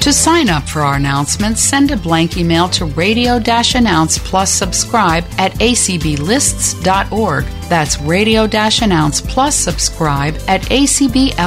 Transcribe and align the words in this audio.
To 0.00 0.12
sign 0.14 0.48
up 0.48 0.66
for 0.66 0.80
our 0.80 0.94
announcements, 0.94 1.60
send 1.60 1.90
a 1.90 1.96
blank 1.96 2.38
email 2.38 2.70
to 2.70 2.86
radio 2.86 3.36
announce 3.36 4.18
plus 4.18 4.50
subscribe 4.50 5.24
at 5.36 5.52
acblists.org. 5.56 7.44
That's 7.68 8.00
radio 8.00 8.48
announce 8.82 9.20
plus 9.20 9.54
subscribe 9.54 10.36
at 10.48 10.62
acblists.org. 10.62 11.40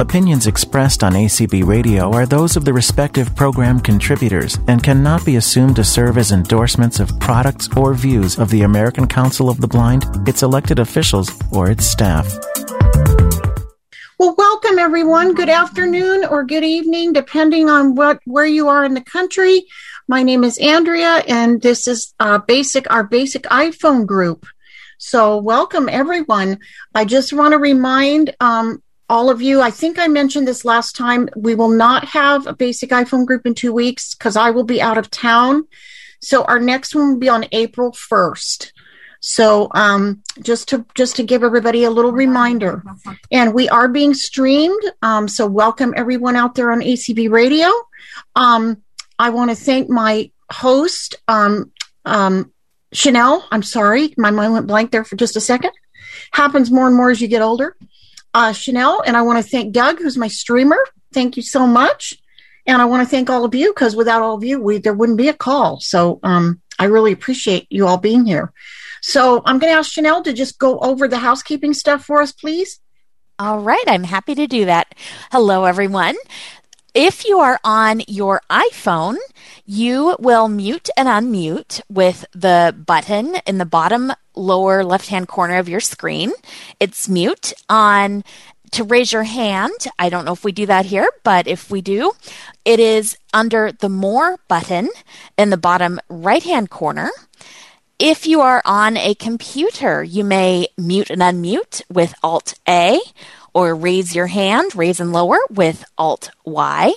Opinions 0.00 0.46
expressed 0.46 1.02
on 1.02 1.12
ACB 1.14 1.66
Radio 1.66 2.12
are 2.12 2.26
those 2.26 2.56
of 2.56 2.66
the 2.66 2.72
respective 2.74 3.34
program 3.34 3.80
contributors 3.80 4.58
and 4.68 4.82
cannot 4.82 5.24
be 5.24 5.36
assumed 5.36 5.76
to 5.76 5.84
serve 5.84 6.18
as 6.18 6.32
endorsements 6.32 7.00
of 7.00 7.18
products 7.18 7.68
or 7.76 7.94
views 7.94 8.38
of 8.38 8.50
the 8.50 8.60
American 8.62 9.06
Council 9.06 9.48
of 9.48 9.60
the 9.60 9.68
Blind, 9.68 10.04
its 10.28 10.42
elected 10.42 10.78
officials, 10.78 11.30
or 11.50 11.70
its 11.70 11.86
staff. 11.86 12.30
Well, 14.20 14.34
welcome 14.36 14.78
everyone. 14.78 15.32
Good 15.32 15.48
afternoon 15.48 16.26
or 16.26 16.44
good 16.44 16.62
evening, 16.62 17.14
depending 17.14 17.70
on 17.70 17.94
what 17.94 18.20
where 18.26 18.44
you 18.44 18.68
are 18.68 18.84
in 18.84 18.92
the 18.92 19.00
country. 19.00 19.64
My 20.08 20.22
name 20.22 20.44
is 20.44 20.58
Andrea, 20.58 21.24
and 21.26 21.62
this 21.62 21.88
is 21.88 22.12
uh, 22.20 22.36
basic 22.36 22.90
our 22.90 23.02
basic 23.02 23.44
iPhone 23.44 24.04
group. 24.04 24.44
So, 24.98 25.38
welcome 25.38 25.88
everyone. 25.88 26.58
I 26.94 27.06
just 27.06 27.32
want 27.32 27.52
to 27.52 27.58
remind 27.58 28.36
um, 28.40 28.82
all 29.08 29.30
of 29.30 29.40
you. 29.40 29.62
I 29.62 29.70
think 29.70 29.98
I 29.98 30.06
mentioned 30.06 30.46
this 30.46 30.66
last 30.66 30.96
time. 30.96 31.30
We 31.34 31.54
will 31.54 31.70
not 31.70 32.04
have 32.04 32.46
a 32.46 32.52
basic 32.52 32.90
iPhone 32.90 33.24
group 33.24 33.46
in 33.46 33.54
two 33.54 33.72
weeks 33.72 34.14
because 34.14 34.36
I 34.36 34.50
will 34.50 34.64
be 34.64 34.82
out 34.82 34.98
of 34.98 35.10
town. 35.10 35.66
So, 36.20 36.44
our 36.44 36.60
next 36.60 36.94
one 36.94 37.12
will 37.12 37.20
be 37.20 37.30
on 37.30 37.46
April 37.52 37.94
first. 37.94 38.74
So 39.20 39.68
um, 39.72 40.22
just 40.40 40.68
to 40.68 40.84
just 40.94 41.16
to 41.16 41.22
give 41.22 41.44
everybody 41.44 41.84
a 41.84 41.90
little 41.90 42.12
reminder, 42.12 42.82
and 43.30 43.54
we 43.54 43.68
are 43.68 43.86
being 43.86 44.14
streamed. 44.14 44.82
Um, 45.02 45.28
so 45.28 45.46
welcome 45.46 45.92
everyone 45.96 46.36
out 46.36 46.54
there 46.54 46.72
on 46.72 46.80
ACB 46.80 47.30
Radio. 47.30 47.68
Um, 48.34 48.82
I 49.18 49.28
want 49.30 49.50
to 49.50 49.56
thank 49.56 49.90
my 49.90 50.30
host, 50.50 51.16
um, 51.28 51.70
um, 52.06 52.50
Chanel. 52.94 53.46
I'm 53.50 53.62
sorry, 53.62 54.14
my 54.16 54.30
mind 54.30 54.54
went 54.54 54.66
blank 54.66 54.90
there 54.90 55.04
for 55.04 55.16
just 55.16 55.36
a 55.36 55.40
second. 55.40 55.72
Happens 56.32 56.70
more 56.70 56.86
and 56.86 56.96
more 56.96 57.10
as 57.10 57.20
you 57.20 57.28
get 57.28 57.42
older. 57.42 57.76
Uh, 58.32 58.52
Chanel, 58.52 59.02
and 59.04 59.16
I 59.16 59.22
want 59.22 59.44
to 59.44 59.48
thank 59.48 59.74
Doug, 59.74 59.98
who's 59.98 60.16
my 60.16 60.28
streamer. 60.28 60.78
Thank 61.12 61.36
you 61.36 61.42
so 61.42 61.66
much. 61.66 62.16
And 62.66 62.80
I 62.80 62.86
want 62.86 63.02
to 63.02 63.10
thank 63.10 63.28
all 63.28 63.44
of 63.44 63.54
you 63.54 63.72
because 63.72 63.96
without 63.96 64.22
all 64.22 64.36
of 64.36 64.44
you, 64.44 64.60
we 64.60 64.78
there 64.78 64.94
wouldn't 64.94 65.18
be 65.18 65.28
a 65.28 65.34
call. 65.34 65.80
So 65.80 66.20
um, 66.22 66.60
I 66.78 66.84
really 66.84 67.12
appreciate 67.12 67.66
you 67.68 67.86
all 67.86 67.98
being 67.98 68.24
here. 68.24 68.52
So 69.02 69.42
I'm 69.44 69.58
going 69.58 69.72
to 69.72 69.78
ask 69.78 69.92
Chanel 69.92 70.22
to 70.22 70.32
just 70.32 70.58
go 70.58 70.78
over 70.78 71.08
the 71.08 71.18
housekeeping 71.18 71.74
stuff 71.74 72.04
for 72.04 72.20
us, 72.20 72.32
please. 72.32 72.80
All 73.38 73.60
right, 73.60 73.84
I'm 73.86 74.04
happy 74.04 74.34
to 74.34 74.46
do 74.46 74.66
that. 74.66 74.94
Hello, 75.32 75.64
everyone. 75.64 76.16
If 76.92 77.24
you 77.24 77.38
are 77.38 77.58
on 77.62 78.02
your 78.08 78.42
iPhone, 78.50 79.16
you 79.64 80.16
will 80.18 80.48
mute 80.48 80.90
and 80.96 81.08
unmute 81.08 81.80
with 81.88 82.24
the 82.32 82.74
button 82.76 83.36
in 83.46 83.58
the 83.58 83.64
bottom 83.64 84.12
lower 84.34 84.84
left 84.84 85.06
hand 85.06 85.28
corner 85.28 85.58
of 85.58 85.68
your 85.68 85.80
screen. 85.80 86.32
It's 86.80 87.08
mute 87.08 87.52
on 87.68 88.24
to 88.72 88.84
raise 88.84 89.12
your 89.12 89.22
hand. 89.22 89.72
I 89.98 90.08
don't 90.08 90.24
know 90.24 90.32
if 90.32 90.44
we 90.44 90.52
do 90.52 90.66
that 90.66 90.86
here, 90.86 91.08
but 91.24 91.46
if 91.46 91.70
we 91.70 91.80
do, 91.80 92.12
it 92.64 92.80
is 92.80 93.16
under 93.32 93.72
the 93.72 93.88
more 93.88 94.38
button 94.48 94.88
in 95.38 95.50
the 95.50 95.56
bottom 95.56 96.00
right 96.08 96.42
hand 96.42 96.70
corner. 96.70 97.10
If 98.02 98.26
you 98.26 98.40
are 98.40 98.62
on 98.64 98.96
a 98.96 99.14
computer, 99.14 100.02
you 100.02 100.24
may 100.24 100.68
mute 100.78 101.10
and 101.10 101.20
unmute 101.20 101.82
with 101.90 102.14
Alt 102.22 102.54
A 102.66 102.98
or 103.52 103.74
raise 103.74 104.14
your 104.14 104.28
hand, 104.28 104.74
raise 104.74 105.00
and 105.00 105.12
lower 105.12 105.36
with 105.50 105.84
Alt 105.98 106.30
Y. 106.46 106.94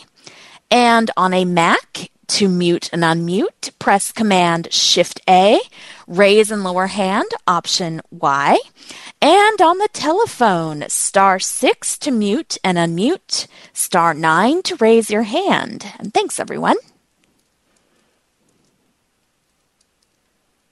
And 0.72 1.12
on 1.18 1.34
a 1.34 1.44
Mac, 1.44 2.10
to 2.28 2.48
mute 2.48 2.90
and 2.94 3.04
unmute, 3.04 3.78
press 3.80 4.14
Command 4.14 4.72
Shift 4.72 5.20
A, 5.28 5.60
raise 6.08 6.50
and 6.52 6.64
lower 6.64 6.88
hand, 6.88 7.30
Option 7.46 8.00
Y. 8.10 8.58
And 9.22 9.62
on 9.62 9.80
the 9.80 9.90
telephone, 9.92 10.86
star 10.88 11.38
six 11.38 11.98
to 11.98 12.12
mute 12.12 12.58
and 12.64 12.78
unmute, 12.78 13.48
star 13.74 14.14
nine 14.14 14.62
to 14.64 14.78
raise 14.78 15.12
your 15.12 15.24
hand. 15.24 15.86
And 16.00 16.14
thanks, 16.14 16.40
everyone. 16.40 16.78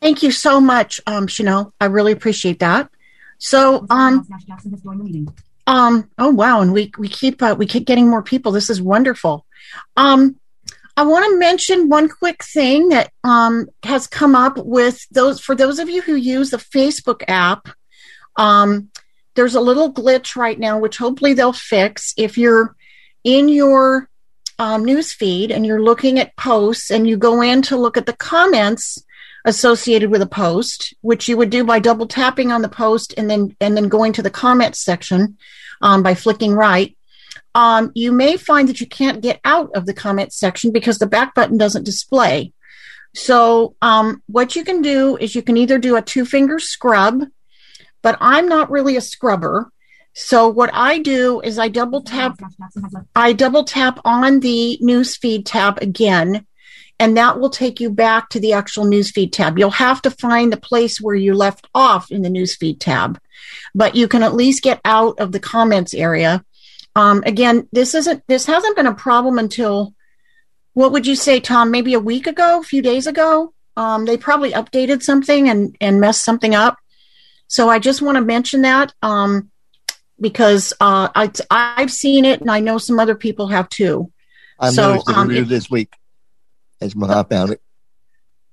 Thank 0.02 0.24
you 0.24 0.32
so 0.32 0.60
much, 0.60 1.00
um, 1.06 1.28
Chanel. 1.28 1.74
I 1.80 1.86
really 1.86 2.12
appreciate 2.12 2.60
that. 2.60 2.90
So, 3.38 3.86
um, 3.90 4.28
um, 5.68 6.10
oh 6.18 6.30
wow, 6.30 6.62
and 6.62 6.74
we 6.74 6.92
we 6.98 7.08
keep 7.08 7.42
uh, 7.42 7.56
we 7.58 7.66
keep 7.66 7.86
getting 7.86 8.10
more 8.10 8.24
people. 8.24 8.52
This 8.52 8.70
is 8.70 8.82
wonderful. 8.82 9.46
Um, 9.96 10.38
I 10.98 11.04
want 11.04 11.26
to 11.26 11.38
mention 11.38 11.90
one 11.90 12.10
quick 12.10 12.44
thing 12.44 12.90
that 12.90 13.12
um, 13.24 13.68
has 13.84 14.08
come 14.08 14.36
up 14.36 14.58
with 14.58 15.06
those 15.12 15.40
for 15.40 15.56
those 15.56 15.80
of 15.80 15.90
you 15.90 16.02
who 16.02 16.16
use 16.16 16.50
the 16.50 16.58
Facebook 16.58 17.24
app. 17.28 17.70
Um, 18.36 18.90
there's 19.36 19.56
a 19.56 19.62
little 19.62 19.94
glitch 19.94 20.36
right 20.36 20.60
now, 20.60 20.80
which 20.80 20.98
hopefully 20.98 21.34
they'll 21.34 21.54
fix. 21.54 22.14
If 22.18 22.38
you're 22.38 22.76
in 23.24 23.50
your 23.50 24.10
um, 24.60 24.84
news 24.84 25.14
feed 25.14 25.52
and 25.52 25.66
you're 25.66 25.82
looking 25.82 26.20
at 26.20 26.36
posts 26.36 26.92
and 26.92 27.08
you 27.08 27.18
go 27.18 27.42
in 27.42 27.62
to 27.64 27.78
look 27.78 27.98
at 27.98 28.06
the 28.06 28.14
comments, 28.14 29.04
associated 29.46 30.12
with 30.12 30.22
a 30.22 30.28
post, 30.28 30.94
which 31.02 31.28
you 31.28 31.38
would 31.38 31.50
do 31.50 31.63
by 31.63 31.79
double 31.79 32.07
tapping 32.07 32.52
on 32.52 32.62
the 32.62 32.69
post 32.69 33.13
and 33.18 33.29
then 33.29 33.56
and 33.59 33.75
then 33.75 33.88
going 33.88 34.13
to 34.13 34.22
the 34.22 34.29
comments 34.29 34.84
section 34.84 35.38
um, 35.81 36.03
by 36.03 36.16
flicking 36.16 36.53
right. 36.53 36.96
Um, 37.53 37.91
you 37.96 38.12
may 38.12 38.38
find 38.38 38.69
that 38.69 38.79
you 38.79 38.88
can't 38.88 39.22
get 39.22 39.41
out 39.44 39.72
of 39.75 39.85
the 39.85 39.94
comments 39.94 40.40
section 40.40 40.72
because 40.72 41.00
the 41.00 41.07
back 41.07 41.35
button 41.35 41.57
doesn't 41.57 41.84
display. 41.84 42.53
So 43.13 43.75
um, 43.81 44.24
what 44.28 44.56
you 44.56 44.63
can 44.63 44.81
do 44.81 45.18
is 45.18 45.35
you 45.35 45.41
can 45.41 45.58
either 45.58 45.78
do 45.78 45.97
a 45.97 46.02
two 46.02 46.25
finger 46.25 46.59
scrub, 46.59 47.23
but 48.02 48.18
I'm 48.22 48.47
not 48.47 48.72
really 48.72 48.96
a 48.96 49.02
scrubber. 49.02 49.72
So 50.13 50.47
what 50.50 50.69
I 50.73 51.00
do 51.00 51.41
is 51.41 51.58
I 51.58 51.69
double 51.69 52.03
tap 52.03 52.38
I 53.16 53.34
double 53.34 53.63
tap 53.63 54.00
on 54.03 54.41
the 54.41 54.78
newsfeed 54.81 55.44
tab 55.46 55.81
again 55.81 56.46
and 57.02 57.18
that 57.18 57.40
will 57.40 57.50
take 57.50 57.80
you 57.80 57.90
back 57.90 58.30
to 58.30 58.40
the 58.40 58.54
actual 58.54 58.86
newsfeed 58.86 59.32
tab. 59.32 59.58
You'll 59.58 59.72
have 59.72 60.04
to 60.04 60.12
find 60.12 60.54
the 60.54 60.58
place 60.58 61.02
where 61.02 61.16
you 61.16 61.34
left 61.34 61.68
off 61.74 62.12
in 62.12 62.22
the 62.22 62.30
newsfeed 62.30 62.80
tab, 62.80 63.20
but 63.74 63.96
you 63.96 64.08
can 64.08 64.22
at 64.22 64.36
least 64.36 64.62
get 64.62 64.80
out 64.86 65.20
of 65.20 65.32
the 65.32 65.40
comments 65.40 65.96
area. 65.96 66.46
Um, 66.96 67.24
again, 67.26 67.68
this 67.72 67.96
isn't 67.96 68.22
this 68.28 68.46
hasn't 68.46 68.76
been 68.76 68.86
a 68.86 68.94
problem 68.94 69.40
until 69.40 69.96
what 70.74 70.92
would 70.92 71.08
you 71.08 71.16
say, 71.16 71.40
Tom? 71.40 71.72
Maybe 71.72 71.96
a 71.96 72.00
week 72.00 72.28
ago, 72.28 72.60
a 72.60 72.64
few 72.64 72.84
days 72.84 73.08
ago. 73.08 73.52
Um, 73.76 74.06
they 74.06 74.16
probably 74.16 74.52
updated 74.52 75.02
something 75.02 75.50
and 75.50 75.76
and 75.82 76.00
messed 76.00 76.24
something 76.24 76.54
up. 76.54 76.78
So 77.48 77.68
I 77.68 77.80
just 77.80 78.04
want 78.04 78.18
to 78.18 78.24
mention 78.24 78.62
that 78.62 78.94
um, 79.02 79.50
because 80.20 80.72
uh, 80.80 81.10
I, 81.16 81.32
I've 81.50 81.92
seen 81.92 82.26
it 82.26 82.42
and 82.42 82.52
I 82.52 82.60
know 82.60 82.78
some 82.78 83.00
other 83.00 83.16
people 83.16 83.48
have 83.48 83.70
too. 83.70 84.12
I 84.60 84.70
so, 84.70 84.90
noticed 84.90 85.10
it 85.10 85.16
um, 85.16 85.30
earlier 85.30 85.46
this 85.46 85.72
week 85.72 85.96
as 86.81 86.96
when 86.96 87.12
I 87.12 87.24
found 87.24 87.52
it. 87.52 87.62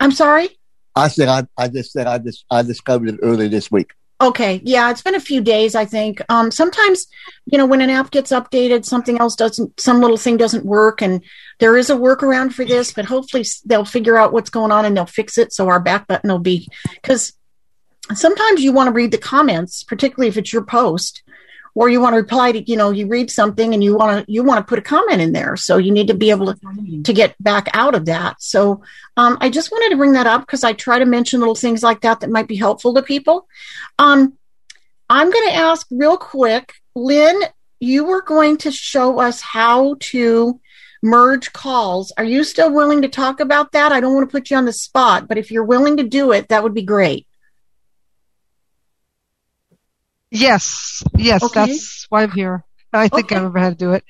I'm 0.01 0.13
sorry. 0.13 0.51
I 0.95 1.09
said 1.09 1.29
I, 1.29 1.47
I 1.57 1.69
just 1.69 1.93
said 1.93 2.07
I 2.07 2.19
just 2.19 2.45
I 2.51 2.63
discovered 2.63 3.09
it 3.09 3.21
early 3.23 3.49
this 3.49 3.71
week. 3.71 3.93
Okay, 4.21 4.61
yeah, 4.65 4.91
it's 4.91 5.03
been 5.03 5.15
a 5.15 5.21
few 5.21 5.41
days, 5.41 5.77
I 5.77 5.85
think. 5.85 6.21
Um, 6.29 6.51
sometimes, 6.51 7.07
you 7.47 7.57
know, 7.57 7.67
when 7.67 7.81
an 7.81 7.91
app 7.91 8.11
gets 8.11 8.33
updated, 8.33 8.85
something 8.85 9.21
else 9.21 9.37
doesn't, 9.37 9.79
some 9.79 10.01
little 10.01 10.17
thing 10.17 10.37
doesn't 10.37 10.65
work, 10.65 11.01
and 11.01 11.23
there 11.61 11.77
is 11.77 11.89
a 11.89 11.95
workaround 11.95 12.53
for 12.53 12.65
this. 12.65 12.93
But 12.93 13.05
hopefully, 13.05 13.45
they'll 13.65 13.85
figure 13.85 14.19
out 14.19 14.33
what's 14.33 14.51
going 14.51 14.73
on 14.73 14.85
and 14.85 14.97
they'll 14.97 15.07
fix 15.07 15.39
it. 15.39 15.53
So 15.53 15.69
our 15.69 15.79
back 15.79 16.09
button 16.09 16.31
will 16.31 16.41
be 16.41 16.67
because 16.95 17.33
sometimes 18.13 18.63
you 18.63 18.73
want 18.73 18.89
to 18.89 18.93
read 18.93 19.13
the 19.13 19.19
comments, 19.19 19.85
particularly 19.85 20.29
if 20.29 20.37
it's 20.37 20.53
your 20.53 20.65
post, 20.65 21.23
or 21.79 21.89
you 21.89 22.01
want 22.01 22.13
to 22.13 22.17
reply 22.17 22.51
to 22.51 22.61
you 22.69 22.77
know 22.77 22.91
you 22.91 23.07
read 23.07 23.31
something 23.31 23.73
and 23.73 23.85
you 23.85 23.97
want 23.97 24.27
to 24.27 24.33
you 24.33 24.43
want 24.43 24.59
to 24.59 24.69
put 24.69 24.81
a 24.81 24.83
comment 24.83 25.21
in 25.21 25.33
there. 25.33 25.57
So 25.57 25.77
you 25.77 25.93
need 25.93 26.09
to 26.09 26.15
be 26.15 26.31
able 26.31 26.53
to, 26.53 27.03
to 27.05 27.13
get 27.13 27.41
back 27.41 27.69
out 27.73 27.95
of 27.95 28.07
that. 28.07 28.43
So 28.43 28.83
um, 29.17 29.39
i 29.41 29.49
just 29.49 29.71
wanted 29.71 29.91
to 29.91 29.97
bring 29.97 30.13
that 30.13 30.27
up 30.27 30.41
because 30.41 30.65
i 30.65 30.73
try 30.73 30.99
to 30.99 31.07
mention 31.07 31.39
little 31.39 31.55
things 31.55 31.85
like 31.85 32.01
that 32.01 32.19
that 32.21 32.31
might 32.31 32.49
be 32.49 32.57
helpful 32.57 32.95
to 32.95 33.03
people. 33.03 33.47
Um, 33.97 34.37
i'm 35.09 35.31
going 35.31 35.49
to 35.51 35.55
ask 35.55 35.87
real 35.91 36.17
quick 36.17 36.75
lynn 36.97 37.41
you 37.79 38.05
were 38.05 38.23
going 38.23 38.57
to 38.59 38.73
show 38.73 39.21
us 39.21 39.41
how 39.41 39.95
to 40.01 40.61
merge 41.01 41.53
calls. 41.53 42.13
Are 42.19 42.25
you 42.25 42.43
still 42.43 42.73
willing 42.73 43.03
to 43.03 43.09
talk 43.09 43.39
about 43.39 43.71
that? 43.71 43.93
I 43.93 44.01
don't 44.01 44.15
want 44.15 44.29
to 44.29 44.33
put 44.33 44.51
you 44.51 44.57
on 44.57 44.65
the 44.65 44.73
spot 44.73 45.29
but 45.29 45.39
if 45.39 45.53
you're 45.53 45.73
willing 45.73 45.99
to 45.99 46.03
do 46.03 46.33
it 46.33 46.49
that 46.49 46.65
would 46.65 46.75
be 46.75 46.83
great 46.83 47.28
Yes, 50.31 51.03
yes, 51.17 51.51
Okay. 51.51 51.53
that's 51.53 52.07
why 52.09 52.23
I'm 52.23 52.31
here. 52.33 52.65
I 52.93 53.09
think 53.09 53.31
Okay. 53.31 53.33
I 53.33 53.37
remember 53.37 53.59
how 53.61 53.71
to 53.71 53.75
do 53.77 53.93
it. 53.93 54.05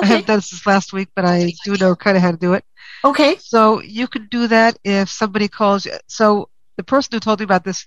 I 0.00 0.06
haven't 0.06 0.26
done 0.26 0.36
this 0.38 0.66
last 0.66 0.92
week, 0.92 1.08
but 1.14 1.24
I 1.24 1.54
do 1.64 1.76
know 1.76 1.94
kind 1.96 2.16
of 2.16 2.22
how 2.22 2.30
to 2.32 2.36
do 2.36 2.54
it. 2.54 2.64
okay 3.04 3.36
So 3.36 3.80
you 3.82 4.06
can 4.06 4.28
do 4.30 4.46
that 4.48 4.78
if 4.84 5.08
somebody 5.08 5.48
calls 5.48 5.86
you. 5.86 5.92
So 6.08 6.48
the 6.76 6.84
person 6.84 7.10
who 7.12 7.20
told 7.20 7.40
me 7.40 7.44
about 7.44 7.64
this 7.64 7.86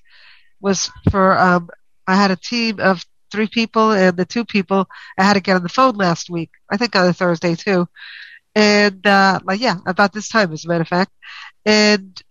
was 0.62 0.90
for 1.12 1.38
um, 1.38 1.70
I 2.08 2.16
had 2.16 2.32
a 2.32 2.36
team 2.38 2.80
of 2.80 3.04
three 3.32 3.48
people, 3.48 3.92
and 3.92 4.16
the 4.18 4.26
two 4.26 4.46
people 4.46 4.88
I 5.18 5.24
had 5.24 5.34
to 5.34 5.42
get 5.42 5.56
on 5.56 5.64
the 5.64 5.70
phone 5.70 5.96
last 5.96 6.30
week. 6.30 6.52
I 6.72 6.78
think 6.78 6.96
on 6.96 7.08
a 7.08 7.14
Thursday 7.14 7.56
too, 7.56 7.88
and 8.56 9.06
uh, 9.06 9.40
like 9.44 9.60
yeah, 9.62 9.78
about 9.88 10.14
this 10.14 10.30
time 10.30 10.52
as 10.54 10.66
a 10.66 10.68
matter 10.68 10.82
of 10.82 10.88
fact, 10.88 11.12
and 11.66 12.22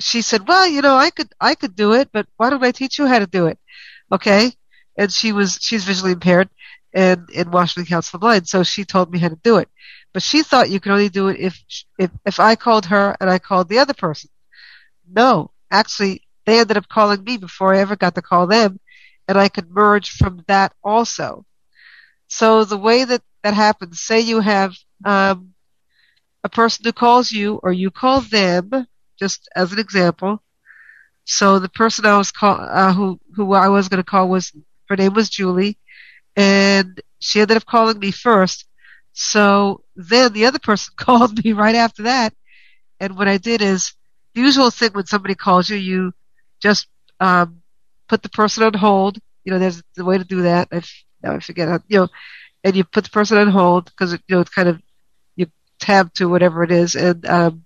she 0.00 0.22
said, 0.22 0.46
"Well, 0.48 0.66
you 0.66 0.82
know, 0.82 0.96
I 0.96 1.10
could 1.10 1.28
I 1.40 1.54
could 1.54 1.74
do 1.76 1.92
it, 1.92 2.10
but 2.12 2.26
why 2.36 2.50
don't 2.50 2.64
I 2.64 2.72
teach 2.72 2.98
you 2.98 3.06
how 3.06 3.18
to 3.18 3.26
do 3.26 3.46
it?" 3.46 3.58
Okay, 4.12 4.52
and 4.96 5.12
she 5.12 5.32
was 5.32 5.58
she's 5.60 5.84
visually 5.84 6.12
impaired 6.12 6.48
and 6.94 7.28
in 7.30 7.50
Washington 7.50 7.88
Council 7.88 8.16
of 8.16 8.20
the 8.20 8.24
Blind, 8.26 8.48
so 8.48 8.62
she 8.62 8.84
told 8.84 9.10
me 9.10 9.18
how 9.18 9.28
to 9.28 9.38
do 9.42 9.56
it. 9.58 9.68
But 10.12 10.22
she 10.22 10.42
thought 10.42 10.70
you 10.70 10.80
could 10.80 10.92
only 10.92 11.08
do 11.08 11.28
it 11.28 11.40
if 11.40 11.62
if 11.98 12.10
if 12.26 12.40
I 12.40 12.54
called 12.56 12.86
her 12.86 13.16
and 13.20 13.30
I 13.30 13.38
called 13.38 13.68
the 13.68 13.78
other 13.78 13.94
person. 13.94 14.30
No, 15.10 15.50
actually, 15.70 16.22
they 16.46 16.60
ended 16.60 16.76
up 16.76 16.88
calling 16.88 17.24
me 17.24 17.36
before 17.38 17.74
I 17.74 17.80
ever 17.80 17.96
got 17.96 18.14
to 18.14 18.22
call 18.22 18.46
them, 18.46 18.78
and 19.28 19.38
I 19.38 19.48
could 19.48 19.70
merge 19.70 20.10
from 20.10 20.44
that 20.48 20.72
also. 20.84 21.46
So 22.28 22.64
the 22.64 22.78
way 22.78 23.04
that 23.04 23.22
that 23.42 23.54
happens, 23.54 24.00
say 24.00 24.20
you 24.20 24.40
have 24.40 24.74
um, 25.04 25.54
a 26.44 26.48
person 26.48 26.84
who 26.84 26.92
calls 26.92 27.32
you 27.32 27.60
or 27.62 27.72
you 27.72 27.90
call 27.90 28.20
them, 28.20 28.70
just 29.18 29.48
as 29.56 29.72
an 29.72 29.78
example. 29.78 30.42
So 31.24 31.58
the 31.58 31.68
person 31.68 32.04
I 32.04 32.18
was 32.18 32.32
call 32.32 32.58
uh, 32.60 32.92
who 32.92 33.20
who 33.34 33.52
I 33.54 33.68
was 33.68 33.88
going 33.88 34.02
to 34.02 34.10
call 34.10 34.28
was 34.28 34.52
her 34.88 34.96
name 34.96 35.14
was 35.14 35.30
Julie, 35.30 35.78
and 36.36 37.00
she 37.20 37.40
ended 37.40 37.56
up 37.56 37.66
calling 37.66 37.98
me 37.98 38.10
first. 38.10 38.66
So 39.12 39.82
then 39.96 40.32
the 40.32 40.46
other 40.46 40.58
person 40.58 40.94
called 40.98 41.44
me 41.44 41.52
right 41.52 41.74
after 41.76 42.04
that, 42.04 42.34
and 43.00 43.16
what 43.16 43.28
I 43.28 43.38
did 43.38 43.62
is 43.62 43.92
the 44.34 44.42
usual 44.42 44.70
thing 44.70 44.90
when 44.92 45.06
somebody 45.06 45.34
calls 45.34 45.68
you, 45.68 45.76
you 45.76 46.12
just 46.62 46.86
um, 47.20 47.62
put 48.08 48.22
the 48.22 48.28
person 48.30 48.64
on 48.64 48.74
hold. 48.74 49.18
You 49.44 49.52
know, 49.52 49.58
there's 49.58 49.82
the 49.96 50.04
way 50.04 50.18
to 50.18 50.24
do 50.24 50.42
that. 50.42 50.68
I 50.72 50.76
f- 50.76 51.04
now 51.22 51.34
I 51.34 51.40
forget 51.40 51.68
how, 51.68 51.80
you 51.88 52.00
know, 52.00 52.08
and 52.64 52.76
you 52.76 52.84
put 52.84 53.04
the 53.04 53.10
person 53.10 53.38
on 53.38 53.48
hold 53.48 53.86
because 53.86 54.12
you 54.12 54.18
know 54.30 54.40
it's 54.40 54.50
kind 54.50 54.68
of 54.68 54.80
you 55.36 55.46
tab 55.80 56.12
to 56.14 56.26
whatever 56.28 56.62
it 56.64 56.72
is, 56.72 56.94
and 56.94 57.24
um, 57.26 57.64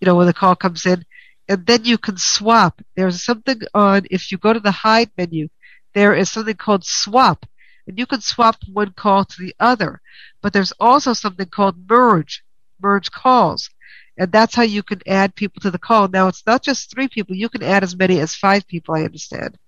you 0.00 0.06
know 0.06 0.14
when 0.16 0.26
the 0.26 0.32
call 0.34 0.56
comes 0.56 0.86
in, 0.86 1.04
and 1.48 1.66
then 1.66 1.84
you 1.84 1.98
can 1.98 2.16
swap. 2.16 2.80
There's 2.96 3.24
something 3.24 3.60
on 3.74 4.04
if 4.10 4.30
you 4.32 4.38
go 4.38 4.52
to 4.52 4.60
the 4.60 4.70
hide 4.72 5.10
menu, 5.16 5.48
there 5.94 6.14
is 6.14 6.30
something 6.30 6.54
called 6.56 6.84
swap, 6.84 7.46
and 7.86 7.98
you 7.98 8.06
can 8.06 8.20
swap 8.20 8.56
from 8.64 8.74
one 8.74 8.92
call 8.92 9.24
to 9.24 9.36
the 9.40 9.54
other. 9.58 10.00
But 10.42 10.52
there's 10.52 10.72
also 10.78 11.12
something 11.12 11.46
called 11.46 11.88
merge, 11.88 12.44
merge 12.80 13.10
calls. 13.10 13.70
And 14.16 14.30
that's 14.30 14.54
how 14.54 14.62
you 14.62 14.82
can 14.82 15.00
add 15.06 15.34
people 15.34 15.60
to 15.62 15.70
the 15.70 15.78
call. 15.78 16.08
Now 16.08 16.28
it's 16.28 16.46
not 16.46 16.62
just 16.62 16.90
three 16.90 17.08
people, 17.08 17.34
you 17.34 17.48
can 17.48 17.62
add 17.62 17.82
as 17.82 17.96
many 17.96 18.20
as 18.20 18.34
five 18.34 18.66
people, 18.66 18.94
I 18.94 19.02
understand. 19.02 19.58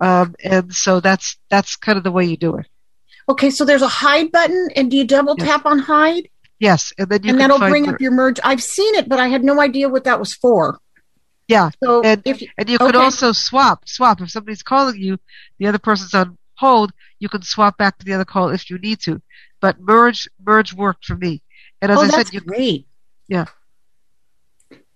Um, 0.00 0.34
and 0.42 0.74
so 0.74 1.00
that's 1.00 1.36
that's 1.50 1.76
kind 1.76 1.98
of 1.98 2.04
the 2.04 2.12
way 2.12 2.24
you 2.24 2.36
do 2.36 2.56
it. 2.56 2.66
Okay, 3.28 3.50
so 3.50 3.64
there's 3.64 3.82
a 3.82 3.88
hide 3.88 4.30
button, 4.30 4.68
and 4.76 4.90
do 4.90 4.96
you 4.96 5.04
double 5.04 5.34
Yes. 5.38 5.48
tap 5.48 5.66
on 5.66 5.80
hide? 5.80 6.28
Yes, 6.58 6.92
and 6.96 7.08
then 7.08 7.22
you 7.22 7.30
and 7.30 7.38
can 7.38 7.50
that'll 7.50 7.58
bring 7.68 7.86
mer- 7.86 7.94
up 7.94 8.00
your 8.00 8.12
merge. 8.12 8.38
I've 8.44 8.62
seen 8.62 8.94
it, 8.94 9.08
but 9.08 9.18
I 9.18 9.28
had 9.28 9.44
no 9.44 9.60
idea 9.60 9.88
what 9.88 10.04
that 10.04 10.18
was 10.18 10.32
for. 10.32 10.78
Yeah, 11.48 11.70
So 11.82 12.02
and 12.02 12.22
if 12.24 12.42
and 12.58 12.68
you 12.68 12.78
can 12.78 12.96
also 12.96 13.32
swap 13.32 13.88
swap 13.88 14.20
if 14.20 14.30
somebody's 14.30 14.62
calling 14.62 15.00
you, 15.00 15.18
the 15.58 15.66
other 15.66 15.78
person's 15.78 16.14
on 16.14 16.36
hold, 16.56 16.92
you 17.20 17.28
can 17.28 17.42
swap 17.42 17.78
back 17.78 17.98
to 17.98 18.04
the 18.04 18.14
other 18.14 18.24
call 18.24 18.48
if 18.50 18.68
you 18.68 18.78
need 18.78 19.00
to. 19.00 19.22
But 19.60 19.80
merge 19.80 20.28
merge 20.44 20.74
worked 20.74 21.04
for 21.04 21.16
me, 21.16 21.42
and 21.80 21.92
as 21.92 21.98
oh, 21.98 22.02
I 22.02 22.06
that's 22.06 22.30
said, 22.30 22.34
you 22.34 22.40
great. 22.40 22.86
Yeah. 23.28 23.46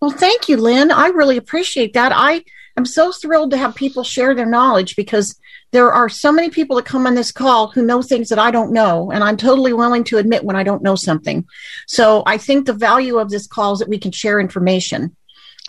Well, 0.01 0.11
thank 0.11 0.49
you, 0.49 0.57
Lynn. 0.57 0.91
I 0.91 1.09
really 1.09 1.37
appreciate 1.37 1.93
that. 1.93 2.13
I 2.15 2.43
am 2.77 2.87
so 2.87 3.13
thrilled 3.13 3.51
to 3.51 3.57
have 3.57 3.75
people 3.75 4.03
share 4.03 4.35
their 4.35 4.47
knowledge 4.47 4.97
because 4.97 5.39
there 5.73 5.93
are 5.93 6.09
so 6.09 6.33
many 6.33 6.51
people 6.51 6.77
that 6.77 6.85
come 6.85 7.07
on 7.07 7.15
this 7.15 7.31
call 7.31 7.69
who 7.69 7.85
know 7.85 8.03
things 8.03 8.29
that 8.31 8.39
I 8.39 8.51
don't 8.51 8.73
know, 8.73 9.13
and 9.13 9.23
I'm 9.23 9.37
totally 9.37 9.73
willing 9.73 10.03
to 10.05 10.19
admit 10.19 10.43
when 10.43 10.57
I 10.57 10.65
don't 10.65 10.83
know 10.83 10.97
something. 10.97 11.45
So 11.87 12.25
I 12.27 12.39
think 12.39 12.67
the 12.67 12.73
value 12.73 13.19
of 13.19 13.31
this 13.31 13.47
call 13.47 13.75
is 13.75 13.79
that 13.79 13.89
we 13.89 13.99
can 13.99 14.11
share 14.11 14.41
information. 14.41 15.17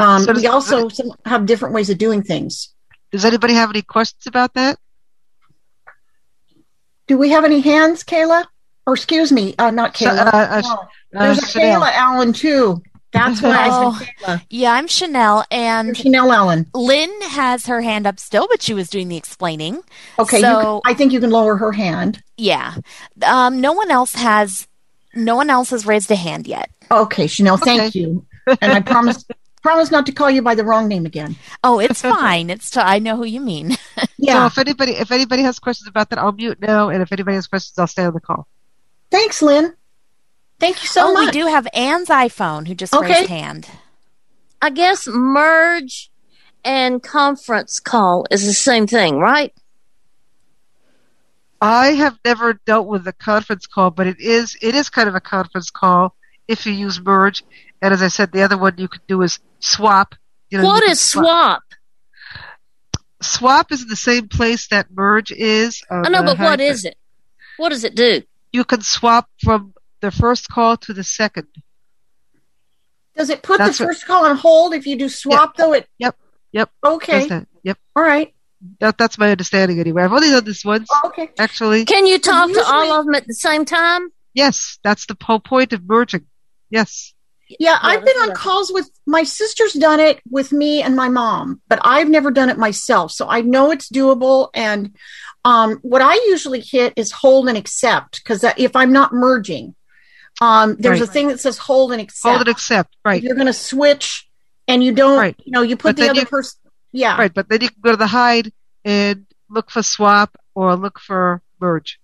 Um, 0.02 0.24
So 0.24 0.34
we 0.34 0.48
also 0.48 0.90
some, 0.90 1.12
have 1.26 1.46
different 1.46 1.74
ways 1.76 1.90
of 1.90 1.98
doing 1.98 2.24
things. 2.24 2.74
does 3.12 3.26
anybody 3.26 3.54
have 3.54 3.70
any 3.70 3.82
questions 3.82 4.26
about 4.28 4.54
that? 4.56 4.78
Do 7.08 7.18
we 7.18 7.30
have 7.30 7.44
any 7.44 7.60
hands, 7.60 8.04
Kayla? 8.04 8.46
Or 8.88 8.94
excuse 8.94 9.32
me, 9.32 9.54
uh, 9.60 9.72
not 9.72 9.96
So, 9.98 10.06
Kayla. 10.08 10.26
uh, 10.34 10.38
uh, 10.38 10.62
No. 10.64 10.74
uh, 11.20 11.24
There's 11.26 11.40
a 11.44 11.48
Chanel. 11.48 11.82
Kayla 11.82 11.92
Allen 11.94 12.34
too. 12.34 12.82
That's 13.14 13.42
why 13.42 13.68
Oh. 13.70 13.92
I 13.92 13.98
said 14.00 14.08
Kayla. 14.22 14.46
Yeah, 14.50 14.72
I'm 14.74 14.88
Chanel, 14.88 15.44
and 15.52 15.90
you 15.90 15.94
Chanel 15.96 16.32
Allen. 16.32 16.66
Lynn 16.74 17.12
has 17.24 17.66
her 17.68 17.82
hand 17.82 18.08
up 18.08 18.20
still, 18.20 18.48
but 18.50 18.62
she 18.62 18.74
was 18.74 18.90
doing 18.90 19.10
the 19.10 19.18
explaining. 19.18 19.82
Okay, 20.18 20.38
you 20.38 20.44
So- 20.44 20.82
can, 20.84 20.92
I 20.92 20.94
think 20.96 21.12
you 21.12 21.20
can 21.20 21.30
lower 21.30 21.58
her 21.58 21.74
hand. 21.74 22.24
Yeah, 22.38 22.76
um, 23.24 23.60
no 23.62 23.74
one 23.74 23.92
else 23.92 24.16
has. 24.16 24.68
No 25.14 25.36
one 25.36 25.50
else 25.50 25.72
has 25.72 25.86
raised 25.86 26.10
a 26.10 26.16
hand 26.16 26.48
yet. 26.48 26.70
Okay, 26.90 27.28
Chanel, 27.28 27.58
thank 27.58 27.82
Okay. 27.82 28.00
you. 28.00 28.26
And 28.62 28.72
I 28.72 28.80
promise 28.80 29.26
promise 29.62 29.92
not 29.92 30.06
to 30.08 30.12
call 30.12 30.30
you 30.30 30.42
by 30.42 30.56
the 30.56 30.64
wrong 30.66 30.88
name 30.88 31.06
again. 31.06 31.36
Oh, 31.64 31.80
it's 31.80 32.02
fine. 32.18 32.50
It's 32.50 32.70
t- 32.70 32.80
I 32.80 33.00
know 33.00 33.16
who 33.18 33.26
you 33.26 33.42
mean. 33.42 33.72
yeah. 33.98 34.06
So 34.06 34.08
Yeah. 34.18 34.46
if 34.48 34.58
anybody 34.58 34.92
if 34.94 35.12
anybody 35.12 35.44
has 35.44 35.60
questions 35.60 35.88
about 35.88 36.10
that, 36.10 36.20
I'll 36.20 36.32
mute 36.32 36.60
now, 36.62 36.90
and 36.90 37.02
if 37.02 37.12
anybody 37.12 37.36
has 37.36 37.48
questions, 37.48 37.78
I'll 37.78 37.88
stay 37.88 38.04
on 38.04 38.14
the 38.14 38.20
call. 38.22 38.48
Thanks, 39.12 39.42
Lynn. 39.42 39.74
Thank 40.60 40.82
you 40.84 40.88
so 40.88 41.08
oh, 41.10 41.14
much. 41.14 41.22
oh, 41.22 41.26
much. 41.26 41.36
we 41.36 41.42
do 41.42 41.48
have 41.48 41.68
Anne's 41.74 42.10
iPhone 42.10 42.68
who 42.68 42.76
just 42.76 42.94
Okay. 42.94 43.14
raised 43.14 43.30
hand. 43.30 43.68
I 44.62 44.70
guess 44.70 45.08
merge 45.08 46.12
and 46.64 47.02
conference 47.02 47.80
call 47.80 48.26
is 48.30 48.46
the 48.46 48.54
same 48.54 48.86
thing, 48.86 49.18
right? 49.18 49.52
I 51.62 51.90
have 51.90 52.18
never 52.26 52.54
dealt 52.66 52.88
with 52.88 53.08
a 53.08 53.14
conference 53.14 53.68
call, 53.68 53.92
but 53.92 54.08
it 54.08 54.20
is 54.20 54.56
it 54.62 54.76
is 54.76 54.90
kind 54.90 55.08
of 55.08 55.16
a 55.16 55.20
conference 55.22 55.70
call 55.70 56.16
if 56.48 56.66
you 56.66 56.74
use 56.74 57.00
merge. 57.00 57.44
And 57.82 57.94
as 57.94 58.02
I 58.02 58.08
said, 58.10 58.32
the 58.32 58.44
other 58.44 58.58
one 58.58 58.76
you 58.78 58.88
could 58.88 59.06
do 59.08 59.22
is 59.22 59.40
swap. 59.60 60.16
You 60.50 60.60
know, 60.60 60.66
what 60.66 60.84
you 60.86 60.92
is 60.92 61.00
swap? 61.00 61.64
Swap 63.22 63.72
is 63.72 63.84
in 63.84 63.88
the 63.88 63.96
same 63.96 64.28
place 64.28 64.68
that 64.70 64.88
merge 64.92 65.32
is. 65.32 65.84
Uh, 65.90 66.04
I 66.06 66.10
know, 66.10 66.24
but 66.24 66.40
what 66.40 66.60
high- 66.60 66.66
it? 66.66 66.96
What 67.58 67.70
does 67.70 67.84
it 67.84 67.96
do? 67.96 68.24
You 68.52 68.64
can 68.64 68.82
swap 68.82 69.30
from 69.44 69.74
the 70.02 70.12
first 70.12 70.50
call 70.50 70.78
to 70.78 70.94
the 70.94 71.04
second. 71.04 71.48
Does 73.16 73.30
it 73.30 73.44
put 73.44 73.60
That's 73.60 73.78
the 73.78 73.86
what- 73.86 73.90
first 73.94 74.06
call 74.08 74.26
on 74.26 74.38
hold 74.38 74.74
if 74.74 74.88
you 74.88 74.98
do 74.98 75.10
swap 75.10 75.56
though? 75.56 75.74
It 75.74 75.88
Yep, 76.00 76.18
yep. 76.52 76.70
Okay. 76.84 77.46
Yep, 77.64 77.78
All 77.96 78.04
right. 78.04 78.34
that, 78.80 78.98
that's 78.98 79.18
my 79.20 79.30
understanding 79.30 79.80
anyway. 79.80 80.04
I've 80.04 80.12
only 80.14 80.30
done 80.30 80.44
this 80.44 80.66
once, 80.66 80.90
oh, 80.92 81.02
Okay. 81.10 81.30
actually. 81.38 81.86
Can 81.86 82.08
you 82.08 82.18
talk 82.18 82.52
to 82.52 82.64
all 82.66 82.92
of 83.00 83.06
them 83.06 83.14
at 83.14 83.28
the 83.28 83.36
same 83.36 83.66
time? 83.66 84.10
Yes, 84.34 84.80
that's 84.84 85.06
the 85.06 85.16
whole 85.22 85.40
point 85.40 85.74
of 85.74 85.84
merging. 85.88 86.26
Yes. 86.72 87.14
Yeah, 87.60 87.78
I've 87.82 88.06
been 88.06 88.18
on 88.18 88.34
calls 88.34 88.72
with 88.72 88.90
my 89.06 89.24
sister's 89.24 89.74
done 89.74 90.00
it 90.00 90.22
with 90.30 90.52
me 90.52 90.82
and 90.82 90.96
my 90.96 91.10
mom, 91.10 91.62
but 91.68 91.80
I've 91.84 92.10
never 92.10 92.32
done 92.32 92.50
it 92.50 92.58
myself. 92.58 93.12
So 93.12 93.28
I 93.30 93.42
know 93.42 93.72
it's 93.72 93.90
doable. 93.90 94.50
And 94.54 94.96
um, 95.44 95.78
what 95.82 96.02
I 96.02 96.14
usually 96.28 96.62
hit 96.62 96.94
is 96.96 97.12
hold 97.12 97.50
and 97.50 97.58
accept 97.58 98.24
because 98.24 98.44
if 98.58 98.76
I'm 98.76 98.92
not 98.92 99.14
merging, 99.14 99.76
um, 100.40 100.76
there's 100.80 101.02
a 101.02 101.08
thing 101.08 101.28
that 101.28 101.40
says 101.40 101.58
hold 101.58 101.92
and 101.92 102.02
accept. 102.02 102.30
Hold 102.30 102.42
and 102.42 102.50
accept. 102.50 102.96
Right. 103.04 103.22
you're 103.22 103.36
going 103.36 103.48
to 103.48 103.54
switch 103.54 104.30
and 104.68 104.84
you 104.84 104.94
don't, 104.94 105.18
Right. 105.20 105.36
you 105.44 105.52
know, 105.52 105.62
you 105.62 105.76
put 105.76 105.96
But 105.96 106.04
the 106.04 106.10
other 106.10 106.26
person. 106.26 106.60
Yeah. 106.92 107.18
Right. 107.18 107.34
But 107.34 107.50
then 107.50 107.62
you 107.62 107.70
can 107.70 107.82
go 107.82 107.92
to 107.92 107.98
the 107.98 108.08
hide 108.08 108.52
and 108.86 109.26
look 109.50 109.70
for 109.72 109.84
swap 109.84 110.36
or 110.56 110.76
look 110.76 111.00
for 111.00 111.42
merge. 111.60 112.00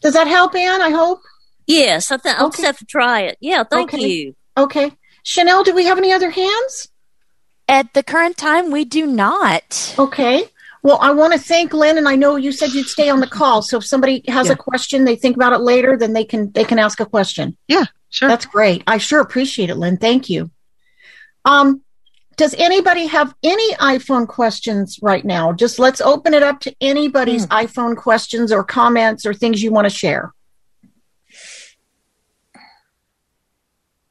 Does 0.00 0.14
that 0.14 0.26
help, 0.28 0.54
Anne? 0.54 0.80
I 0.80 0.90
hope. 0.90 1.20
Yes, 1.68 2.10
I 2.10 2.16
think 2.16 2.38
I'll 2.40 2.46
Okay. 2.46 2.56
just 2.62 2.66
have 2.66 2.78
to 2.78 2.84
try 2.86 3.20
it. 3.20 3.36
Yeah, 3.40 3.62
thank 3.62 3.94
Okay. 3.94 4.06
you. 4.08 4.34
Okay. 4.56 4.90
Chanel, 5.22 5.62
do 5.62 5.74
we 5.74 5.84
have 5.84 5.98
any 5.98 6.10
other 6.12 6.30
hands? 6.30 6.88
At 7.68 7.92
the 7.92 8.02
current 8.02 8.36
time, 8.38 8.70
we 8.72 8.84
do 8.84 9.06
not. 9.06 9.94
Okay. 9.98 10.48
Well, 10.82 10.98
I 11.02 11.10
want 11.10 11.34
to 11.34 11.38
thank 11.38 11.74
Lynn, 11.74 11.98
and 11.98 12.08
I 12.08 12.16
know 12.16 12.36
you 12.36 12.50
said 12.52 12.72
you'd 12.72 12.86
stay 12.88 13.10
on 13.10 13.20
the 13.20 13.26
call. 13.26 13.60
So 13.62 13.76
if 13.76 13.84
somebody 13.84 14.24
has 14.28 14.46
Yeah. 14.46 14.54
a 14.54 14.56
question, 14.56 15.04
they 15.04 15.16
think 15.16 15.36
about 15.36 15.52
it 15.52 15.58
later, 15.60 15.96
then 15.98 16.14
they 16.14 16.24
can 16.24 16.50
they 16.52 16.64
can 16.64 16.78
ask 16.78 16.98
a 17.00 17.04
question. 17.06 17.56
Yeah, 17.68 17.84
sure. 18.08 18.28
That's 18.28 18.46
great. 18.46 18.82
I 18.86 18.96
sure 18.98 19.20
appreciate 19.20 19.68
it, 19.70 19.76
Lynn. 19.76 19.98
Thank 19.98 20.30
you. 20.30 20.50
Um, 21.44 21.82
does 22.36 22.54
anybody 22.54 23.06
have 23.06 23.34
any 23.42 23.74
iPhone 23.74 24.26
questions 24.28 24.98
right 25.02 25.24
now? 25.24 25.52
Just 25.52 25.78
let's 25.78 26.00
open 26.00 26.32
it 26.32 26.42
up 26.44 26.60
to 26.60 26.74
anybody's 26.80 27.46
iPhone 27.48 27.96
questions 27.96 28.52
or 28.52 28.62
comments 28.64 29.26
or 29.26 29.34
things 29.34 29.62
you 29.62 29.72
want 29.72 29.84
to 29.86 29.90
share. 29.90 30.32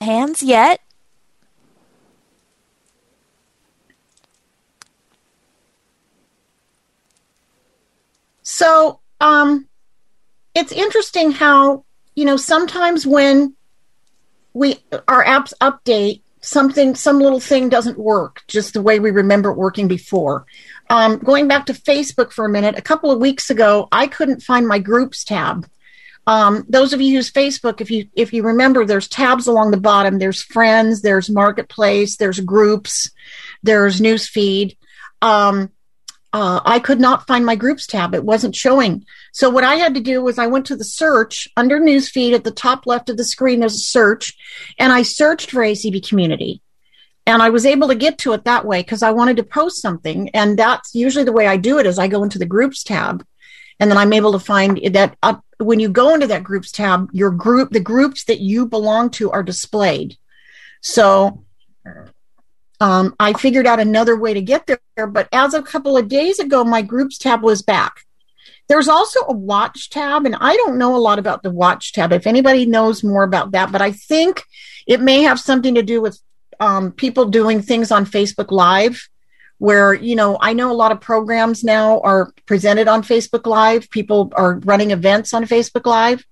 Hands 0.01 0.42
yet? 0.44 0.80
So, 8.44 9.00
um, 9.20 9.68
it's 10.56 10.72
interesting 10.72 11.32
how 11.32 11.84
you 12.16 12.25
know 12.25 12.38
sometimes 12.38 13.06
when 13.06 13.56
we 14.54 14.77
our 15.08 15.24
apps 15.25 15.54
update 15.62 16.22
something 16.42 16.96
some 16.96 17.20
little 17.20 17.39
thing 17.39 17.68
doesn't 17.68 17.98
work 17.98 18.44
just 18.48 18.74
the 18.74 18.82
way 18.82 19.00
we 19.00 19.12
remember 19.12 19.51
it 19.51 19.58
working 19.58 19.88
before 19.88 20.46
um, 20.89 21.18
going 21.18 21.48
back 21.48 21.66
to 21.66 21.74
Facebook 21.74 22.32
for 22.32 22.46
a 22.46 22.50
minute, 22.50 22.77
a 22.77 22.82
couple 22.82 23.12
of 23.12 23.20
weeks 23.20 23.50
ago, 23.50 23.88
I 23.92 24.08
couldn't 24.08 24.42
find 24.42 24.68
my 24.68 24.80
groups 24.80 25.24
tab. 25.24 25.68
Um, 26.27 26.65
those 26.67 26.91
of 26.91 27.00
you 27.00 27.07
who 27.07 27.13
use 27.15 27.31
Facebook, 27.31 27.79
if 27.79 27.89
you 27.89 28.10
if 28.13 28.34
you 28.34 28.43
remember, 28.43 28.86
there's 28.86 29.07
tabs 29.07 29.48
along 29.48 29.72
the 29.72 29.77
bottom. 29.77 30.19
There's 30.19 30.43
friends, 30.43 31.01
there's 31.01 31.29
marketplace, 31.29 32.17
there's 32.17 32.41
groups, 32.41 33.10
there's 33.63 34.01
newsfeed. 34.01 34.75
Um, 35.22 35.72
uh, 36.34 36.60
I 36.65 36.79
could 36.79 37.00
not 37.00 37.25
find 37.25 37.46
my 37.46 37.55
groups 37.55 37.88
tab; 37.88 38.13
it 38.13 38.25
wasn't 38.25 38.57
showing. 38.57 39.05
So 39.31 39.50
what 39.50 39.63
I 39.63 39.75
had 39.75 39.96
to 39.96 40.01
do 40.01 40.22
was 40.22 40.38
I 40.38 40.48
went 40.48 40.65
to 40.65 40.75
the 40.75 40.84
search 40.84 41.48
under 41.55 41.79
newsfeed 41.79 42.34
at 42.34 42.43
the 42.43 42.51
top 42.51 42.86
left 42.86 43.10
of 43.10 43.15
the 43.15 43.24
screen. 43.24 43.62
There's 43.62 43.75
a 43.75 43.79
search, 43.79 44.36
and 44.77 44.91
I 44.91 45.03
searched 45.03 45.51
for 45.51 45.62
ACB 45.62 46.07
community 46.07 46.62
and 47.25 47.41
I 47.41 47.50
was 47.50 47.65
able 47.65 47.89
to 47.89 47.96
get 47.96 48.17
to 48.19 48.31
it 48.31 48.46
that 48.46 48.63
way 48.65 48.79
because 48.79 49.03
I 49.03 49.12
wanted 49.12 49.36
to 49.36 49.43
post 49.43 49.81
something. 49.81 50.29
And 50.29 50.57
that's 50.57 50.96
usually 50.96 51.25
the 51.25 51.34
way 51.34 51.46
I 51.46 51.57
do 51.57 51.77
it 51.77 51.86
is 51.86 52.00
I 52.00 52.07
go 52.07 52.24
into 52.24 52.39
the 52.39 52.46
groups 52.46 52.84
tab 52.84 53.25
and 53.79 53.89
then 53.89 53.98
I'm 53.98 54.13
able 54.13 54.31
to 54.34 54.39
find 54.39 54.79
that 54.93 55.17
up 55.22 55.43
when 55.60 55.79
you 55.79 55.89
go 55.89 56.13
into 56.13 56.27
that 56.27 56.43
groups 56.43 56.72
tab, 56.72 57.10
your 57.13 57.31
group, 57.31 57.72
the 57.72 57.79
groups 57.79 58.25
that 58.25 58.39
you 58.39 58.65
belong 58.65 59.10
to 59.12 59.31
are 59.31 59.43
displayed. 59.43 60.17
So 60.81 61.43
um, 62.79 63.15
I 63.19 63.34
figured 63.34 63.67
out 63.67 63.79
another 63.79 64.15
way 64.15 64.34
to 64.34 64.41
get 64.41 64.67
there. 64.67 65.07
But 65.07 65.27
as 65.31 65.53
a 65.53 65.63
couple 65.63 65.98
of 65.98 66.07
days 66.07 66.39
ago, 66.39 66.63
my 66.63 66.81
groups 66.81 67.17
tab 67.17 67.41
was 67.41 67.62
back. 67.62 68.01
There's 68.67 68.89
also 68.89 69.22
a 69.27 69.34
watch 69.34 69.89
tab, 69.89 70.25
and 70.25 70.36
I 70.39 70.55
don't 70.57 70.77
know 70.77 70.96
a 70.96 71.00
lot 71.00 71.19
about 71.19 71.41
the 71.41 71.50
watch 71.50 71.93
tab. 71.93 72.12
If 72.12 72.27
anybody 72.27 72.65
knows 72.65 73.03
more 73.03 73.24
about 73.24 73.51
that, 73.51 73.72
but 73.72 73.81
I 73.81 73.93
think 73.93 74.43
it 74.86 75.00
may 75.00 75.24
have 75.24 75.39
something 75.39 75.75
to 75.75 75.84
do 75.84 76.01
with 76.01 76.19
um, 76.60 76.91
people 76.91 77.25
doing 77.25 77.62
things 77.62 77.91
on 77.91 78.05
Facebook 78.05 78.51
Live 78.51 79.07
where, 79.60 79.94
you 79.94 80.16
know, 80.16 80.38
I 80.40 80.54
know 80.54 80.72
a 80.72 80.74
lot 80.74 80.92
of 80.92 81.02
programs 81.02 81.64
now 81.64 82.00
are 82.02 82.32
presented 82.46 82.88
on 82.88 83.02
Facebook 83.02 83.48
Live. 83.48 83.90
People 83.90 84.32
are 84.36 84.60
running 84.60 84.92
events 84.92 85.34
on 85.34 85.46
Facebook 85.46 85.86
Live. 85.86 86.24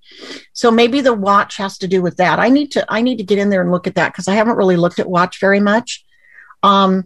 So 0.54 0.70
maybe 0.70 1.02
the 1.02 1.14
watch 1.14 1.58
has 1.58 1.78
to 1.80 1.88
do 1.88 2.02
with 2.02 2.18
that. 2.18 2.40
I 2.40 2.50
need 2.50 2.72
to, 2.74 2.86
I 2.88 3.02
need 3.02 3.18
to 3.18 3.24
get 3.24 3.40
in 3.40 3.50
there 3.50 3.62
and 3.62 3.72
look 3.72 3.88
at 3.88 3.96
that 3.96 4.12
because 4.12 4.28
I 4.28 4.36
haven't 4.36 4.58
really 4.58 4.78
looked 4.78 5.00
at 5.00 5.10
watch 5.10 5.40
very 5.40 5.60
much. 5.60 6.06
Um, 6.62 7.06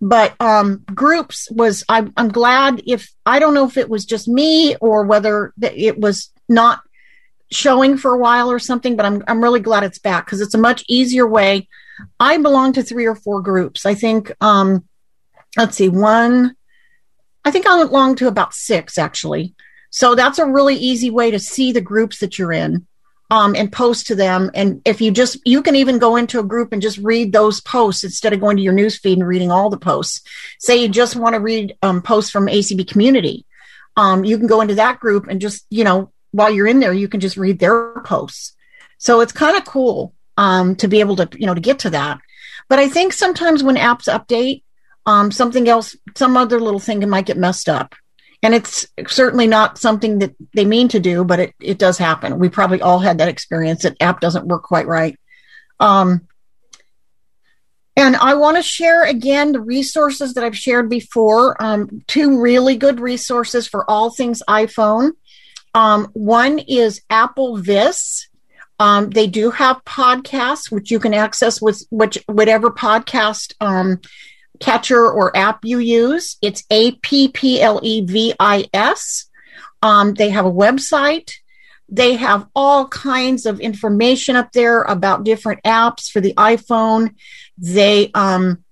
but 0.00 0.34
um, 0.40 0.84
groups 0.94 1.48
was 1.50 1.84
I'm, 1.88 2.12
I'm 2.16 2.28
glad 2.28 2.82
if 2.86 3.12
I 3.26 3.40
don't 3.40 3.54
know 3.54 3.66
if 3.66 3.76
it 3.76 3.88
was 3.88 4.04
just 4.04 4.28
me 4.28 4.76
or 4.76 5.04
whether 5.04 5.52
it 5.60 5.98
was 5.98 6.30
not 6.48 6.82
showing 7.50 7.96
for 7.96 8.14
a 8.14 8.18
while 8.18 8.50
or 8.50 8.60
something, 8.60 8.94
but 8.94 9.06
I'm 9.06 9.24
I'm 9.26 9.42
really 9.42 9.58
glad 9.58 9.82
it's 9.82 9.98
back 9.98 10.26
because 10.26 10.40
it's 10.40 10.54
a 10.54 10.58
much 10.58 10.84
easier 10.86 11.26
way 11.26 11.66
I 12.20 12.38
belong 12.38 12.72
to 12.74 12.82
three 12.82 13.06
or 13.06 13.14
four 13.14 13.40
groups. 13.40 13.86
I 13.86 13.94
think, 13.94 14.32
um, 14.40 14.84
let's 15.56 15.76
see, 15.76 15.88
one, 15.88 16.54
I 17.44 17.50
think 17.50 17.66
I 17.66 17.84
belong 17.84 18.14
to 18.16 18.28
about 18.28 18.54
six 18.54 18.98
actually. 18.98 19.54
So 19.90 20.14
that's 20.14 20.38
a 20.38 20.46
really 20.46 20.76
easy 20.76 21.10
way 21.10 21.30
to 21.30 21.38
see 21.38 21.72
the 21.72 21.80
groups 21.80 22.18
that 22.18 22.38
you're 22.38 22.52
in. 22.52 22.86
Um, 23.30 23.54
and 23.54 23.70
post 23.70 24.06
to 24.06 24.14
them. 24.14 24.50
And 24.54 24.80
if 24.86 25.02
you 25.02 25.10
just, 25.10 25.38
you 25.44 25.62
can 25.62 25.76
even 25.76 25.98
go 25.98 26.16
into 26.16 26.40
a 26.40 26.42
group 26.42 26.72
and 26.72 26.80
just 26.80 26.96
read 26.96 27.30
those 27.30 27.60
posts 27.60 28.02
instead 28.02 28.32
of 28.32 28.40
going 28.40 28.56
to 28.56 28.62
your 28.62 28.72
newsfeed 28.72 29.12
and 29.12 29.26
reading 29.26 29.50
all 29.50 29.68
the 29.68 29.76
posts. 29.76 30.22
Say 30.58 30.80
you 30.80 30.88
just 30.88 31.14
want 31.14 31.34
to 31.34 31.40
read 31.40 31.76
um, 31.82 32.00
posts 32.00 32.30
from 32.30 32.46
ACB 32.46 32.88
community. 32.88 33.44
Um, 33.98 34.24
you 34.24 34.38
can 34.38 34.46
go 34.46 34.62
into 34.62 34.76
that 34.76 34.98
group 34.98 35.26
and 35.26 35.42
just, 35.42 35.66
you 35.68 35.84
know, 35.84 36.10
while 36.30 36.50
you're 36.50 36.66
in 36.66 36.80
there, 36.80 36.94
you 36.94 37.06
can 37.06 37.20
just 37.20 37.36
read 37.36 37.58
their 37.58 38.00
posts. 38.00 38.56
So 38.96 39.20
it's 39.20 39.32
kind 39.32 39.58
of 39.58 39.64
cool 39.66 40.14
um, 40.38 40.76
to 40.76 40.88
be 40.88 41.00
able 41.00 41.16
to, 41.16 41.28
you 41.38 41.46
know, 41.46 41.54
to 41.54 41.60
get 41.60 41.80
to 41.80 41.90
that. 41.90 42.20
But 42.68 42.78
I 42.78 42.88
think 42.88 43.12
sometimes 43.12 43.62
when 43.62 43.76
apps 43.76 44.08
update, 44.08 44.62
um, 45.08 45.32
something 45.32 45.66
else, 45.68 45.96
some 46.14 46.36
other 46.36 46.60
little 46.60 46.78
thing 46.78 47.08
might 47.08 47.24
get 47.24 47.38
messed 47.38 47.68
up. 47.68 47.94
And 48.42 48.54
it's 48.54 48.86
certainly 49.08 49.46
not 49.46 49.78
something 49.78 50.18
that 50.18 50.34
they 50.54 50.66
mean 50.66 50.88
to 50.88 51.00
do, 51.00 51.24
but 51.24 51.40
it, 51.40 51.54
it 51.58 51.78
does 51.78 51.96
happen. 51.96 52.38
We 52.38 52.50
probably 52.50 52.82
all 52.82 52.98
had 52.98 53.18
that 53.18 53.28
experience 53.28 53.82
that 53.82 53.96
app 54.00 54.20
doesn't 54.20 54.46
work 54.46 54.64
quite 54.64 54.86
right. 54.86 55.18
Um, 55.80 56.28
and 57.96 58.16
I 58.16 58.34
want 58.34 58.58
to 58.58 58.62
share 58.62 59.02
again 59.04 59.52
the 59.52 59.60
resources 59.60 60.34
that 60.34 60.44
I've 60.44 60.56
shared 60.56 60.90
before. 60.90 61.60
Um, 61.60 62.02
two 62.06 62.40
really 62.40 62.76
good 62.76 63.00
resources 63.00 63.66
for 63.66 63.90
all 63.90 64.10
things 64.10 64.42
iPhone. 64.46 65.12
Um, 65.74 66.10
one 66.12 66.58
is 66.58 67.00
AppleVis. 67.10 68.26
Um, 68.78 69.10
they 69.10 69.26
do 69.26 69.50
have 69.50 69.82
podcasts, 69.84 70.70
which 70.70 70.90
you 70.90 71.00
can 71.00 71.14
access 71.14 71.62
with 71.62 71.84
which 71.90 72.22
whatever 72.26 72.70
podcast 72.70 73.54
um, 73.60 74.00
catcher 74.60 75.10
or 75.10 75.36
app 75.36 75.64
you 75.64 75.78
use. 75.78 76.36
It's 76.42 76.64
A 76.70 76.92
P 76.92 77.28
P 77.28 77.60
L 77.60 77.80
E 77.82 78.02
V 78.02 78.34
I 78.38 78.66
S. 78.72 79.28
Um, 79.82 80.14
they 80.14 80.30
have 80.30 80.46
a 80.46 80.52
website. 80.52 81.32
They 81.88 82.14
have 82.14 82.46
all 82.54 82.86
kinds 82.88 83.46
of 83.46 83.60
information 83.60 84.36
up 84.36 84.52
there 84.52 84.82
about 84.82 85.24
different 85.24 85.62
apps 85.62 86.10
for 86.10 86.20
the 86.20 86.34
iPhone. 86.34 87.14
They 87.56 88.10
um, 88.14 88.64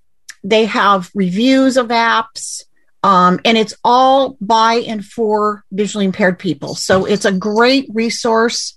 they 0.45 0.67
have 0.67 1.11
reviews 1.15 1.77
of 1.77 1.89
apps. 1.89 2.63
Um, 3.03 3.41
and 3.45 3.57
it's 3.57 3.75
all 3.85 4.37
by 4.41 4.75
and 4.87 5.05
for 5.05 5.65
visually 5.71 6.07
impaired 6.07 6.39
people. 6.41 6.75
So 6.75 7.05
it's 7.05 7.25
a 7.25 7.31
great 7.31 7.89
resource 7.95 8.77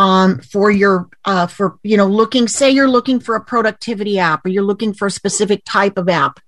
um, 0.00 0.38
for 0.38 0.70
your 0.70 1.10
uh, 1.26 1.46
for 1.46 1.78
you 1.82 1.98
know 1.98 2.06
looking 2.06 2.48
say 2.48 2.70
you're 2.70 2.88
looking 2.88 3.20
for 3.20 3.34
a 3.34 3.44
productivity 3.44 4.18
app 4.18 4.44
or 4.46 4.48
you're 4.48 4.62
looking 4.62 4.94
for 4.94 5.06
a 5.06 5.10
specific 5.10 5.62
type 5.66 5.98
of 5.98 6.08
app 6.08 6.40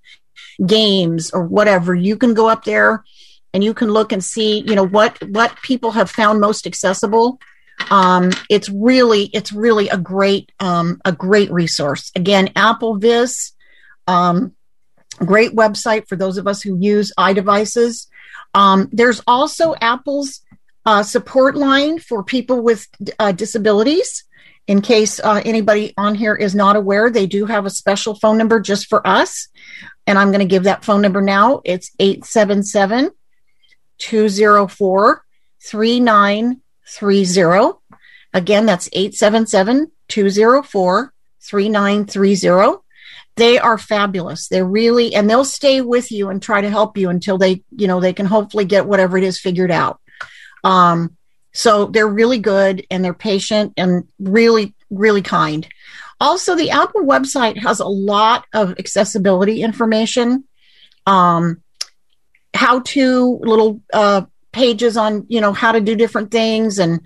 games 0.64 1.30
or 1.32 1.44
whatever 1.44 1.94
you 1.94 2.16
can 2.16 2.32
go 2.32 2.48
up 2.48 2.64
there 2.64 3.04
and 3.52 3.62
you 3.62 3.74
can 3.74 3.90
look 3.90 4.10
and 4.10 4.24
see 4.24 4.60
you 4.60 4.74
know 4.74 4.86
what 4.86 5.18
what 5.28 5.54
people 5.62 5.90
have 5.90 6.10
found 6.10 6.40
most 6.40 6.66
accessible 6.66 7.38
um, 7.90 8.30
it's 8.48 8.70
really 8.70 9.24
it's 9.34 9.52
really 9.52 9.90
a 9.90 9.98
great 9.98 10.50
um, 10.58 10.98
a 11.04 11.12
great 11.12 11.52
resource 11.52 12.10
again 12.16 12.48
AppleVis 12.56 13.52
um, 14.06 14.54
great 15.18 15.52
website 15.52 16.08
for 16.08 16.16
those 16.16 16.38
of 16.38 16.46
us 16.46 16.62
who 16.62 16.78
use 16.78 17.12
iDevices. 17.18 18.06
Um, 18.54 18.88
there's 18.92 19.20
also 19.26 19.74
Apple's 19.80 20.41
uh, 20.84 21.02
support 21.02 21.56
line 21.56 21.98
for 21.98 22.22
people 22.22 22.62
with 22.62 22.86
uh, 23.18 23.32
disabilities. 23.32 24.24
In 24.68 24.80
case 24.80 25.18
uh, 25.18 25.42
anybody 25.44 25.92
on 25.96 26.14
here 26.14 26.36
is 26.36 26.54
not 26.54 26.76
aware, 26.76 27.10
they 27.10 27.26
do 27.26 27.46
have 27.46 27.66
a 27.66 27.70
special 27.70 28.14
phone 28.14 28.38
number 28.38 28.60
just 28.60 28.86
for 28.86 29.04
us. 29.06 29.48
And 30.06 30.18
I'm 30.18 30.28
going 30.28 30.40
to 30.40 30.46
give 30.46 30.64
that 30.64 30.84
phone 30.84 31.02
number 31.02 31.20
now. 31.20 31.60
It's 31.64 31.90
877 31.98 33.10
204 33.98 35.24
3930. 35.60 37.78
Again, 38.34 38.66
that's 38.66 38.88
877 38.92 39.90
204 40.08 41.12
3930. 41.40 42.78
They 43.36 43.58
are 43.58 43.78
fabulous. 43.78 44.48
They're 44.48 44.64
really, 44.64 45.14
and 45.14 45.28
they'll 45.28 45.44
stay 45.44 45.80
with 45.80 46.12
you 46.12 46.28
and 46.28 46.42
try 46.42 46.60
to 46.60 46.70
help 46.70 46.98
you 46.98 47.08
until 47.08 47.38
they, 47.38 47.62
you 47.70 47.86
know, 47.86 48.00
they 48.00 48.12
can 48.12 48.26
hopefully 48.26 48.64
get 48.64 48.86
whatever 48.86 49.16
it 49.16 49.24
is 49.24 49.40
figured 49.40 49.70
out. 49.70 50.00
Um, 50.64 51.16
so 51.52 51.86
they're 51.86 52.08
really 52.08 52.38
good 52.38 52.86
and 52.90 53.04
they're 53.04 53.14
patient 53.14 53.74
and 53.76 54.08
really, 54.18 54.74
really 54.90 55.22
kind. 55.22 55.66
Also, 56.20 56.54
the 56.54 56.70
Apple 56.70 57.02
website 57.02 57.58
has 57.58 57.80
a 57.80 57.86
lot 57.86 58.46
of 58.54 58.78
accessibility 58.78 59.62
information, 59.62 60.44
um, 61.04 61.62
how 62.54 62.80
to 62.80 63.40
little 63.42 63.80
uh, 63.92 64.22
pages 64.52 64.96
on 64.96 65.26
you 65.28 65.40
know 65.40 65.52
how 65.52 65.72
to 65.72 65.80
do 65.80 65.96
different 65.96 66.30
things 66.30 66.78
and 66.78 67.00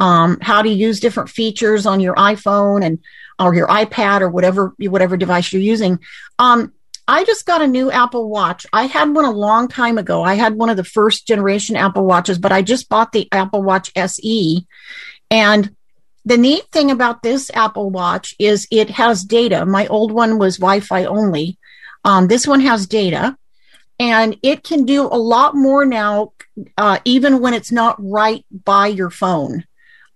um, 0.00 0.38
how 0.42 0.60
to 0.60 0.68
use 0.68 1.00
different 1.00 1.30
features 1.30 1.86
on 1.86 2.00
your 2.00 2.14
iPhone 2.16 2.84
and 2.84 2.98
or 3.38 3.54
your 3.54 3.68
iPad 3.68 4.20
or 4.20 4.28
whatever 4.28 4.74
whatever 4.78 5.16
device 5.16 5.52
you're 5.52 5.62
using. 5.62 5.98
Um, 6.38 6.72
I 7.12 7.24
just 7.24 7.44
got 7.44 7.60
a 7.60 7.66
new 7.66 7.90
Apple 7.90 8.30
Watch. 8.30 8.64
I 8.72 8.86
had 8.86 9.14
one 9.14 9.26
a 9.26 9.30
long 9.30 9.68
time 9.68 9.98
ago. 9.98 10.22
I 10.22 10.32
had 10.32 10.54
one 10.54 10.70
of 10.70 10.78
the 10.78 10.82
first 10.82 11.26
generation 11.26 11.76
Apple 11.76 12.06
Watches, 12.06 12.38
but 12.38 12.52
I 12.52 12.62
just 12.62 12.88
bought 12.88 13.12
the 13.12 13.28
Apple 13.30 13.62
Watch 13.62 13.92
SE. 13.94 14.66
And 15.30 15.76
the 16.24 16.38
neat 16.38 16.64
thing 16.72 16.90
about 16.90 17.22
this 17.22 17.50
Apple 17.52 17.90
Watch 17.90 18.34
is 18.38 18.66
it 18.70 18.88
has 18.88 19.24
data. 19.24 19.66
My 19.66 19.86
old 19.88 20.10
one 20.10 20.38
was 20.38 20.56
Wi 20.56 20.80
Fi 20.80 21.04
only. 21.04 21.58
Um, 22.02 22.28
this 22.28 22.46
one 22.46 22.60
has 22.60 22.86
data 22.86 23.36
and 24.00 24.38
it 24.42 24.64
can 24.64 24.86
do 24.86 25.02
a 25.02 25.20
lot 25.20 25.54
more 25.54 25.84
now, 25.84 26.32
uh, 26.78 26.98
even 27.04 27.40
when 27.40 27.52
it's 27.52 27.70
not 27.70 27.94
right 27.98 28.42
by 28.64 28.86
your 28.86 29.10
phone. 29.10 29.66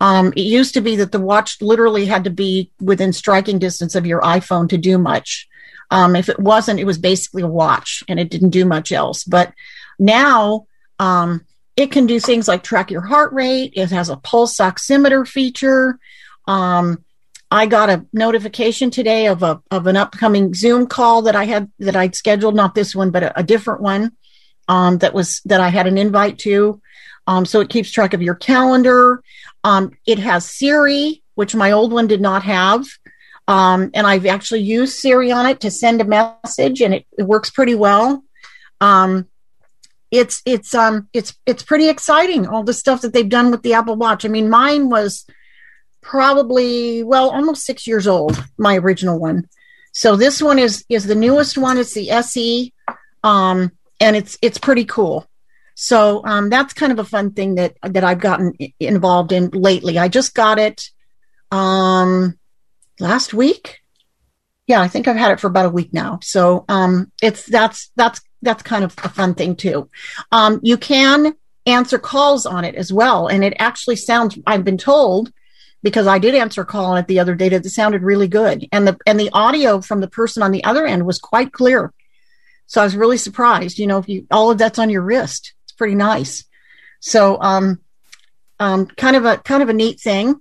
Um, 0.00 0.32
it 0.34 0.46
used 0.46 0.72
to 0.72 0.80
be 0.80 0.96
that 0.96 1.12
the 1.12 1.20
watch 1.20 1.60
literally 1.60 2.06
had 2.06 2.24
to 2.24 2.30
be 2.30 2.70
within 2.80 3.12
striking 3.12 3.58
distance 3.58 3.94
of 3.94 4.06
your 4.06 4.22
iPhone 4.22 4.70
to 4.70 4.78
do 4.78 4.96
much. 4.96 5.46
Um, 5.90 6.16
if 6.16 6.28
it 6.28 6.38
wasn't, 6.40 6.80
it 6.80 6.84
was 6.84 6.98
basically 6.98 7.42
a 7.42 7.46
watch 7.48 8.02
and 8.08 8.18
it 8.18 8.30
didn't 8.30 8.50
do 8.50 8.64
much 8.64 8.92
else. 8.92 9.24
But 9.24 9.52
now 9.98 10.66
um, 10.98 11.44
it 11.76 11.92
can 11.92 12.06
do 12.06 12.18
things 12.20 12.48
like 12.48 12.62
track 12.62 12.90
your 12.90 13.02
heart 13.02 13.32
rate. 13.32 13.72
It 13.76 13.90
has 13.90 14.08
a 14.08 14.16
pulse 14.16 14.58
oximeter 14.58 15.26
feature. 15.26 15.98
Um, 16.46 17.04
I 17.50 17.66
got 17.66 17.90
a 17.90 18.04
notification 18.12 18.90
today 18.90 19.28
of 19.28 19.42
a 19.42 19.62
of 19.70 19.86
an 19.86 19.96
upcoming 19.96 20.52
Zoom 20.54 20.86
call 20.88 21.22
that 21.22 21.36
I 21.36 21.44
had 21.44 21.70
that 21.78 21.94
I'd 21.94 22.16
scheduled, 22.16 22.56
not 22.56 22.74
this 22.74 22.94
one, 22.94 23.10
but 23.10 23.22
a, 23.22 23.38
a 23.40 23.42
different 23.44 23.82
one. 23.82 24.12
um, 24.68 24.98
that 24.98 25.14
was 25.14 25.40
that 25.44 25.60
I 25.60 25.68
had 25.68 25.86
an 25.86 25.98
invite 25.98 26.38
to. 26.40 26.80
Um, 27.26 27.44
so 27.44 27.60
it 27.60 27.70
keeps 27.70 27.90
track 27.90 28.14
of 28.14 28.22
your 28.22 28.34
calendar. 28.34 29.22
Um, 29.64 29.92
it 30.06 30.18
has 30.18 30.48
Siri, 30.48 31.22
which 31.34 31.54
my 31.54 31.72
old 31.72 31.92
one 31.92 32.06
did 32.06 32.20
not 32.20 32.42
have. 32.44 32.86
Um, 33.48 33.90
and 33.94 34.06
I've 34.06 34.26
actually 34.26 34.62
used 34.62 34.98
Siri 34.98 35.30
on 35.30 35.46
it 35.46 35.60
to 35.60 35.70
send 35.70 36.00
a 36.00 36.04
message, 36.04 36.80
and 36.80 36.94
it, 36.94 37.06
it 37.16 37.22
works 37.22 37.50
pretty 37.50 37.74
well. 37.74 38.24
Um, 38.80 39.28
it's 40.10 40.42
it's 40.44 40.74
um 40.74 41.08
it's 41.12 41.34
it's 41.46 41.62
pretty 41.62 41.88
exciting 41.88 42.46
all 42.46 42.62
the 42.62 42.72
stuff 42.72 43.02
that 43.02 43.12
they've 43.12 43.28
done 43.28 43.50
with 43.50 43.62
the 43.62 43.74
Apple 43.74 43.96
Watch. 43.96 44.24
I 44.24 44.28
mean, 44.28 44.48
mine 44.48 44.88
was 44.88 45.26
probably 46.00 47.02
well 47.02 47.30
almost 47.30 47.64
six 47.64 47.86
years 47.86 48.06
old, 48.06 48.42
my 48.56 48.76
original 48.76 49.18
one. 49.18 49.48
So 49.92 50.16
this 50.16 50.42
one 50.42 50.58
is 50.58 50.84
is 50.88 51.06
the 51.06 51.14
newest 51.14 51.58
one. 51.58 51.78
It's 51.78 51.94
the 51.94 52.10
SE, 52.10 52.72
um, 53.24 53.72
and 54.00 54.16
it's 54.16 54.38
it's 54.42 54.58
pretty 54.58 54.84
cool. 54.84 55.26
So 55.74 56.22
um, 56.24 56.48
that's 56.48 56.72
kind 56.72 56.92
of 56.92 56.98
a 56.98 57.04
fun 57.04 57.32
thing 57.32 57.56
that 57.56 57.76
that 57.82 58.04
I've 58.04 58.20
gotten 58.20 58.54
involved 58.78 59.32
in 59.32 59.50
lately. 59.50 59.98
I 59.98 60.08
just 60.08 60.34
got 60.34 60.58
it 60.58 60.88
um, 61.50 62.38
last 63.00 63.34
week. 63.34 63.80
Yeah, 64.66 64.80
I 64.80 64.88
think 64.88 65.06
I've 65.06 65.16
had 65.16 65.30
it 65.30 65.40
for 65.40 65.46
about 65.46 65.66
a 65.66 65.70
week 65.70 65.92
now. 65.92 66.18
So 66.22 66.64
um, 66.68 67.12
it's 67.22 67.46
that's 67.46 67.90
that's 67.96 68.20
that's 68.42 68.62
kind 68.62 68.84
of 68.84 68.94
a 69.02 69.08
fun 69.08 69.34
thing 69.34 69.56
too. 69.56 69.88
Um, 70.32 70.60
you 70.62 70.76
can 70.76 71.34
answer 71.66 71.98
calls 71.98 72.46
on 72.46 72.64
it 72.64 72.74
as 72.74 72.92
well, 72.92 73.28
and 73.28 73.44
it 73.44 73.54
actually 73.58 73.96
sounds. 73.96 74.38
I've 74.46 74.64
been 74.64 74.78
told 74.78 75.32
because 75.82 76.06
I 76.06 76.18
did 76.18 76.34
answer 76.34 76.62
a 76.62 76.66
call 76.66 76.86
on 76.86 76.98
it 76.98 77.06
the 77.06 77.20
other 77.20 77.34
day 77.34 77.48
that 77.48 77.64
it 77.64 77.70
sounded 77.70 78.02
really 78.02 78.28
good, 78.28 78.66
and 78.72 78.88
the 78.88 78.98
and 79.06 79.20
the 79.20 79.30
audio 79.32 79.80
from 79.80 80.00
the 80.00 80.08
person 80.08 80.42
on 80.42 80.50
the 80.50 80.64
other 80.64 80.86
end 80.86 81.06
was 81.06 81.18
quite 81.18 81.52
clear. 81.52 81.92
So 82.66 82.80
I 82.80 82.84
was 82.84 82.96
really 82.96 83.18
surprised. 83.18 83.78
You 83.78 83.86
know, 83.86 83.98
if 83.98 84.08
you 84.08 84.26
all 84.30 84.50
of 84.50 84.58
that's 84.58 84.80
on 84.80 84.90
your 84.90 85.02
wrist, 85.02 85.54
it's 85.64 85.72
pretty 85.72 85.94
nice. 85.94 86.44
So 87.00 87.40
um, 87.40 87.80
um, 88.58 88.86
kind 88.86 89.16
of 89.16 89.24
a 89.24 89.38
kind 89.38 89.62
of 89.62 89.68
a 89.68 89.74
neat 89.74 90.00
thing. 90.00 90.40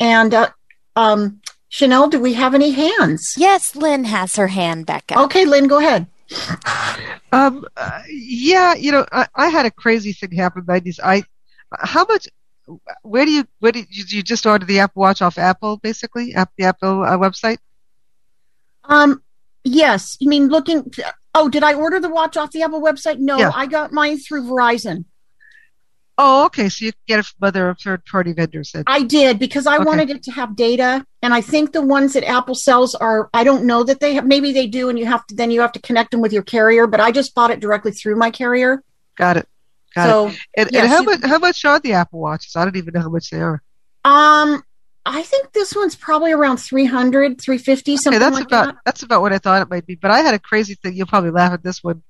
And 0.00 0.34
uh, 0.34 0.50
um, 0.96 1.40
Chanel, 1.72 2.10
do 2.10 2.20
we 2.20 2.34
have 2.34 2.54
any 2.54 2.72
hands? 2.72 3.34
Yes, 3.38 3.74
Lynn 3.74 4.04
has 4.04 4.36
her 4.36 4.48
hand 4.48 4.84
back 4.84 5.10
up. 5.10 5.24
Okay, 5.24 5.46
Lynn, 5.46 5.68
go 5.68 5.78
ahead. 5.78 6.06
Um, 7.32 7.64
uh, 7.78 8.02
yeah, 8.10 8.74
you 8.74 8.92
know, 8.92 9.06
I, 9.10 9.26
I 9.34 9.48
had 9.48 9.64
a 9.64 9.70
crazy 9.70 10.12
thing 10.12 10.32
happen 10.32 10.60
in 10.60 10.66
the 10.66 10.72
nineties. 10.74 11.00
I, 11.02 11.22
how 11.78 12.04
much? 12.04 12.28
Where 13.00 13.24
do 13.24 13.30
you? 13.30 13.46
Where 13.60 13.72
did 13.72 13.86
you, 13.88 14.04
you 14.06 14.22
just 14.22 14.44
order 14.44 14.66
the 14.66 14.80
Apple 14.80 15.00
Watch 15.00 15.22
off 15.22 15.38
Apple, 15.38 15.78
basically, 15.78 16.34
app 16.34 16.52
the 16.58 16.64
Apple 16.64 17.04
uh, 17.04 17.16
website? 17.16 17.56
Um, 18.84 19.22
yes. 19.64 20.18
You 20.20 20.28
mean 20.28 20.48
looking? 20.48 20.92
Oh, 21.34 21.48
did 21.48 21.62
I 21.64 21.72
order 21.72 22.00
the 22.00 22.10
watch 22.10 22.36
off 22.36 22.52
the 22.52 22.60
Apple 22.62 22.82
website? 22.82 23.18
No, 23.18 23.38
Yeah. 23.38 23.50
I 23.54 23.64
got 23.64 23.92
mine 23.92 24.18
through 24.18 24.44
Verizon. 24.44 25.06
Oh, 26.18 26.44
okay. 26.46 26.68
So 26.68 26.84
you 26.84 26.92
get 27.08 27.20
it 27.20 27.24
from 27.26 27.48
other 27.48 27.74
third-party 27.82 28.32
vendors. 28.34 28.72
Then. 28.72 28.84
I 28.86 29.02
did 29.02 29.38
because 29.38 29.66
I 29.66 29.76
Okay. 29.76 29.84
wanted 29.84 30.10
it 30.10 30.22
to 30.24 30.30
have 30.32 30.54
data, 30.54 31.04
and 31.22 31.32
I 31.32 31.40
think 31.40 31.72
the 31.72 31.80
ones 31.82 32.12
that 32.12 32.24
Apple 32.28 32.54
sells 32.54 32.94
are. 32.94 33.30
I 33.32 33.44
don't 33.44 33.64
know 33.64 33.82
that 33.84 34.00
they 34.00 34.14
have. 34.14 34.26
Maybe 34.26 34.52
they 34.52 34.66
do, 34.66 34.88
and 34.90 34.98
you 34.98 35.06
have 35.06 35.26
to 35.28 35.34
then 35.34 35.50
you 35.50 35.60
have 35.62 35.72
to 35.72 35.80
connect 35.80 36.10
them 36.10 36.20
with 36.20 36.32
your 36.32 36.42
carrier. 36.42 36.86
But 36.86 37.00
I 37.00 37.12
just 37.12 37.34
bought 37.34 37.50
it 37.50 37.60
directly 37.60 37.92
through 37.92 38.16
my 38.16 38.30
carrier. 38.30 38.82
Got 39.16 39.38
it. 39.38 39.48
Got 39.94 40.04
so, 40.04 40.28
it. 40.28 40.38
And, 40.56 40.70
yes, 40.72 40.82
and 40.82 40.88
how 40.90 41.02
much? 41.02 41.22
How 41.24 41.38
much 41.38 41.64
are 41.64 41.80
the 41.80 41.94
Apple 41.94 42.20
Watches? 42.20 42.56
I 42.56 42.64
don't 42.64 42.76
even 42.76 42.92
know 42.94 43.00
how 43.00 43.10
much 43.10 43.30
they 43.30 43.40
are. 43.40 43.62
um, 44.04 44.62
I 45.04 45.22
think 45.22 45.50
this 45.52 45.74
one's 45.74 45.96
probably 45.96 46.30
around 46.30 46.58
300, 46.58 47.40
350, 47.40 47.92
Okay, 47.92 47.96
something 47.96 48.20
that's 48.20 48.34
like 48.36 48.44
about 48.46 48.66
that. 48.66 48.76
that's 48.84 49.02
about 49.02 49.20
what 49.20 49.32
I 49.32 49.38
thought 49.38 49.60
it 49.62 49.68
might 49.68 49.84
be. 49.84 49.96
But 49.96 50.12
I 50.12 50.20
had 50.20 50.34
a 50.34 50.38
crazy 50.38 50.74
thing. 50.76 50.94
You'll 50.94 51.08
probably 51.08 51.30
laugh 51.30 51.52
at 51.52 51.62
this 51.64 51.82
one. 51.82 52.02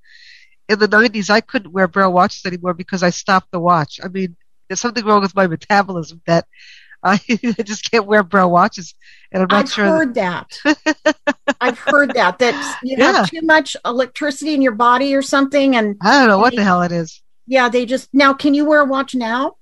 In 0.73 0.79
the 0.81 0.89
'90s, 0.89 1.31
I 1.31 1.41
couldn't 1.41 1.73
wear 1.73 1.89
braille 1.89 2.13
watches 2.13 2.45
anymore 2.47 2.75
because 2.75 3.03
I 3.03 3.11
stopped 3.11 3.53
the 3.53 3.61
watch. 3.61 4.01
I 4.03 4.09
mean, 4.09 4.37
there's 4.69 4.81
something 4.81 5.05
wrong 5.05 5.23
with 5.23 5.37
my 5.37 5.47
metabolism 5.47 6.23
that 6.27 6.47
I 7.05 7.19
just 7.65 7.91
can't 7.91 8.07
wear 8.07 8.23
braille 8.25 8.51
watches, 8.51 8.95
and 9.33 9.43
I'm 9.43 9.51
not 9.51 9.69
I've 9.69 9.69
sure. 9.69 9.93
heard 9.93 10.15
that. 10.15 10.51
I've 11.61 11.79
heard 11.79 12.15
that 12.15 12.39
that 12.41 12.77
you 12.83 12.97
Yeah. 12.97 13.13
have 13.13 13.23
too 13.23 13.41
much 13.43 13.77
electricity 13.85 14.55
in 14.55 14.63
your 14.63 14.75
body 14.75 15.15
or 15.15 15.23
something, 15.23 15.77
and 15.77 16.03
I 16.03 16.19
don't 16.19 16.29
know 16.29 16.39
what 16.39 16.55
the 16.55 16.63
hell 16.65 16.83
it 16.83 16.93
is. 16.93 17.23
yeah, 17.47 17.69
they 17.69 17.87
just 17.87 18.09
now. 18.13 18.35
Can 18.35 18.55
you 18.55 18.65
wear 18.65 18.81
a 18.81 18.85
watch 18.85 19.15
now? 19.15 19.57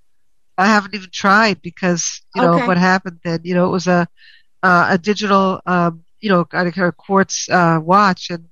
I 0.58 0.66
haven't 0.66 0.94
even 0.94 1.10
tried 1.12 1.62
because 1.62 2.20
you 2.34 2.40
know 2.42 2.58
Okay. 2.58 2.60
what 2.60 2.76
happened 2.78 3.20
then. 3.24 3.40
You 3.44 3.54
know, 3.54 3.66
it 3.66 3.70
was 3.70 3.86
a 3.86 4.06
uh, 4.62 4.88
a 4.92 4.98
digital, 4.98 5.60
um, 5.66 6.04
you 6.20 6.30
know, 6.30 6.44
kind 6.46 6.68
of, 6.68 6.74
kind 6.74 6.88
of 6.88 6.96
quartz 6.98 7.48
uh, 7.50 7.80
watch 7.82 8.30
and 8.30 8.46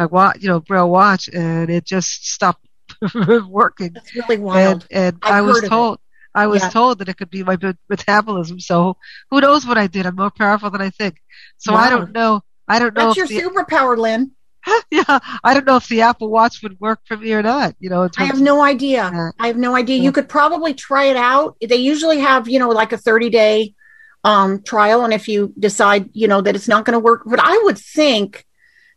a 0.00 0.08
wa- 0.08 0.32
you 0.38 0.48
know, 0.48 0.60
braille 0.60 0.90
watch, 0.90 1.28
and 1.28 1.70
it 1.70 1.84
just 1.84 2.26
stopped 2.26 2.66
working. 3.48 3.92
That's 3.94 4.14
really 4.14 4.38
wild. 4.38 4.86
And, 4.90 5.14
and 5.14 5.18
I've 5.22 5.44
was 5.44 5.56
heard 5.56 5.64
of 5.64 5.64
it. 5.64 5.68
told, 5.68 5.98
I 6.34 6.46
was 6.46 6.62
Yeah. 6.62 6.70
told 6.70 6.98
that 6.98 7.08
it 7.08 7.16
could 7.16 7.30
be 7.30 7.42
my 7.42 7.56
metabolism. 7.88 8.60
So 8.60 8.96
who 9.30 9.40
knows 9.40 9.66
what 9.66 9.78
I 9.78 9.86
did? 9.86 10.06
I'm 10.06 10.16
more 10.16 10.30
powerful 10.30 10.70
than 10.70 10.80
I 10.80 10.90
think. 10.90 11.16
So 11.58 11.74
I 11.74 11.90
don't 11.90 12.12
know. 12.12 12.42
I 12.68 12.78
don't 12.78 12.94
know 12.94 13.12
That's 13.12 13.16
your 13.16 13.26
the, 13.26 13.40
superpower, 13.40 13.96
Lynn. 13.96 14.32
yeah, 14.90 15.18
I 15.42 15.54
don't 15.54 15.66
know 15.66 15.76
if 15.76 15.88
the 15.88 16.02
Apple 16.02 16.28
Watch 16.28 16.62
would 16.62 16.78
work 16.80 17.00
for 17.06 17.16
me 17.16 17.32
or 17.32 17.42
not. 17.42 17.74
You 17.80 17.88
know, 17.90 18.08
I 18.18 18.24
have 18.24 18.40
no 18.40 18.62
idea. 18.62 19.32
I 19.38 19.46
have 19.46 19.56
no 19.56 19.74
idea. 19.74 19.96
Yeah. 19.96 20.02
You 20.04 20.12
could 20.12 20.28
probably 20.28 20.74
try 20.74 21.04
it 21.06 21.16
out. 21.16 21.56
They 21.66 21.76
usually 21.76 22.18
have, 22.20 22.46
you 22.48 22.58
know, 22.58 22.68
like 22.68 22.92
a 22.92 22.98
30 22.98 23.30
day 23.30 23.74
um, 24.22 24.62
trial. 24.62 25.02
And 25.02 25.14
if 25.14 25.28
you 25.28 25.54
decide, 25.58 26.10
you 26.12 26.28
know, 26.28 26.42
that 26.42 26.54
it's 26.54 26.68
not 26.68 26.84
going 26.84 26.92
to 26.92 27.00
work, 27.00 27.22
but 27.24 27.40
I 27.42 27.58
would 27.64 27.78
think 27.78 28.44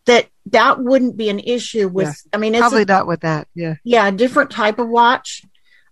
that 0.06 0.28
that 0.48 0.80
wouldn't 0.80 1.16
be 1.18 1.30
an 1.30 1.40
issue 1.40 1.88
with, 1.88 2.08
Yeah. 2.08 2.14
I 2.34 2.38
mean, 2.38 2.54
it's 2.56 2.62
probably 2.62 2.82
a, 2.84 2.86
not 2.86 3.08
with 3.08 3.22
that. 3.22 3.48
Yeah. 3.56 3.76
yeah, 3.84 4.08
a 4.08 4.12
different 4.12 4.52
type 4.52 4.78
of 4.80 4.90
watch. 4.90 5.42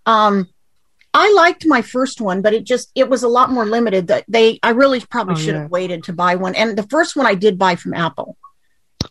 Um, 0.05 0.47
I 1.13 1.31
liked 1.33 1.65
my 1.65 1.81
first 1.81 2.21
one, 2.21 2.41
but 2.41 2.53
it 2.53 2.63
just, 2.63 2.91
it 2.95 3.09
was 3.09 3.23
a 3.23 3.27
lot 3.27 3.49
more 3.49 3.65
limited 3.65 4.07
that 4.07 4.25
they, 4.27 4.59
I 4.63 4.71
really 4.71 4.99
probably 5.01 5.33
Oh, 5.33 5.37
should 5.37 5.55
yeah. 5.55 5.61
have 5.63 5.71
waited 5.71 6.03
to 6.05 6.13
buy 6.13 6.35
one. 6.35 6.55
And 6.55 6.77
the 6.77 6.83
first 6.87 7.15
one 7.15 7.25
I 7.25 7.35
did 7.35 7.57
buy 7.57 7.75
from 7.75 7.93
Apple. 7.93 8.37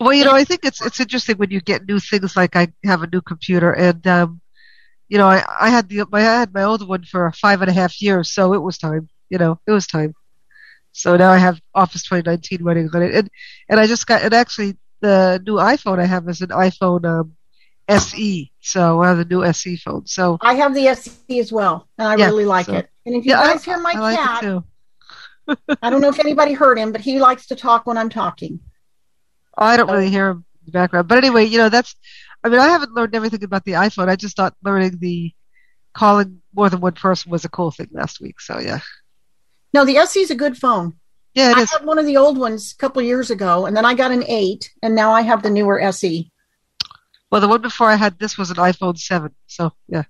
Well, 0.00 0.12
you 0.12 0.24
know, 0.24 0.32
I 0.34 0.44
think 0.44 0.64
it's 0.64 0.80
it's 0.80 1.00
interesting 1.00 1.36
when 1.36 1.50
you 1.50 1.60
get 1.60 1.84
new 1.86 1.98
things 1.98 2.36
like 2.36 2.54
I 2.54 2.68
have 2.84 3.02
a 3.02 3.08
new 3.08 3.20
computer, 3.20 3.72
and 3.72 4.06
um, 4.06 4.40
you 5.08 5.18
know, 5.18 5.26
I 5.26 5.42
I 5.60 5.68
had 5.68 5.88
the 5.88 6.06
my 6.12 6.20
I 6.20 6.38
had 6.38 6.54
my 6.54 6.62
old 6.62 6.86
one 6.86 7.02
for 7.02 7.30
five 7.32 7.60
and 7.60 7.68
a 7.68 7.74
half 7.74 8.00
years, 8.00 8.30
so 8.30 8.54
it 8.54 8.62
was 8.62 8.78
time. 8.78 9.08
You 9.30 9.38
know, 9.38 9.58
it 9.66 9.72
was 9.72 9.88
time. 9.88 10.14
So 10.92 11.16
now 11.16 11.30
I 11.32 11.38
have 11.38 11.60
Office 11.74 12.04
2019 12.04 12.62
running 12.62 12.88
on 12.94 13.02
it, 13.02 13.14
and 13.16 13.30
and 13.68 13.80
I 13.80 13.88
just 13.88 14.06
got 14.06 14.22
and 14.22 14.32
actually 14.32 14.76
the 15.00 15.42
new 15.46 15.54
iPhone 15.54 15.98
I 16.00 16.06
have 16.06 16.28
is 16.28 16.40
an 16.40 16.48
iPhone 16.50 17.04
um, 17.04 17.34
SE, 17.88 18.52
so 18.60 19.00
I 19.02 19.08
have 19.08 19.18
the 19.18 19.24
new 19.24 19.44
SE 19.44 19.76
phone. 19.76 20.06
So 20.06 20.38
I 20.40 20.54
have 20.54 20.74
the 20.74 20.86
SE 20.88 21.38
as 21.38 21.52
well, 21.52 21.88
and 21.98 22.06
I 22.08 22.16
Yeah, 22.16 22.26
really 22.26 22.44
like 22.44 22.66
so- 22.66 22.74
it. 22.74 22.88
And 23.06 23.16
if 23.16 23.24
you 23.24 23.30
yeah, 23.32 23.40
I, 23.40 23.52
guys 23.52 23.64
hear 23.64 23.78
my 23.80 23.94
I 23.96 24.14
cat, 24.14 24.42
it 24.42 24.46
too. 24.46 24.64
I 25.82 25.90
don't 25.90 26.00
know 26.00 26.10
if 26.10 26.20
anybody 26.20 26.52
heard 26.52 26.78
him, 26.78 26.92
but 26.92 27.00
he 27.00 27.18
likes 27.18 27.46
to 27.48 27.56
talk 27.56 27.86
when 27.86 27.96
I'm 27.98 28.10
talking. 28.10 28.60
Oh, 29.56 29.64
I 29.64 29.76
don't 29.76 29.90
really 29.90 30.10
hear 30.10 30.28
him 30.28 30.44
in 30.60 30.66
the 30.66 30.72
background. 30.72 31.08
But 31.08 31.18
anyway, 31.18 31.44
you 31.46 31.58
know, 31.58 31.68
that's, 31.70 31.96
I 32.44 32.48
mean, 32.50 32.60
I 32.60 32.68
haven't 32.68 32.92
learned 32.92 33.14
everything 33.16 33.42
about 33.42 33.64
the 33.64 33.72
iPhone. 33.72 34.08
I 34.08 34.16
just 34.16 34.36
thought 34.36 34.54
learning 34.62 34.98
the 35.00 35.32
calling 35.92 36.40
more 36.54 36.68
than 36.70 36.80
one 36.80 36.92
person 36.92 37.32
was 37.32 37.44
a 37.44 37.48
cool 37.48 37.70
thing 37.72 37.88
last 37.90 38.20
week. 38.20 38.40
So 38.40 38.60
yeah. 38.60 38.80
No, 39.72 39.84
the 39.84 39.96
SE 39.96 40.20
is 40.20 40.30
a 40.30 40.36
good 40.36 40.56
phone. 40.56 40.99
Yeah, 41.34 41.52
I 41.56 41.62
is. 41.62 41.70
had 41.70 41.84
one 41.84 41.98
of 41.98 42.06
the 42.06 42.16
old 42.16 42.38
ones 42.38 42.72
a 42.72 42.76
couple 42.76 43.00
years 43.02 43.30
ago, 43.30 43.66
and 43.66 43.76
then 43.76 43.84
I 43.84 43.94
got 43.94 44.10
an 44.10 44.24
eight, 44.26 44.72
and 44.82 44.94
now 44.94 45.12
I 45.12 45.22
have 45.22 45.42
the 45.42 45.50
newer 45.50 45.80
SE. 45.80 46.30
Well, 47.30 47.40
the 47.40 47.48
one 47.48 47.62
before 47.62 47.88
I 47.88 47.94
had 47.94 48.18
this 48.18 48.36
was 48.36 48.50
an 48.50 48.56
iPhone 48.56 48.98
7. 48.98 49.32
So 49.46 49.72
yeah. 49.88 50.02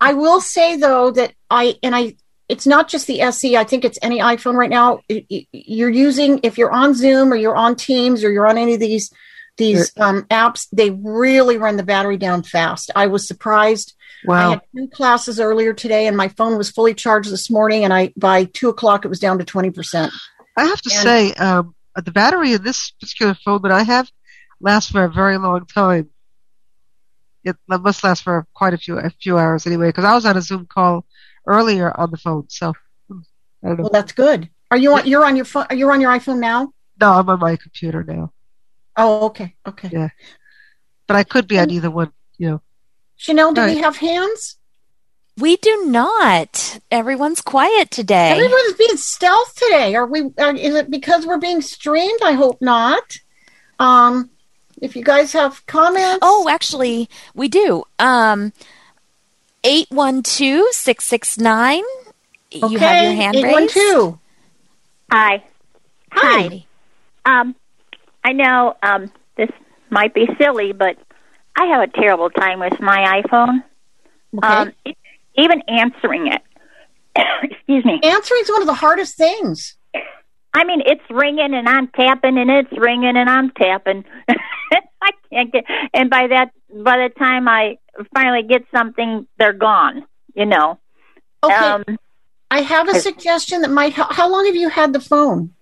I 0.00 0.14
will 0.14 0.40
say 0.40 0.76
though 0.76 1.10
that 1.12 1.34
I 1.50 1.76
and 1.82 1.94
I 1.94 2.16
it's 2.48 2.66
not 2.66 2.88
just 2.88 3.06
the 3.06 3.20
SE. 3.20 3.56
I 3.56 3.64
think 3.64 3.84
it's 3.84 3.98
any 4.02 4.18
iPhone 4.20 4.54
right 4.54 4.70
now. 4.70 5.00
You're 5.08 5.90
using 5.90 6.40
if 6.42 6.58
you're 6.58 6.72
on 6.72 6.94
Zoom 6.94 7.32
or 7.32 7.36
you're 7.36 7.56
on 7.56 7.76
Teams 7.76 8.24
or 8.24 8.32
you're 8.32 8.46
on 8.48 8.58
any 8.58 8.74
of 8.74 8.80
these 8.80 9.12
these 9.58 9.92
um, 9.98 10.22
apps, 10.24 10.66
they 10.72 10.90
really 10.90 11.58
run 11.58 11.76
the 11.76 11.82
battery 11.82 12.16
down 12.16 12.42
fast. 12.42 12.90
I 12.96 13.06
was 13.06 13.28
surprised. 13.28 13.94
I 14.24 14.28
Wow. 14.28 14.50
had 14.50 14.62
two 14.74 14.88
classes 14.88 15.38
earlier 15.40 15.74
today, 15.74 16.06
and 16.06 16.16
my 16.16 16.28
phone 16.28 16.56
was 16.56 16.70
fully 16.70 16.94
charged 16.94 17.30
this 17.30 17.50
morning, 17.50 17.84
and 17.84 17.92
I 17.92 18.12
by 18.16 18.44
two 18.44 18.68
o'clock 18.70 19.04
it 19.04 19.08
was 19.08 19.18
down 19.18 19.38
to 19.38 19.44
twenty 19.44 19.70
percent. 19.70 20.12
I 20.56 20.66
have 20.66 20.82
to 20.82 20.90
and- 20.92 21.02
say, 21.02 21.32
um, 21.34 21.74
the 21.96 22.10
battery 22.10 22.54
in 22.54 22.62
this 22.62 22.90
particular 22.92 23.34
phone 23.34 23.62
that 23.62 23.72
I 23.72 23.82
have 23.82 24.10
lasts 24.60 24.90
for 24.90 25.04
a 25.04 25.10
very 25.10 25.36
long 25.38 25.66
time. 25.66 26.08
It 27.44 27.56
must 27.66 28.04
last 28.04 28.22
for 28.22 28.46
quite 28.54 28.72
a 28.72 28.78
few 28.78 28.98
a 28.98 29.10
few 29.10 29.36
hours 29.36 29.66
anyway. 29.66 29.88
Because 29.88 30.04
I 30.04 30.14
was 30.14 30.24
on 30.24 30.36
a 30.36 30.40
Zoom 30.40 30.64
call 30.66 31.04
earlier 31.46 31.92
on 31.98 32.10
the 32.12 32.16
phone, 32.16 32.46
so 32.48 32.72
hmm, 33.08 33.18
I 33.62 33.68
don't 33.68 33.78
know. 33.78 33.82
Well, 33.82 33.90
that's 33.92 34.12
good. 34.12 34.48
Are 34.70 34.76
you 34.76 34.94
on? 34.94 35.06
You're 35.06 35.24
on 35.24 35.34
your 35.36 35.44
phone. 35.44 35.66
You're 35.72 35.92
on 35.92 36.00
your 36.00 36.12
iPhone 36.12 36.38
now. 36.38 36.72
No, 37.00 37.12
I'm 37.12 37.28
on 37.28 37.40
my 37.40 37.56
computer 37.56 38.04
now, 38.04 38.32
Oh, 38.96 39.26
okay, 39.26 39.56
okay. 39.66 39.90
Yeah. 39.92 40.08
but 41.08 41.16
I 41.16 41.24
could 41.24 41.48
be 41.48 41.58
on 41.58 41.70
either 41.70 41.90
one. 41.90 42.12
You 42.38 42.50
know. 42.50 42.62
Chanel, 43.16 43.52
do 43.52 43.60
All 43.60 43.66
we 43.66 43.78
have 43.78 43.96
hands? 43.96 44.56
We 45.38 45.56
do 45.56 45.84
not. 45.86 46.78
Everyone's 46.90 47.40
quiet 47.40 47.90
today. 47.90 48.30
Everyone's 48.32 48.74
being 48.74 48.96
stealth 48.96 49.54
today. 49.56 49.94
Are 49.94 50.06
we? 50.06 50.30
Uh, 50.38 50.54
is 50.56 50.74
it 50.74 50.90
because 50.90 51.26
we're 51.26 51.38
being 51.38 51.62
streamed? 51.62 52.20
I 52.22 52.32
hope 52.32 52.60
not. 52.60 53.16
Um, 53.78 54.30
if 54.80 54.94
you 54.94 55.02
guys 55.02 55.32
have 55.32 55.64
comments. 55.66 56.18
Oh, 56.22 56.48
actually, 56.50 57.08
we 57.34 57.48
do. 57.48 57.84
Um, 57.98 58.52
812 59.64 60.66
669. 60.72 61.82
You 62.50 62.78
have 62.78 63.02
your 63.02 63.12
hand 63.12 63.36
Eight 63.36 63.46
one 63.46 63.62
raised. 63.62 63.74
two. 63.74 64.18
Hi. 65.10 65.42
Hi. 66.10 66.66
Um, 67.24 67.54
I 68.22 68.32
know 68.32 68.76
um, 68.82 69.10
this 69.36 69.48
might 69.88 70.12
be 70.12 70.28
silly, 70.38 70.72
but 70.72 70.96
I 71.56 71.66
have 71.66 71.82
a 71.82 71.86
terrible 71.92 72.28
time 72.28 72.60
with 72.60 72.78
my 72.80 73.22
iPhone. 73.22 73.62
Okay. 74.36 74.46
Um, 74.46 74.72
e- 74.86 74.94
even 75.36 75.62
answering 75.68 76.28
it. 76.28 76.42
Excuse 77.42 77.84
me. 77.84 78.00
Answering 78.02 78.40
is 78.42 78.50
one 78.50 78.62
of 78.62 78.66
the 78.66 78.74
hardest 78.74 79.16
things. 79.16 79.76
I 80.54 80.64
mean, 80.64 80.82
it's 80.84 81.02
ringing 81.10 81.54
and 81.54 81.68
I'm 81.68 81.88
tapping, 81.88 82.36
and 82.38 82.50
it's 82.50 82.72
ringing 82.76 83.16
and 83.16 83.28
I'm 83.28 83.50
tapping. 83.52 84.04
I 84.28 85.10
can't 85.30 85.52
get. 85.52 85.64
And 85.94 86.10
by 86.10 86.26
that, 86.28 86.52
by 86.74 86.98
the 86.98 87.08
time 87.18 87.48
I 87.48 87.78
finally 88.14 88.42
get 88.42 88.64
something, 88.74 89.26
they're 89.38 89.52
gone. 89.54 90.04
You 90.34 90.46
know. 90.46 90.78
Okay. 91.42 91.54
Um, 91.54 91.84
I 92.50 92.60
have 92.60 92.88
a 92.88 93.00
suggestion 93.00 93.62
that 93.62 93.70
might 93.70 93.94
help. 93.94 94.12
How 94.12 94.30
long 94.30 94.44
have 94.46 94.54
you 94.56 94.68
had 94.68 94.92
the 94.92 95.00
phone? 95.00 95.54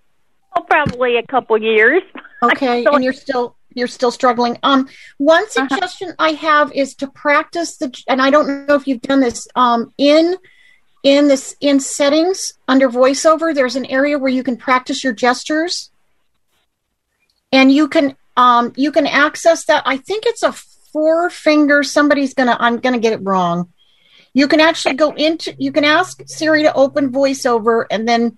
oh, 0.55 0.61
probably 0.63 1.17
a 1.17 1.23
couple 1.27 1.57
years. 1.57 2.01
Okay, 2.43 2.83
So- 2.83 2.95
and 2.95 3.03
you're 3.03 3.13
still 3.13 3.55
you're 3.73 3.87
still 3.87 4.11
struggling. 4.11 4.57
Um, 4.63 4.87
one 5.17 5.43
Uh-huh. 5.43 5.67
suggestion 5.69 6.13
I 6.19 6.31
have 6.31 6.71
is 6.73 6.95
to 6.95 7.07
practice 7.07 7.77
the, 7.77 7.91
and 8.07 8.21
I 8.21 8.29
don't 8.29 8.67
know 8.67 8.75
if 8.75 8.87
you've 8.87 9.01
done 9.01 9.19
this. 9.19 9.47
Um, 9.55 9.93
in 9.97 10.35
in 11.03 11.27
this 11.27 11.55
in 11.61 11.79
settings 11.79 12.53
under 12.67 12.89
voiceover, 12.89 13.53
there's 13.55 13.75
an 13.75 13.85
area 13.87 14.19
where 14.19 14.31
you 14.31 14.43
can 14.43 14.55
practice 14.57 15.03
your 15.03 15.13
gestures, 15.13 15.89
and 17.51 17.71
you 17.71 17.87
can 17.87 18.15
um 18.37 18.73
you 18.75 18.91
can 18.91 19.07
access 19.07 19.65
that. 19.65 19.83
I 19.85 19.97
think 19.97 20.25
it's 20.25 20.43
a 20.43 20.53
four 20.93 21.29
finger. 21.29 21.83
Somebody's 21.83 22.33
gonna 22.33 22.57
I'm 22.59 22.77
gonna 22.77 22.99
get 22.99 23.13
it 23.13 23.21
wrong. 23.23 23.71
You 24.33 24.47
can 24.47 24.61
actually 24.61 24.95
go 24.95 25.11
into 25.11 25.55
you 25.57 25.71
can 25.71 25.83
ask 25.83 26.21
Siri 26.25 26.63
to 26.63 26.73
open 26.73 27.11
voiceover 27.11 27.85
and 27.91 28.07
then 28.07 28.37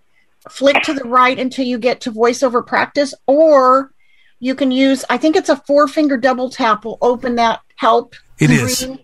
flick 0.50 0.82
to 0.84 0.94
the 0.94 1.06
right 1.06 1.40
until 1.40 1.66
you 1.66 1.78
get 1.78 2.02
to 2.02 2.12
voiceover 2.12 2.66
practice 2.66 3.14
or 3.28 3.93
you 4.44 4.54
can 4.56 4.72
use 4.72 5.06
i 5.10 5.18
think 5.18 5.38
it's 5.38 5.50
a 5.50 5.56
four 5.56 5.88
finger 5.88 6.18
double 6.18 6.50
tap 6.50 6.84
will 6.84 6.98
open 7.02 7.36
that 7.36 7.62
help. 7.76 8.16
It 8.40 8.50
is. 8.50 8.86
green. 8.86 9.00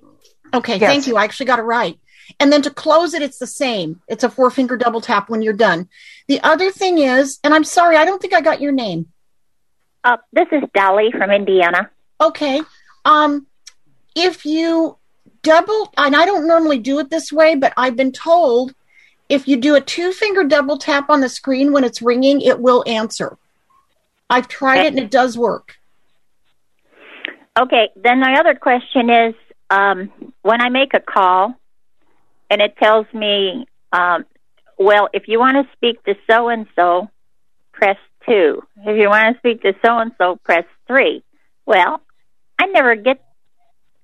okay 0.54 0.78
thank 0.80 1.08
you. 1.08 1.16
I 1.18 1.24
actually 1.24 1.48
got 1.48 1.60
it 1.60 1.64
right. 1.64 1.98
And 2.40 2.52
then 2.54 2.62
to 2.62 2.70
close 2.70 3.14
it 3.14 3.22
it's 3.22 3.40
the 3.40 3.48
same. 3.48 4.02
It's 4.08 4.24
a 4.24 4.30
four 4.30 4.52
finger 4.52 4.78
double 4.78 5.02
tap 5.02 5.30
when 5.30 5.42
you're 5.42 5.54
done. 5.70 5.90
The 6.28 6.40
other 6.42 6.72
thing 6.72 7.00
is 7.00 7.40
and 7.44 7.54
i'm 7.54 7.64
sorry 7.64 7.96
i 7.96 8.06
don't 8.06 8.22
think 8.22 8.34
i 8.34 8.42
got 8.42 8.62
your 8.62 8.72
name. 8.72 9.08
Uh, 10.04 10.18
this 10.34 10.48
is 10.52 10.64
Dolly 10.74 11.12
from 11.12 11.32
Indiana. 11.32 11.90
okay 12.20 12.62
um 13.06 13.48
if 14.16 14.46
you 14.46 14.98
double 15.42 15.94
and 15.98 16.16
i 16.18 16.26
don't 16.26 16.48
normally 16.48 16.80
do 16.80 17.00
it 17.00 17.10
this 17.10 17.32
way 17.32 17.56
but 17.56 17.72
i've 17.78 17.96
been 17.96 18.12
told 18.12 18.74
if 19.30 19.48
you 19.48 19.56
do 19.56 19.76
a 19.76 19.82
two 19.82 20.12
finger 20.12 20.44
double 20.44 20.78
tap 20.78 21.10
on 21.10 21.22
the 21.22 21.30
screen 21.30 21.72
when 21.72 21.86
it's 21.86 22.02
ringing 22.02 22.42
it 22.42 22.60
will 22.60 22.84
answer 22.88 23.38
i've 24.30 24.48
tried 24.48 24.86
it 24.86 24.88
and 24.88 25.00
it 25.00 25.12
does 25.12 25.38
work 25.38 25.80
Okay, 27.60 27.90
then 27.96 28.22
my 28.22 28.40
other 28.40 28.56
question 28.56 29.10
is 29.10 29.36
um, 29.70 30.34
when 30.44 30.62
I 30.62 30.70
make 30.70 30.94
a 30.94 31.02
call 31.02 31.54
and 32.50 32.62
it 32.62 32.78
tells 32.78 33.06
me, 33.14 33.66
um, 33.92 34.26
well, 34.78 35.10
if 35.14 35.28
you 35.28 35.40
want 35.40 35.58
to 35.58 35.70
speak 35.74 36.02
to 36.06 36.16
so 36.30 36.48
and 36.48 36.68
so, 36.76 37.10
press 37.74 37.98
two. 38.26 38.64
If 38.86 38.98
you 38.98 39.10
want 39.10 39.36
to 39.36 39.40
speak 39.40 39.62
to 39.64 39.74
so 39.84 39.98
and 39.98 40.12
so, 40.18 40.38
press 40.38 40.64
three. 40.88 41.22
Well, 41.66 42.02
I 42.58 42.68
never 42.68 42.96
get, 42.96 43.22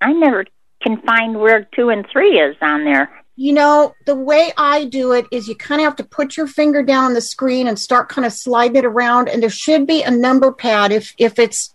I 0.01 0.11
never 0.11 0.45
can 0.81 1.01
find 1.01 1.39
where 1.39 1.65
two 1.75 1.89
and 1.89 2.05
three 2.11 2.37
is 2.37 2.57
on 2.61 2.83
there. 2.83 3.09
You 3.37 3.51
know 3.51 3.93
the 4.05 4.15
way 4.15 4.53
i 4.57 4.85
do 4.85 5.11
it 5.11 5.25
is 5.31 5.47
you 5.47 5.55
kind 5.55 5.81
of 5.81 5.85
have 5.85 5.95
to 5.97 6.03
put 6.03 6.37
your 6.37 6.47
finger 6.47 6.81
down 6.81 7.03
on 7.03 7.13
the 7.13 7.21
screen 7.21 7.67
and 7.67 7.77
start 7.77 8.07
kind 8.07 8.25
of 8.25 8.31
sliding 8.31 8.77
it 8.77 8.85
around 8.85 9.27
and 9.27 9.43
there 9.43 9.49
should 9.49 9.85
be 9.85 10.01
a 10.03 10.11
number 10.11 10.51
pad. 10.51 10.91
If 10.91 11.13
if 11.17 11.37
it's 11.37 11.73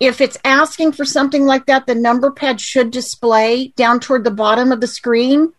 if 0.00 0.20
it's 0.20 0.36
asking 0.44 0.92
for 0.92 1.04
something 1.04 1.46
like 1.46 1.66
that 1.66 1.86
the 1.86 1.94
number 1.94 2.30
pad 2.30 2.60
should 2.60 2.90
display 2.90 3.68
down 3.76 4.00
toward 4.00 4.24
the 4.24 4.30
bottom 4.30 4.72
of 4.72 4.80
the 4.80 4.86
screen. 4.86 5.52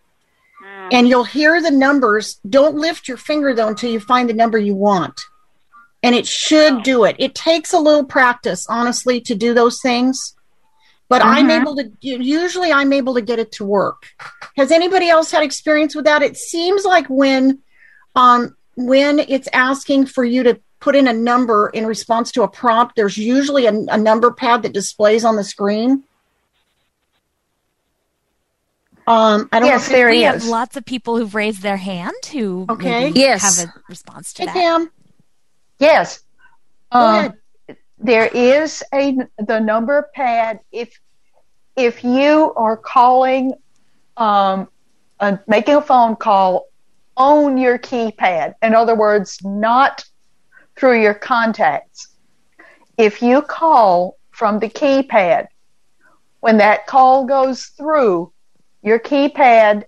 Hmm. 0.61 0.89
And 0.91 1.07
you'll 1.07 1.23
hear 1.23 1.61
the 1.61 1.71
numbers. 1.71 2.39
Don't 2.47 2.75
lift 2.75 3.07
your 3.07 3.17
finger 3.17 3.53
though 3.53 3.69
until 3.69 3.91
you 3.91 3.99
find 3.99 4.29
the 4.29 4.33
number 4.33 4.57
you 4.57 4.75
want. 4.75 5.21
And 6.03 6.13
it 6.13 6.27
should 6.27 6.73
oh. 6.73 6.81
do 6.81 7.03
it. 7.05 7.15
It 7.17 7.33
takes 7.33 7.73
a 7.73 7.79
little 7.79 8.05
practice 8.05 8.67
honestly 8.69 9.21
to 9.21 9.35
do 9.35 9.53
those 9.53 9.81
things 9.81 10.35
but 11.09 11.23
i'm 11.23 11.47
Mhm. 11.47 11.61
able 11.61 11.75
to 11.75 11.91
usually 12.01 12.71
i'm 12.71 12.93
able 12.93 13.13
to 13.15 13.21
get 13.21 13.39
it 13.39 13.51
to 13.53 13.65
work 13.65 14.03
has 14.57 14.71
anybody 14.71 15.07
else 15.09 15.31
had 15.31 15.43
experience 15.43 15.95
with 15.95 16.05
that 16.05 16.21
it 16.21 16.37
seems 16.37 16.83
like 16.85 17.07
when 17.07 17.59
um 18.15 18.55
when 18.75 19.19
it's 19.19 19.47
asking 19.53 20.05
for 20.05 20.23
you 20.23 20.43
to 20.43 20.59
put 20.79 20.95
in 20.95 21.07
a 21.07 21.13
number 21.13 21.69
in 21.69 21.85
response 21.87 22.31
to 22.31 22.43
a 22.43 22.47
prompt 22.47 22.95
there's 22.95 23.17
usually 23.17 23.65
a, 23.65 23.71
a 23.71 23.97
number 23.97 24.31
pad 24.31 24.61
that 24.63 24.73
displays 24.73 25.23
on 25.25 25.35
the 25.35 25.43
screen 25.43 26.03
um 29.07 29.47
i 29.51 29.59
don't 29.59 29.67
Yes, 29.69 29.81
know 29.81 29.85
if 29.85 29.91
there 29.91 30.09
we 30.09 30.17
he 30.17 30.23
have 30.23 30.43
lots 30.45 30.75
of 30.75 30.85
people 30.85 31.17
who've 31.17 31.33
raised 31.33 31.61
their 31.61 31.77
hand 31.77 32.13
who 32.31 32.65
Okay. 32.69 33.09
Yes. 33.15 33.41
have 33.41 33.69
a 33.69 33.73
response 33.89 34.33
to 34.33 34.41
hey 34.43 34.45
that. 34.47 34.53
pam 34.53 34.89
Yes. 35.79 36.21
go 36.91 36.99
Um, 36.99 37.09
ahead 37.15 37.33
there 37.97 38.27
is 38.27 38.83
a 38.93 39.17
the 39.37 39.59
number 39.59 40.09
pad. 40.13 40.59
If 40.71 40.99
if 41.75 42.03
you 42.03 42.53
are 42.55 42.77
calling 42.77 43.53
um 44.17 44.67
uh, 45.19 45.37
making 45.47 45.75
a 45.75 45.81
phone 45.81 46.15
call 46.15 46.67
on 47.15 47.57
your 47.57 47.79
keypad 47.79 48.53
in 48.61 48.75
other 48.75 48.95
words 48.95 49.39
not 49.43 50.05
through 50.75 51.01
your 51.01 51.15
contacts 51.15 52.09
if 52.97 53.21
you 53.23 53.41
call 53.41 54.17
from 54.29 54.59
the 54.59 54.69
keypad 54.69 55.47
when 56.41 56.57
that 56.57 56.85
call 56.85 57.25
goes 57.25 57.65
through 57.65 58.31
your 58.83 58.99
keypad 58.99 59.83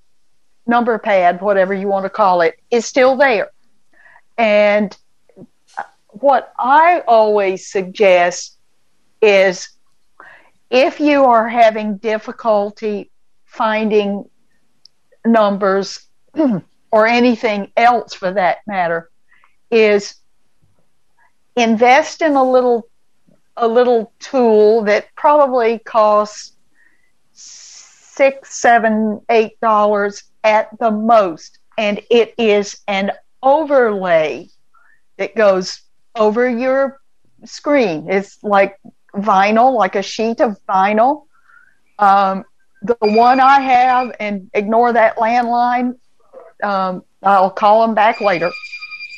number 0.68 0.98
pad 1.00 1.42
whatever 1.42 1.74
you 1.74 1.88
want 1.88 2.06
to 2.06 2.10
call 2.10 2.42
it 2.42 2.60
is 2.72 2.86
still 2.86 3.16
there. 3.18 3.50
And 4.38 4.96
what 6.10 6.54
I 6.58 7.02
always 7.08 7.72
suggest 7.72 8.58
is 9.22 9.70
if 10.70 11.00
you 11.00 11.26
are 11.26 11.48
having 11.48 11.98
difficulty 11.98 13.12
finding 13.46 14.30
numbers 15.26 16.08
or 16.92 17.08
anything 17.08 17.72
else 17.76 18.14
for 18.14 18.32
that 18.34 18.60
matter, 18.68 19.10
is 19.72 20.16
invest 21.56 22.22
in 22.22 22.36
a 22.36 22.44
little 22.44 22.88
a 23.58 23.68
little 23.68 24.14
tool 24.20 24.84
that 24.84 25.14
probably 25.16 25.80
costs 25.80 26.54
six, 27.34 28.56
seven, 28.56 29.22
eight 29.30 29.60
dollars 29.60 30.24
at 30.44 30.70
the 30.80 30.92
most, 30.92 31.60
and 31.78 32.00
it 32.10 32.34
is 32.38 32.82
an 32.88 33.12
overlay 33.44 34.48
that 35.18 35.36
goes 35.36 35.82
over 36.20 36.50
your 36.50 37.00
screen. 37.46 38.10
It's 38.10 38.44
like 38.44 38.78
vinyl, 39.16 39.76
like 39.76 39.96
a 39.96 40.04
sheet 40.04 40.42
of 40.42 40.60
vinyl. 40.68 41.26
Um, 41.98 42.44
the 42.82 42.98
one 43.02 43.40
I 43.40 43.60
have, 43.60 44.16
and 44.20 44.50
ignore 44.54 44.94
that 44.94 45.18
landline. 45.18 45.98
Um, 46.64 47.04
I'll 47.24 47.50
call 47.50 47.86
them 47.86 47.96
back 47.96 48.22
later. 48.22 48.52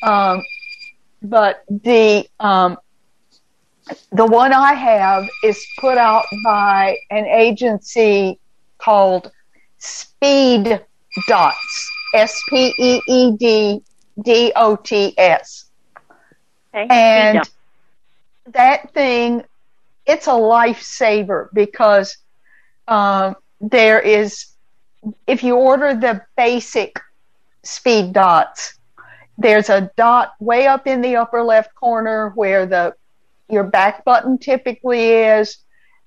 Um, 0.03 0.41
but 1.21 1.63
the 1.69 2.27
um, 2.39 2.77
the 4.11 4.25
one 4.25 4.53
I 4.53 4.73
have 4.73 5.27
is 5.43 5.63
put 5.79 5.97
out 5.97 6.25
by 6.43 6.97
an 7.09 7.25
agency 7.25 8.39
called 8.77 9.31
Speed 9.77 10.81
Dots. 11.27 11.91
S 12.13 12.41
P 12.49 12.73
E 12.77 13.01
E 13.07 13.37
D 13.37 13.81
D 14.21 14.51
O 14.55 14.75
T 14.75 15.13
S. 15.17 15.70
Okay? 16.73 16.87
And 16.89 17.49
that 18.47 18.93
thing, 18.93 19.43
it's 20.05 20.27
a 20.27 20.31
lifesaver 20.31 21.47
because 21.53 22.17
um, 22.87 23.35
there 23.59 23.99
is, 23.99 24.47
if 25.27 25.43
you 25.43 25.55
order 25.55 25.93
the 25.93 26.21
basic 26.35 26.99
speed 27.63 28.13
dots, 28.13 28.75
there's 29.37 29.69
a 29.69 29.91
dot 29.95 30.33
way 30.39 30.67
up 30.67 30.87
in 30.87 31.01
the 31.01 31.15
upper 31.15 31.43
left 31.43 31.73
corner 31.75 32.31
where 32.35 32.65
the 32.65 32.95
your 33.49 33.63
back 33.63 34.05
button 34.05 34.37
typically 34.37 35.09
is. 35.09 35.57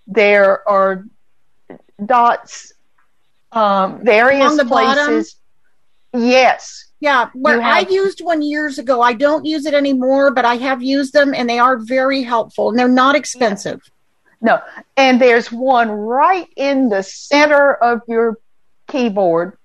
There 0.06 0.66
are 0.68 1.04
dots, 2.04 2.72
um, 3.52 4.04
various 4.04 4.56
the 4.56 4.64
bottom? 4.64 5.06
places. 5.06 5.36
Yes, 6.12 6.83
Yeah, 7.04 7.28
where 7.34 7.56
You 7.56 7.60
I 7.60 7.80
used 7.80 8.22
one 8.22 8.40
years 8.40 8.78
ago. 8.78 9.02
I 9.02 9.12
don't 9.12 9.44
use 9.44 9.66
it 9.66 9.74
anymore, 9.74 10.30
but 10.30 10.46
I 10.46 10.54
have 10.56 10.82
used 10.82 11.12
them 11.12 11.34
and 11.34 11.46
they 11.46 11.58
are 11.58 11.76
very 11.76 12.22
helpful 12.22 12.70
and 12.70 12.78
they're 12.78 12.88
not 12.88 13.14
expensive. 13.14 13.82
No. 14.40 14.62
And 14.96 15.20
there's 15.20 15.52
one 15.52 15.90
right 15.90 16.48
in 16.56 16.88
the 16.88 17.02
center 17.02 17.74
of 17.74 18.00
your 18.08 18.38
keyboard. 18.88 19.58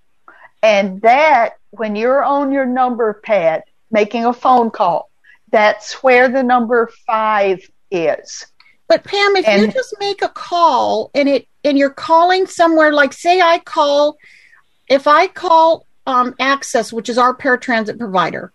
And 0.61 1.01
that, 1.03 1.53
when 1.69 1.95
you're 1.95 2.21
on 2.21 2.51
your 2.51 2.65
number 2.65 3.21
pad 3.23 3.63
making 3.89 4.25
a 4.25 4.33
phone 4.33 4.69
call, 4.69 5.09
that's 5.49 6.03
where 6.03 6.27
the 6.27 6.43
number 6.43 6.91
five 7.07 7.61
is. 7.89 8.47
But 8.89 9.05
Pam, 9.05 9.37
if 9.37 9.47
And- 9.47 9.61
you 9.61 9.71
just 9.71 9.95
make 10.01 10.21
a 10.21 10.27
call 10.27 11.09
and 11.15 11.29
it 11.29 11.47
and 11.63 11.77
you're 11.77 11.89
calling 11.89 12.47
somewhere, 12.47 12.91
like 12.91 13.13
say 13.13 13.39
I 13.39 13.59
call, 13.59 14.17
if 14.89 15.07
I 15.07 15.27
call 15.27 15.85
um, 16.09 16.35
Access, 16.39 16.91
which 16.91 17.07
is 17.09 17.17
our 17.17 17.35
paratransit 17.35 17.97
provider, 17.99 18.51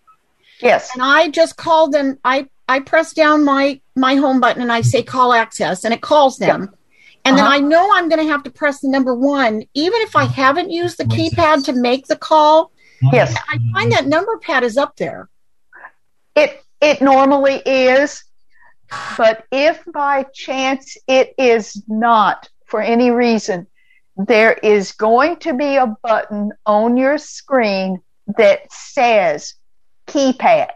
Yes. 0.60 0.90
and 0.94 1.02
I 1.02 1.28
just 1.28 1.56
called 1.56 1.92
them, 1.92 2.18
I 2.24 2.48
I 2.68 2.80
press 2.80 3.12
down 3.12 3.44
my 3.44 3.80
my 3.96 4.14
home 4.16 4.40
button 4.40 4.62
and 4.62 4.72
I 4.72 4.80
say 4.80 5.02
call 5.02 5.32
Access, 5.32 5.84
and 5.84 5.94
it 5.94 6.00
calls 6.00 6.36
them. 6.38 6.74
And 7.26 7.36
then 7.38 7.44
Uh-huh. 7.44 7.54
I 7.56 7.60
know 7.60 7.90
I'm 7.94 8.08
going 8.10 8.20
to 8.26 8.30
have 8.32 8.42
to 8.42 8.50
press 8.50 8.80
the 8.80 8.88
number 8.88 9.14
one, 9.14 9.62
even 9.72 10.00
if 10.02 10.14
I 10.14 10.24
haven't 10.26 10.70
used 10.70 10.98
the 10.98 11.04
keypad 11.04 11.64
to 11.64 11.72
make 11.72 12.06
the 12.06 12.16
call. 12.16 12.70
Yes. 13.12 13.34
I 13.48 13.58
find 13.72 13.90
that 13.92 14.06
number 14.06 14.36
pad 14.38 14.62
is 14.62 14.76
up 14.76 14.96
there. 14.96 15.28
It 16.34 16.62
it 16.80 17.00
normally 17.00 17.62
is, 17.64 18.24
but 19.16 19.44
if 19.50 19.82
by 19.92 20.26
chance 20.34 20.96
it 21.06 21.34
is 21.38 21.82
not 21.88 22.48
for 22.66 22.80
any 22.82 23.10
reason, 23.10 23.66
there 24.16 24.52
is 24.52 24.92
going 24.92 25.36
to 25.36 25.54
be 25.54 25.76
a 25.76 25.94
button 26.02 26.52
on 26.66 26.96
your 26.96 27.18
screen 27.18 28.00
that 28.38 28.72
says 28.72 29.54
keypad. 30.06 30.70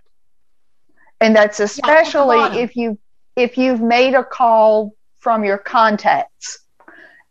And 1.20 1.34
that's 1.34 1.60
especially 1.60 2.36
bottom. 2.36 2.58
if 2.58 2.76
you 2.76 2.98
if 3.36 3.56
you've 3.56 3.80
made 3.80 4.14
a 4.14 4.24
call 4.24 4.92
from 5.20 5.44
your 5.44 5.58
contacts 5.58 6.58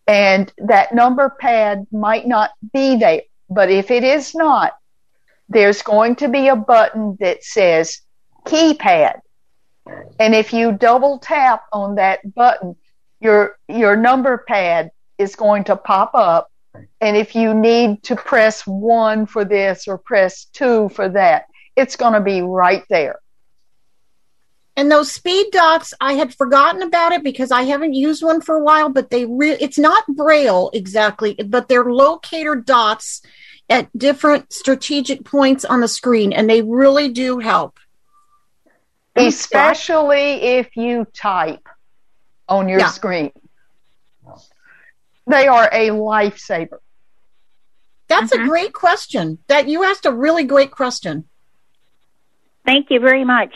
and 0.08 0.52
that 0.58 0.94
number 0.94 1.30
pad 1.30 1.86
might 1.92 2.28
not 2.28 2.52
be 2.74 2.96
there. 2.96 3.22
But 3.50 3.70
if 3.70 3.92
it 3.92 4.04
is 4.04 4.34
not, 4.34 4.74
there's 5.50 5.82
going 5.82 6.16
to 6.18 6.28
be 6.28 6.48
a 6.48 6.56
button 6.56 7.18
that 7.20 7.44
says 7.44 8.02
keypad. 8.46 9.20
And 10.20 10.36
if 10.36 10.54
you 10.54 10.74
double 10.74 11.20
tap 11.20 11.64
on 11.72 11.96
that 11.96 12.34
button, 12.34 12.76
your 13.20 13.58
your 13.68 13.96
number 13.96 14.44
pad 14.48 14.92
is 15.18 15.36
going 15.36 15.64
to 15.66 15.76
pop 15.76 16.12
up. 16.14 16.52
And 17.02 17.18
if 17.18 17.36
you 17.36 17.54
need 17.54 18.04
to 18.04 18.16
press 18.16 18.66
one 18.68 19.26
for 19.26 19.44
this 19.44 19.88
or 19.88 19.98
press 19.98 20.46
two 20.46 20.90
for 20.90 21.10
that, 21.10 21.46
it's 21.76 21.96
going 21.96 22.14
to 22.14 22.22
be 22.22 22.42
right 22.42 22.84
there. 22.90 23.20
And 24.76 24.92
those 24.92 25.12
speed 25.12 25.48
dots, 25.52 25.96
I 26.00 26.14
had 26.14 26.36
forgotten 26.36 26.84
about 26.84 27.12
it 27.12 27.24
because 27.24 27.52
I 27.52 27.64
haven't 27.64 27.96
used 27.96 28.24
one 28.24 28.42
for 28.42 28.56
a 28.56 28.64
while, 28.64 28.90
but 28.90 29.10
they 29.10 29.26
re- 29.26 29.58
it's 29.60 29.80
not 29.80 30.06
braille 30.08 30.70
exactly, 30.72 31.34
but 31.34 31.68
they're 31.68 31.92
locator 31.92 32.56
dots 32.56 33.24
at 33.70 33.90
different 33.98 34.54
strategic 34.54 35.26
points 35.26 35.66
on 35.66 35.80
the 35.82 35.88
screen 35.88 36.32
and 36.32 36.48
they 36.50 36.62
really 36.62 37.10
do 37.10 37.40
help. 37.40 37.80
especially 39.20 40.34
if 40.44 40.78
you 40.78 41.04
type 41.12 41.68
on 42.48 42.70
your 42.70 42.82
Yeah. 42.82 42.90
screen. 42.90 43.32
They 45.28 45.48
are 45.48 45.70
a 45.72 45.90
lifesaver. 45.90 46.80
That's 48.08 48.32
a 48.32 48.38
great 48.38 48.72
question. 48.74 49.40
That 49.48 49.68
you 49.68 49.84
asked 49.84 50.06
a 50.06 50.14
really 50.14 50.46
great 50.46 50.72
question. 50.72 51.26
Thank 52.66 52.90
you 52.90 53.00
very 53.00 53.26
much. 53.26 53.54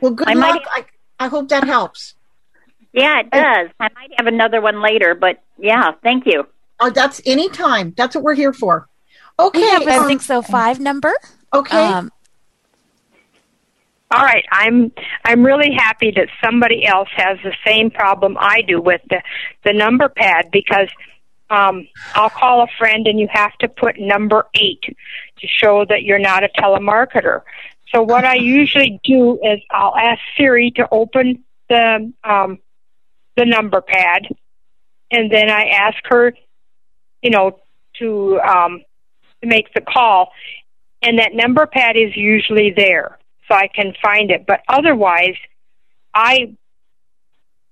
Well, 0.00 0.12
good 0.12 0.28
I 0.28 0.34
might- 0.34 0.54
luck. 0.54 0.62
I, 0.74 0.84
I 1.18 1.28
hope 1.28 1.48
that 1.50 1.64
helps. 1.64 2.14
Yeah, 2.92 3.20
it 3.20 3.30
does. 3.30 3.68
I 3.78 3.88
might 3.94 4.10
have 4.18 4.26
another 4.26 4.60
one 4.60 4.82
later, 4.82 5.14
but 5.14 5.40
yeah, 5.58 5.92
thank 6.02 6.26
you. 6.26 6.48
Oh, 6.80 6.90
that's 6.90 7.20
any 7.24 7.48
time. 7.48 7.94
That's 7.96 8.16
what 8.16 8.24
we're 8.24 8.34
here 8.34 8.52
for. 8.52 8.88
Okay. 9.38 9.60
We 9.60 9.68
have 9.68 9.86
a 9.86 9.98
um, 10.00 10.08
605 10.08 10.80
number. 10.80 11.12
okay. 11.52 11.76
Um, 11.76 12.10
All 14.12 14.24
right, 14.24 14.44
I'm 14.50 14.92
I'm 15.24 15.46
really 15.46 15.72
happy 15.72 16.10
that 16.16 16.28
somebody 16.44 16.84
else 16.84 17.08
has 17.14 17.38
the 17.44 17.54
same 17.64 17.90
problem 17.92 18.36
I 18.40 18.62
do 18.62 18.80
with 18.80 19.00
the 19.08 19.22
the 19.64 19.72
number 19.72 20.08
pad 20.08 20.50
because 20.50 20.88
um, 21.48 21.86
I'll 22.14 22.30
call 22.30 22.62
a 22.62 22.66
friend 22.76 23.06
and 23.06 23.20
you 23.20 23.28
have 23.30 23.56
to 23.58 23.68
put 23.68 24.00
number 24.00 24.46
eight 24.54 24.82
to 24.82 25.46
show 25.46 25.84
that 25.88 26.02
you're 26.02 26.18
not 26.18 26.42
a 26.42 26.48
telemarketer. 26.48 27.42
So 27.92 28.02
what 28.02 28.24
I 28.24 28.34
usually 28.34 29.00
do 29.04 29.38
is 29.44 29.60
I'll 29.70 29.96
ask 29.96 30.20
Siri 30.36 30.72
to 30.72 30.88
open 30.90 31.44
the 31.68 32.12
um, 32.24 32.58
the 33.36 33.44
number 33.44 33.80
pad, 33.80 34.26
and 35.12 35.30
then 35.30 35.50
I 35.50 35.66
ask 35.66 35.98
her, 36.06 36.34
you 37.22 37.30
know, 37.30 37.60
to 38.00 38.40
um, 38.40 38.82
to 39.40 39.48
make 39.48 39.72
the 39.72 39.80
call, 39.80 40.32
and 41.00 41.20
that 41.20 41.32
number 41.32 41.64
pad 41.66 41.96
is 41.96 42.16
usually 42.16 42.72
there, 42.76 43.19
so 43.50 43.56
I 43.56 43.68
can 43.68 43.94
find 44.02 44.30
it. 44.30 44.46
But 44.46 44.60
otherwise, 44.68 45.36
I, 46.14 46.54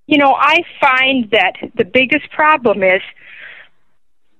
you 0.06 0.18
know, 0.18 0.34
I 0.34 0.58
find 0.80 1.30
that 1.30 1.52
the 1.74 1.84
biggest 1.84 2.30
problem 2.30 2.82
is 2.82 3.02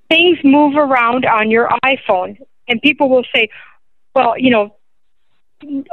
things 0.09 0.39
move 0.43 0.77
around 0.77 1.27
on 1.27 1.51
your 1.51 1.69
iPhone, 1.85 2.39
and 2.67 2.81
people 2.83 3.09
will 3.09 3.25
say, 3.35 3.49
"Well, 4.15 4.35
you 4.39 4.51
know, 4.51 4.77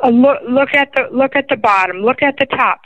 uh, 0.03 0.10
look 0.10 0.39
look 0.47 0.69
at 0.73 0.89
the 0.95 1.10
look 1.12 1.36
at 1.36 1.47
the 1.49 1.58
bottom, 1.58 1.97
look 1.97 2.21
at 2.21 2.36
the 2.39 2.45
top." 2.45 2.81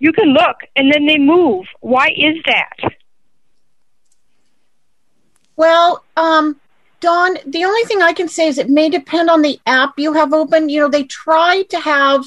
You 0.00 0.12
can 0.12 0.28
look, 0.28 0.58
and 0.76 0.92
then 0.92 1.06
they 1.06 1.18
move. 1.18 1.66
Why 1.80 2.10
is 2.16 2.36
that? 2.46 2.92
Well, 5.56 6.04
um, 6.16 6.60
Dawn, 7.00 7.36
the 7.46 7.64
only 7.64 7.82
thing 7.84 8.02
I 8.02 8.12
can 8.12 8.28
say 8.28 8.48
is 8.48 8.58
it 8.58 8.68
may 8.68 8.88
depend 8.88 9.30
on 9.30 9.42
the 9.42 9.60
app 9.66 9.98
you 9.98 10.12
have 10.14 10.32
open. 10.32 10.68
You 10.68 10.80
know, 10.80 10.88
they 10.88 11.04
try 11.04 11.62
to 11.70 11.78
have 11.78 12.24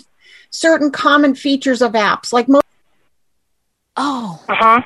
certain 0.49 0.91
common 0.91 1.35
features 1.35 1.81
of 1.81 1.91
apps, 1.93 2.31
like 2.31 2.47
most. 2.47 2.63
oh, 3.97 4.43
Uh 4.47 4.55
huh. 4.55 4.81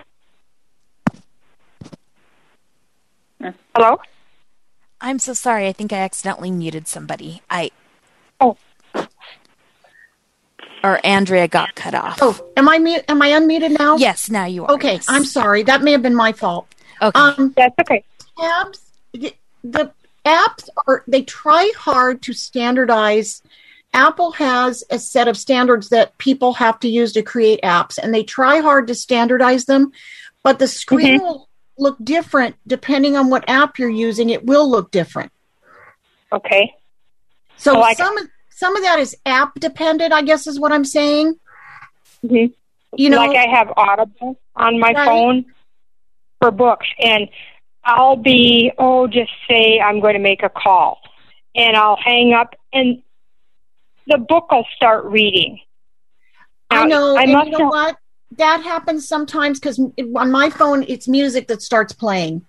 Hello. 3.75 3.99
I'm 5.01 5.19
so 5.19 5.33
sorry. 5.33 5.67
I 5.67 5.73
think 5.73 5.93
I 5.93 5.97
accidentally 5.97 6.49
muted 6.49 6.87
somebody. 6.87 7.41
I. 7.49 7.69
Oh. 8.39 8.57
Or 10.83 10.99
Andrea 11.05 11.47
got 11.47 11.75
cut 11.75 11.93
off. 11.93 12.19
Oh, 12.21 12.39
am 12.57 12.69
I 12.69 12.79
mute? 12.79 13.03
Am 13.07 13.21
I 13.21 13.29
unmuted 13.29 13.77
now? 13.77 13.97
Yes, 13.97 14.29
now 14.31 14.45
you 14.45 14.65
are. 14.65 14.71
Okay, 14.73 14.93
yes. 14.93 15.05
I'm 15.09 15.25
sorry. 15.25 15.61
That 15.63 15.83
may 15.83 15.91
have 15.91 16.01
been 16.01 16.15
my 16.15 16.31
fault. 16.31 16.67
Okay. 17.01 17.19
Um, 17.19 17.53
That's 17.55 17.75
okay. 17.81 18.03
tabs 18.39 18.79
the, 19.71 19.91
apps 20.25 20.67
are 20.87 21.03
they 21.07 21.21
try 21.21 21.71
hard 21.77 22.19
to 22.23 22.33
standardize 22.33 23.43
apple 23.93 24.31
has 24.31 24.83
a 24.89 24.97
set 24.97 25.27
of 25.27 25.37
standards 25.37 25.89
that 25.89 26.17
people 26.17 26.53
have 26.53 26.79
to 26.79 26.87
use 26.87 27.13
to 27.13 27.21
create 27.21 27.61
apps 27.61 27.99
and 28.01 28.11
they 28.11 28.23
try 28.23 28.59
hard 28.59 28.87
to 28.87 28.95
standardize 28.95 29.65
them 29.65 29.91
but 30.43 30.57
the 30.57 30.67
screen 30.67 31.19
will 31.19 31.47
look 31.77 31.95
different 32.03 32.55
depending 32.65 33.15
on 33.15 33.29
what 33.29 33.47
app 33.47 33.77
you're 33.77 33.87
using 33.87 34.31
it 34.31 34.43
will 34.45 34.67
look 34.69 34.89
different 34.89 35.31
Okay. 36.31 36.73
so 37.57 37.75
Oh, 37.83 37.93
some 37.93 38.17
of 38.17 38.27
some 38.49 38.75
of 38.75 38.81
that 38.81 38.97
is 38.97 39.15
app 39.27 39.53
dependent 39.59 40.11
i 40.11 40.23
guess 40.23 40.47
is 40.47 40.59
what 40.59 40.71
i'm 40.71 40.85
saying 40.85 41.35
Mhm. 42.25 42.51
you 42.97 43.11
know 43.11 43.17
like 43.17 43.37
I 43.37 43.47
have 43.55 43.71
Audible 43.77 44.39
on 44.55 44.79
my 44.79 44.91
Right. 44.93 45.05
phone 45.05 45.45
for 46.41 46.49
books, 46.49 46.87
and 46.99 47.29
I'll 47.85 48.15
be 48.15 48.71
oh, 48.77 49.07
just 49.07 49.31
say 49.47 49.79
I'm 49.79 49.99
going 49.99 50.13
to 50.15 50.19
make 50.19 50.41
a 50.43 50.49
call, 50.49 50.99
and 51.55 51.77
I'll 51.77 51.97
hang 51.97 52.33
up, 52.33 52.55
and 52.73 53.01
the 54.07 54.17
book 54.17 54.51
will 54.51 54.65
start 54.75 55.05
reading. 55.05 55.59
I 56.71 56.85
know, 56.85 57.15
I 57.15 57.23
and 57.23 57.31
must 57.33 57.45
you 57.51 57.51
know 57.51 57.65
have- 57.65 57.69
what? 57.69 57.97
That 58.37 58.63
happens 58.63 59.07
sometimes 59.07 59.59
because 59.59 59.79
on 59.79 60.31
my 60.31 60.49
phone 60.49 60.83
it's 60.89 61.07
music 61.07 61.47
that 61.47 61.61
starts 61.61 61.93
playing. 61.93 62.45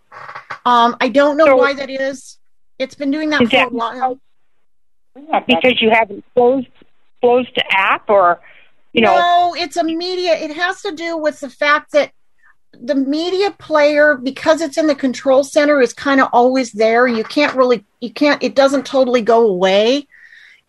Um, 0.65 0.97
I 1.01 1.09
don't 1.09 1.37
know 1.37 1.45
So- 1.45 1.57
why 1.57 1.75
that 1.75 1.91
is. 1.91 2.39
It's 2.79 2.95
been 2.95 3.11
doing 3.11 3.31
that 3.31 3.43
for 3.43 3.47
that 3.49 3.67
a 3.69 3.71
while. 3.71 4.19
because 5.47 5.81
you 5.81 5.91
haven't 5.91 6.25
closed 6.35 6.67
closed 7.21 7.51
the 7.55 7.65
app, 7.71 8.09
or 8.11 8.41
you 8.93 9.03
know, 9.03 9.15
no, 9.15 9.55
it's 9.57 9.77
a 9.77 9.85
media. 9.85 10.35
It 10.35 10.55
has 10.57 10.83
to 10.83 10.93
do 10.93 11.17
with 11.17 11.41
the 11.41 11.51
fact 11.51 11.93
that 11.93 12.13
the 12.83 12.95
media 12.95 13.51
player, 13.53 14.15
because 14.17 14.61
it's 14.61 14.77
in 14.79 14.87
the 14.87 14.95
control 14.95 15.45
center, 15.45 15.81
is 15.81 15.93
kind 15.93 16.21
of 16.21 16.29
always 16.33 16.73
there. 16.73 17.07
You 17.07 17.25
can't 17.25 17.55
really, 17.57 17.85
you 18.01 18.11
can't. 18.11 18.43
It 18.43 18.55
doesn't 18.55 18.87
totally 18.87 19.23
go 19.23 19.47
away, 19.47 20.07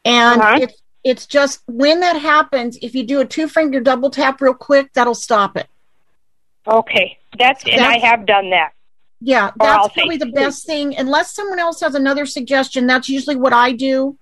and 0.05 0.41
Uh-huh. 0.41 0.59
it's 0.61 0.81
it's 1.03 1.25
just 1.25 1.61
when 1.67 2.01
that 2.01 2.17
happens. 2.19 2.77
If 2.81 2.93
you 2.95 3.03
do 3.05 3.21
a 3.21 3.25
two 3.25 3.47
finger 3.47 3.79
double 3.79 4.09
tap 4.09 4.41
real 4.41 4.53
quick, 4.53 4.91
that'll 4.93 5.15
stop 5.15 5.55
it. 5.57 5.67
okay, 6.67 7.17
that's 7.39 7.63
and 7.65 7.81
I 7.81 7.97
have 7.99 8.25
done 8.25 8.49
that. 8.49 8.73
Yeah, 9.21 9.51
that's 9.57 9.93
probably 9.93 10.17
the 10.17 10.31
best 10.31 10.65
thing. 10.65 10.95
Unless 10.97 11.33
someone 11.33 11.59
else 11.59 11.79
has 11.81 11.95
another 11.95 12.25
suggestion, 12.25 12.85
that's 12.87 13.09
usually 13.09 13.35
what 13.35 13.53
I 13.53 13.71
do. 13.71 14.17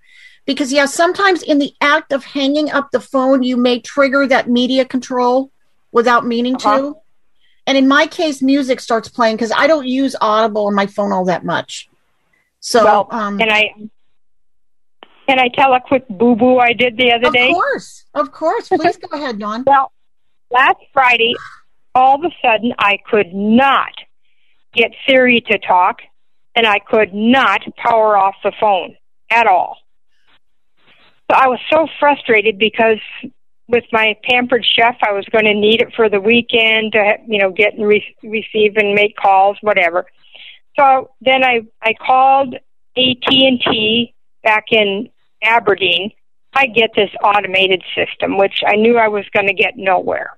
Because, 0.45 0.71
yeah, 0.71 0.85
sometimes 0.85 1.41
in 1.41 1.57
the 1.57 1.73
act 1.81 2.13
of 2.13 2.23
hanging 2.23 2.69
up 2.71 2.91
the 2.91 2.99
phone, 3.01 3.41
you 3.41 3.57
may 3.57 3.79
trigger 3.79 4.27
that 4.27 4.47
media 4.47 4.85
control 4.85 5.49
without 5.91 6.25
meaning 6.25 6.55
Uh-huh. 6.55 6.77
to. 6.77 6.97
And 7.67 7.77
in 7.77 7.87
my 7.87 8.07
case, 8.07 8.41
music 8.41 8.79
starts 8.79 9.09
playing 9.09 9.37
because 9.37 9.51
I 9.51 9.67
don't 9.67 9.87
use 9.87 10.15
Audible 10.21 10.67
on 10.67 10.75
my 10.75 10.85
phone 10.85 11.11
all 11.11 11.25
that 11.25 11.43
much. 11.43 11.89
So, 12.59 12.83
well, 12.83 13.07
um, 13.11 13.37
can 13.37 13.51
I 13.51 13.73
can 15.27 15.39
I 15.39 15.49
tell 15.49 15.73
a 15.73 15.79
quick 15.79 16.07
boo 16.07 16.35
boo 16.35 16.57
I 16.59 16.73
did 16.73 16.97
the 16.97 17.11
other 17.11 17.27
of 17.27 17.33
day? 17.33 17.49
Of 17.49 17.53
course, 17.53 18.05
of 18.13 18.31
course. 18.31 18.67
Please 18.69 18.97
go 18.97 19.15
ahead, 19.17 19.39
Dawn. 19.39 19.63
Well, 19.75 19.91
last 20.51 20.77
Friday, 20.93 21.33
all 21.95 22.15
of 22.15 22.23
a 22.23 22.33
sudden, 22.41 22.73
I 22.77 22.97
could 23.09 23.33
not 23.33 23.93
get 24.73 24.91
Siri 25.07 25.41
to 25.41 25.57
talk, 25.57 26.01
and 26.55 26.67
I 26.67 26.79
could 26.79 27.13
not 27.13 27.61
power 27.77 28.17
off 28.17 28.35
the 28.43 28.51
phone 28.59 28.95
at 29.31 29.47
all. 29.47 29.77
So 31.29 31.35
I 31.35 31.47
was 31.47 31.59
so 31.71 31.87
frustrated 31.99 32.59
because 32.59 32.99
with 33.67 33.83
my 33.91 34.15
pampered 34.23 34.65
chef, 34.65 34.95
I 35.01 35.11
was 35.11 35.25
going 35.31 35.45
to 35.45 35.53
need 35.53 35.81
it 35.81 35.93
for 35.95 36.09
the 36.09 36.19
weekend 36.19 36.93
to, 36.93 37.15
you 37.27 37.39
know, 37.39 37.51
get 37.51 37.73
and 37.73 37.87
re- 37.87 38.15
receive 38.23 38.77
and 38.77 38.93
make 38.93 39.15
calls, 39.15 39.57
whatever. 39.61 40.05
So 40.77 41.11
then 41.21 41.43
I 41.43 41.61
I 41.81 41.93
called 41.93 42.55
AT 42.55 43.27
and 43.27 43.61
T 43.61 44.13
back 44.43 44.65
in 44.71 45.09
Aberdeen. 45.43 46.11
I 46.53 46.67
get 46.67 46.91
this 46.95 47.09
automated 47.23 47.83
system, 47.95 48.37
which 48.37 48.61
I 48.65 48.75
knew 48.75 48.97
I 48.97 49.07
was 49.07 49.25
going 49.33 49.47
to 49.47 49.53
get 49.53 49.73
nowhere. 49.75 50.37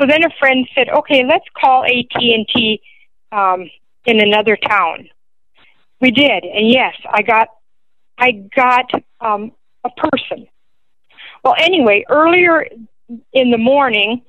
So 0.00 0.06
then 0.06 0.24
a 0.24 0.30
friend 0.38 0.66
said, 0.74 0.88
"Okay, 0.88 1.24
let's 1.28 1.44
call 1.60 1.84
AT 1.84 2.14
and 2.14 2.46
T 2.54 2.80
um, 3.32 3.68
in 4.06 4.20
another 4.20 4.56
town." 4.56 5.08
We 6.00 6.12
did, 6.12 6.44
and 6.44 6.70
yes, 6.70 6.94
I 7.10 7.22
got 7.22 7.48
I 8.16 8.32
got 8.54 8.90
um, 9.20 9.52
a 9.84 9.90
person. 9.90 10.46
Well, 11.44 11.54
anyway, 11.58 12.04
earlier 12.08 12.66
in 13.32 13.50
the 13.50 13.58
morning, 13.58 14.22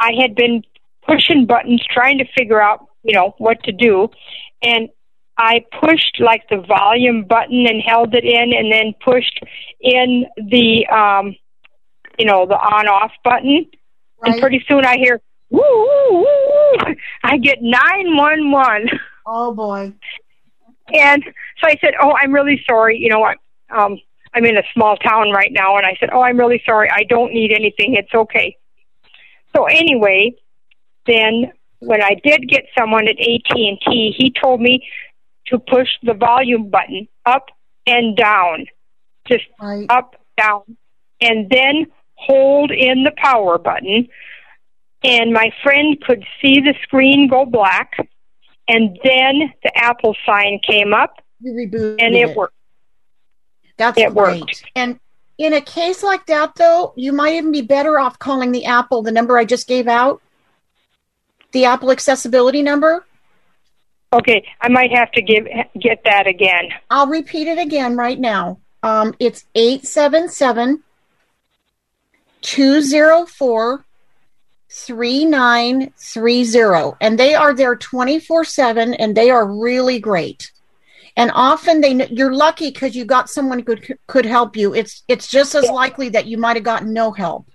I 0.00 0.12
had 0.20 0.34
been 0.34 0.62
pushing 1.06 1.46
buttons 1.46 1.84
trying 1.90 2.18
to 2.18 2.24
figure 2.36 2.60
out, 2.60 2.86
you 3.02 3.14
know, 3.14 3.34
what 3.38 3.62
to 3.64 3.72
do, 3.72 4.08
and 4.62 4.88
I 5.38 5.64
pushed 5.80 6.16
like 6.18 6.48
the 6.48 6.58
volume 6.66 7.24
button 7.24 7.66
and 7.66 7.80
held 7.82 8.14
it 8.14 8.24
in, 8.24 8.52
and 8.52 8.72
then 8.72 8.94
pushed 9.04 9.38
in 9.80 10.24
the, 10.36 10.86
um, 10.86 11.36
you 12.18 12.24
know, 12.24 12.46
the 12.46 12.56
on-off 12.56 13.12
button, 13.22 13.66
Right. 14.22 14.32
and 14.32 14.40
pretty 14.40 14.64
soon 14.66 14.86
I 14.86 14.96
hear 14.96 15.20
woo 15.50 15.60
woo 15.60 16.12
woo. 16.12 16.24
woo. 16.24 16.94
I 17.22 17.36
get 17.36 17.58
nine 17.60 18.16
one 18.16 18.50
one. 18.50 18.88
Oh 19.26 19.52
boy. 19.52 19.92
And 20.94 21.22
so 21.60 21.66
I 21.68 21.76
said, 21.80 21.94
"Oh, 22.00 22.14
I'm 22.18 22.32
really 22.32 22.62
sorry. 22.66 22.96
You 22.98 23.10
know 23.10 23.18
what? 23.18 23.36
Um, 23.70 23.98
I'm 24.36 24.44
in 24.44 24.56
a 24.56 24.62
small 24.74 24.96
town 24.98 25.30
right 25.30 25.50
now." 25.50 25.76
And 25.76 25.86
I 25.86 25.96
said, 25.98 26.10
"Oh, 26.12 26.20
I'm 26.20 26.38
really 26.38 26.62
sorry. 26.64 26.88
I 26.90 27.02
don't 27.04 27.32
need 27.32 27.50
anything. 27.52 27.94
It's 27.94 28.14
okay." 28.14 28.56
So 29.54 29.64
anyway, 29.64 30.34
then 31.06 31.52
when 31.80 32.02
I 32.02 32.14
did 32.22 32.48
get 32.48 32.66
someone 32.78 33.08
at 33.08 33.18
AT 33.18 33.68
and 33.68 33.80
T, 33.80 34.14
he 34.16 34.30
told 34.30 34.60
me 34.60 34.86
to 35.46 35.58
push 35.58 35.88
the 36.02 36.14
volume 36.14 36.68
button 36.68 37.08
up 37.24 37.50
and 37.86 38.16
down, 38.16 38.66
just 39.26 39.44
Right. 39.60 39.86
up, 39.88 40.16
down, 40.36 40.62
and 41.20 41.48
then 41.50 41.86
hold 42.14 42.70
in 42.70 43.04
the 43.04 43.12
power 43.16 43.58
button. 43.58 44.08
And 45.04 45.32
my 45.32 45.50
friend 45.62 46.00
could 46.00 46.24
see 46.42 46.60
the 46.60 46.74
screen 46.82 47.28
go 47.28 47.44
black, 47.44 47.96
and 48.66 48.98
then 49.04 49.52
the 49.62 49.76
Apple 49.76 50.16
sign 50.26 50.58
came 50.58 50.92
up, 50.92 51.22
and 52.00 52.16
it 52.16 52.34
worked. 52.34 52.54
That's 53.76 53.98
It 53.98 54.14
great. 54.14 54.40
worked. 54.40 54.64
And 54.74 54.98
in 55.38 55.52
a 55.52 55.60
case 55.60 56.02
like 56.02 56.26
that, 56.26 56.54
though, 56.56 56.92
you 56.96 57.12
might 57.12 57.34
even 57.34 57.52
be 57.52 57.62
better 57.62 57.98
off 57.98 58.18
calling 58.18 58.52
the 58.52 58.64
Apple, 58.64 59.02
the 59.02 59.12
number 59.12 59.36
I 59.36 59.44
just 59.44 59.68
gave 59.68 59.86
out, 59.86 60.22
the 61.52 61.66
Apple 61.66 61.90
accessibility 61.90 62.62
number. 62.62 63.04
Okay, 64.12 64.46
I 64.60 64.68
might 64.68 64.92
have 64.92 65.10
to 65.12 65.22
give 65.22 65.46
get 65.78 66.02
that 66.04 66.26
again. 66.26 66.70
I'll 66.90 67.08
repeat 67.08 67.48
it 67.48 67.58
again 67.58 67.96
right 67.96 68.18
now. 68.18 68.58
Um, 68.82 69.14
it's 69.18 69.44
877 69.54 70.82
204 72.40 73.84
3930. 74.68 76.96
And 77.00 77.18
they 77.18 77.34
are 77.34 77.54
there 77.54 77.76
24 77.76 78.44
7 78.44 78.94
and 78.94 79.16
they 79.16 79.30
are 79.30 79.46
really 79.46 79.98
great. 79.98 80.52
And 81.16 81.30
often 81.34 81.80
they 81.80 82.06
you're 82.08 82.34
lucky 82.34 82.70
because 82.70 82.94
you 82.94 83.04
got 83.04 83.30
someone 83.30 83.60
who 83.60 83.64
could 83.64 83.98
could 84.06 84.26
help 84.26 84.56
you. 84.56 84.74
It's 84.74 85.02
it's 85.08 85.28
just 85.28 85.54
as 85.54 85.70
likely 85.70 86.10
that 86.10 86.26
you 86.26 86.36
might 86.36 86.56
have 86.56 86.64
gotten 86.64 86.92
no 86.92 87.10
help. 87.12 87.46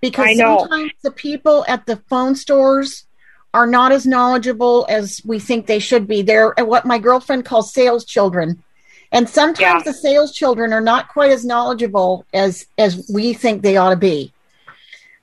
Because 0.00 0.36
sometimes 0.36 0.92
the 1.02 1.10
people 1.10 1.64
at 1.66 1.86
the 1.86 1.96
phone 2.08 2.36
stores 2.36 3.06
are 3.52 3.66
not 3.66 3.90
as 3.92 4.06
knowledgeable 4.06 4.86
as 4.88 5.20
we 5.24 5.38
think 5.38 5.66
they 5.66 5.78
should 5.78 6.06
be. 6.06 6.22
They're 6.22 6.54
what 6.58 6.86
my 6.86 6.98
girlfriend 6.98 7.44
calls 7.44 7.72
sales 7.72 8.04
children. 8.04 8.62
And 9.10 9.28
sometimes 9.28 9.84
Yeah. 9.84 9.92
the 9.92 9.96
sales 9.96 10.32
children 10.32 10.72
are 10.72 10.80
not 10.80 11.08
quite 11.08 11.30
as 11.30 11.44
knowledgeable 11.44 12.26
as 12.34 12.66
as 12.78 13.08
we 13.12 13.32
think 13.32 13.62
they 13.62 13.76
ought 13.76 13.90
to 13.90 13.96
be. 13.96 14.32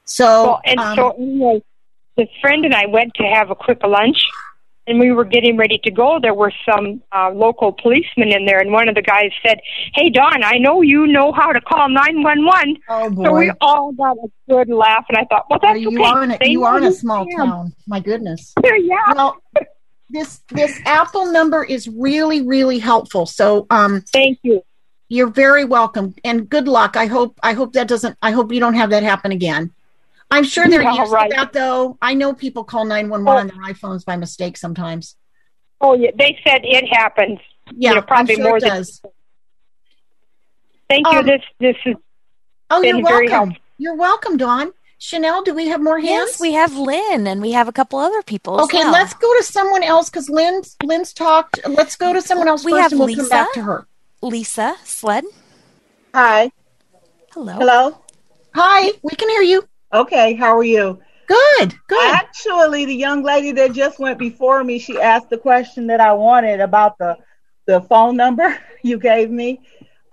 So, 0.05 0.43
Well, 0.43 0.61
and 0.65 0.79
um, 0.79 0.95
so 0.95 1.09
anyway, 1.11 1.63
this 2.17 2.29
friend 2.41 2.65
and 2.65 2.73
I 2.73 2.85
went 2.87 3.13
to 3.15 3.23
have 3.23 3.49
a 3.49 3.55
quick 3.55 3.83
lunch, 3.83 4.25
and 4.87 4.99
we 4.99 5.11
were 5.11 5.25
getting 5.25 5.57
ready 5.57 5.79
to 5.83 5.91
go. 5.91 6.19
There 6.21 6.33
were 6.33 6.51
some 6.69 7.01
uh, 7.11 7.31
local 7.31 7.71
policemen 7.71 8.29
in 8.33 8.45
there, 8.45 8.59
and 8.59 8.71
one 8.71 8.89
of 8.89 8.95
the 8.95 9.01
guys 9.01 9.31
said, 9.45 9.59
"Hey, 9.93 10.09
Dawn, 10.09 10.43
I 10.43 10.57
know 10.57 10.81
you 10.81 11.07
know 11.07 11.31
how 11.31 11.51
to 11.51 11.61
call 11.61 11.89
nine 11.89 12.23
one 12.23 12.45
one." 12.45 12.77
oh 12.89 13.09
boy, 13.09 13.23
So 13.23 13.33
we 13.33 13.51
all 13.61 13.91
got 13.91 14.17
a 14.17 14.27
good 14.49 14.69
laugh, 14.69 15.05
and 15.09 15.17
I 15.17 15.25
thought, 15.25 15.45
"Well, 15.49 15.59
that's 15.61 15.79
you 15.79 15.89
okay. 15.89 16.03
are 16.03 16.23
in 16.23 16.31
a, 16.31 16.37
you 16.47 16.63
are 16.63 16.77
in 16.77 16.83
a 16.85 16.91
small 16.91 17.27
am." 17.31 17.47
town. 17.47 17.73
My 17.87 17.99
goodness. 17.99 18.53
yeah. 18.63 19.13
Well, 19.13 19.37
this 20.09 20.41
this 20.49 20.79
Apple 20.85 21.31
number 21.31 21.63
is 21.63 21.87
really 21.87 22.41
really 22.41 22.79
helpful. 22.79 23.25
So, 23.25 23.67
um, 23.69 24.01
Thank 24.11 24.39
you. 24.43 24.63
you're 25.09 25.29
very 25.29 25.63
welcome 25.63 26.15
and 26.23 26.49
good 26.49 26.67
luck. 26.67 26.97
I 26.97 27.05
hope 27.05 27.39
I 27.43 27.53
hope 27.53 27.73
that 27.73 27.87
doesn't. 27.87 28.17
I 28.21 28.31
hope 28.31 28.51
you 28.51 28.59
don't 28.59 28.73
have 28.73 28.89
that 28.89 29.03
happen 29.03 29.31
again. 29.31 29.71
I'm 30.31 30.43
sure 30.45 30.67
they're 30.67 30.81
Yeah, 30.81 30.95
used 30.95 31.11
right. 31.11 31.29
to 31.29 31.35
that 31.35 31.53
though. 31.53 31.97
I 32.01 32.13
know 32.13 32.33
people 32.33 32.63
call 32.63 32.85
911 32.85 33.27
on 33.41 33.47
their 33.47 33.73
iPhones 33.73 34.05
by 34.05 34.15
mistake 34.15 34.55
sometimes. 34.57 35.15
Oh, 35.81 35.93
yeah. 35.93 36.11
They 36.17 36.37
said 36.47 36.61
it 36.63 36.87
happens. 36.87 37.39
Yeah, 37.75 37.89
you 37.91 37.95
know, 37.97 38.01
probably 38.01 38.35
I'm 38.35 38.37
sure 38.39 38.47
more 38.47 38.57
it 38.57 38.61
than. 38.61 38.69
does. 38.69 39.01
Thank 40.89 41.07
you. 41.11 41.19
Um, 41.19 41.25
This 41.25 41.41
this 41.59 41.75
is 41.85 41.95
Oh, 42.69 42.81
been 42.81 42.97
you're 42.99 43.07
very 43.07 43.27
welcome. 43.27 43.49
helpful. 43.51 43.63
You're 43.77 43.95
welcome, 43.95 44.37
Dawn. 44.37 44.71
Chanel, 44.99 45.43
do 45.43 45.53
we 45.53 45.67
have 45.67 45.81
more 45.81 45.97
hands? 45.99 46.09
Yes, 46.31 46.39
we 46.39 46.53
have 46.53 46.75
Lynn, 46.77 47.25
and 47.27 47.41
we 47.41 47.51
have 47.53 47.67
a 47.67 47.71
couple 47.71 47.97
other 47.99 48.21
people. 48.21 48.61
Okay, 48.61 48.77
well. 48.77 48.91
let's 48.91 49.13
go 49.15 49.35
to 49.37 49.43
someone 49.43 49.81
else 49.83 50.09
because 50.09 50.29
Lynn's 50.29 50.77
Lynn's 50.83 51.11
talked. 51.11 51.59
Let's 51.67 51.95
go 51.95 52.13
to 52.13 52.21
someone 52.21 52.47
else 52.47 52.63
We 52.63 52.71
first, 52.71 52.81
have 52.83 52.91
and 52.91 52.99
we'll 52.99 53.07
Lisa. 53.07 53.21
come 53.21 53.29
back 53.29 53.53
to 53.53 53.61
her. 53.63 53.87
Lisa 54.21 54.75
Sled. 54.83 55.23
Hi. 56.13 56.51
Hello. 57.33 57.53
Hello. 57.53 57.97
Hi, 58.53 58.91
we 59.01 59.15
can 59.15 59.29
hear 59.29 59.41
you. 59.41 59.67
Okay, 59.93 60.33
how 60.33 60.57
are 60.57 60.63
you? 60.63 60.99
Good, 61.27 61.75
good. 61.87 62.13
Actually, 62.13 62.85
the 62.85 62.95
young 62.95 63.23
lady 63.23 63.51
that 63.53 63.73
just 63.73 63.99
went 63.99 64.19
before 64.19 64.63
me, 64.63 64.79
she 64.79 64.99
asked 64.99 65.29
the 65.29 65.37
question 65.37 65.87
that 65.87 66.01
I 66.01 66.13
wanted 66.13 66.59
about 66.59 66.97
the 66.97 67.17
the 67.67 67.81
phone 67.81 68.17
number 68.17 68.57
you 68.83 68.97
gave 68.97 69.29
me. 69.29 69.61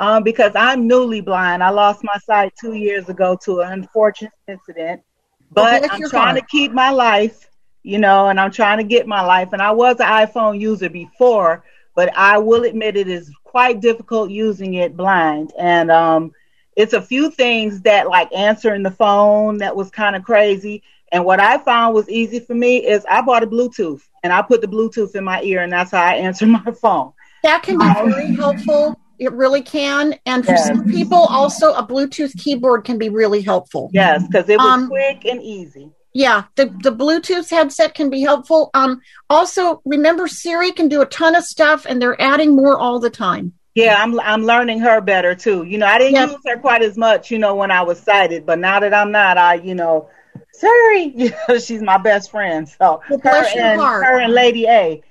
Um, 0.01 0.23
because 0.23 0.53
I'm 0.55 0.87
newly 0.87 1.21
blind. 1.21 1.62
I 1.62 1.71
lost 1.71 2.05
my 2.05 2.17
sight 2.25 2.53
two 2.61 2.75
years 2.75 3.09
ago 3.09 3.37
to 3.45 3.61
an 3.62 3.73
unfortunate 3.73 4.33
incident. 4.47 5.03
But 5.51 5.91
I'm 5.91 6.09
trying 6.09 6.37
heart. 6.37 6.38
to 6.38 6.47
keep 6.49 6.73
my 6.73 6.91
life, 6.91 7.49
you 7.83 7.99
know, 7.99 8.29
and 8.29 8.38
I'm 8.38 8.53
trying 8.53 8.79
to 8.79 8.85
get 8.85 9.09
my 9.09 9.23
life. 9.23 9.53
And 9.53 9.61
I 9.61 9.73
was 9.73 9.97
an 9.99 10.07
iPhone 10.07 10.61
user 10.61 10.88
before, 10.88 11.64
but 11.97 12.17
I 12.17 12.38
will 12.38 12.62
admit 12.62 12.97
it 12.97 13.09
is 13.09 13.29
quite 13.43 13.81
difficult 13.81 14.31
using 14.31 14.75
it 14.75 14.97
blind. 14.97 15.53
And 15.59 15.91
um, 15.91 16.33
it's 16.79 16.93
a 16.93 17.03
few 17.03 17.29
things 17.31 17.81
that, 17.83 18.09
like 18.09 18.33
answering 18.33 18.85
the 18.85 18.91
phone, 18.93 19.59
that 19.59 19.75
was 19.75 19.91
kind 19.91 20.14
of 20.14 20.23
crazy. 20.23 20.85
And 21.11 21.25
what 21.25 21.40
I 21.40 21.59
found 21.59 21.92
was 21.92 22.09
easy 22.09 22.38
for 22.38 22.55
me 22.55 22.87
is 22.87 23.05
I 23.11 23.21
bought 23.21 23.42
a 23.42 23.48
Bluetooth 23.48 24.00
and 24.23 24.33
I 24.33 24.42
put 24.42 24.61
the 24.61 24.69
Bluetooth 24.69 25.17
in 25.17 25.25
my 25.25 25.42
ear, 25.42 25.63
and 25.63 25.73
that's 25.73 25.90
how 25.90 26.02
I 26.02 26.15
answer 26.27 26.46
my 26.46 26.71
phone. 26.81 27.13
That 27.42 27.65
can 27.65 27.79
be 27.79 27.85
very 27.85 28.35
helpful. 28.37 28.96
It 29.19 29.33
really 29.33 29.63
can. 29.63 30.15
And 30.25 30.44
for 30.44 30.52
Yes. 30.52 30.69
some 30.69 30.87
people, 30.87 31.19
also 31.19 31.73
a 31.73 31.85
Bluetooth 31.85 32.37
keyboard 32.38 32.85
can 32.85 32.96
be 32.96 33.09
really 33.09 33.42
helpful. 33.42 33.90
Yes, 33.92 34.25
because 34.27 34.48
it 34.48 34.59
was 34.59 34.73
Um, 34.75 34.88
quick 34.88 35.25
and 35.25 35.42
easy. 35.42 35.90
Yeah, 36.13 36.44
the, 36.55 36.67
the 36.83 36.92
Bluetooth 36.92 37.50
headset 37.50 37.94
can 37.94 38.09
be 38.09 38.21
helpful. 38.23 38.71
Um, 38.75 39.00
also, 39.29 39.83
remember 39.85 40.29
Siri 40.29 40.71
can 40.73 40.88
do 40.88 41.00
a 41.00 41.07
ton 41.07 41.35
of 41.35 41.44
stuff, 41.44 41.87
and 41.88 42.00
they're 42.00 42.21
adding 42.21 42.55
more 42.55 42.79
all 42.79 43.00
the 43.00 43.11
time. 43.11 43.55
Yeah, 43.79 44.02
I'm 44.02 44.18
I'm 44.20 44.44
learning 44.44 44.81
her 44.81 45.00
better 45.00 45.35
too. 45.35 45.62
You 45.64 45.79
know, 45.79 45.87
I 45.87 45.98
didn't 45.98 46.14
Yep. 46.14 46.31
use 46.31 46.40
her 46.46 46.58
quite 46.58 46.83
as 46.83 46.96
much, 46.96 47.31
you 47.31 47.38
know, 47.38 47.54
when 47.54 47.70
I 47.70 47.83
was 47.83 47.98
sighted, 48.00 48.44
but 48.46 48.58
now 48.58 48.81
that 48.81 48.92
I'm 48.92 49.12
not, 49.12 49.38
I, 49.38 49.54
you 49.54 49.74
know, 49.74 50.08
Siri, 50.52 51.04
you 51.16 51.31
know, 51.48 51.58
she's 51.58 51.83
my 51.83 51.98
best 51.98 52.31
friend. 52.31 52.68
So 52.68 53.00
Well, 53.08 53.18
her 53.22 53.31
bless 53.31 53.54
your 53.54 53.64
and 53.64 53.81
heart. 53.81 54.04
her 54.04 54.20
and 54.20 54.33
Lady 54.33 54.66
A. 54.66 55.02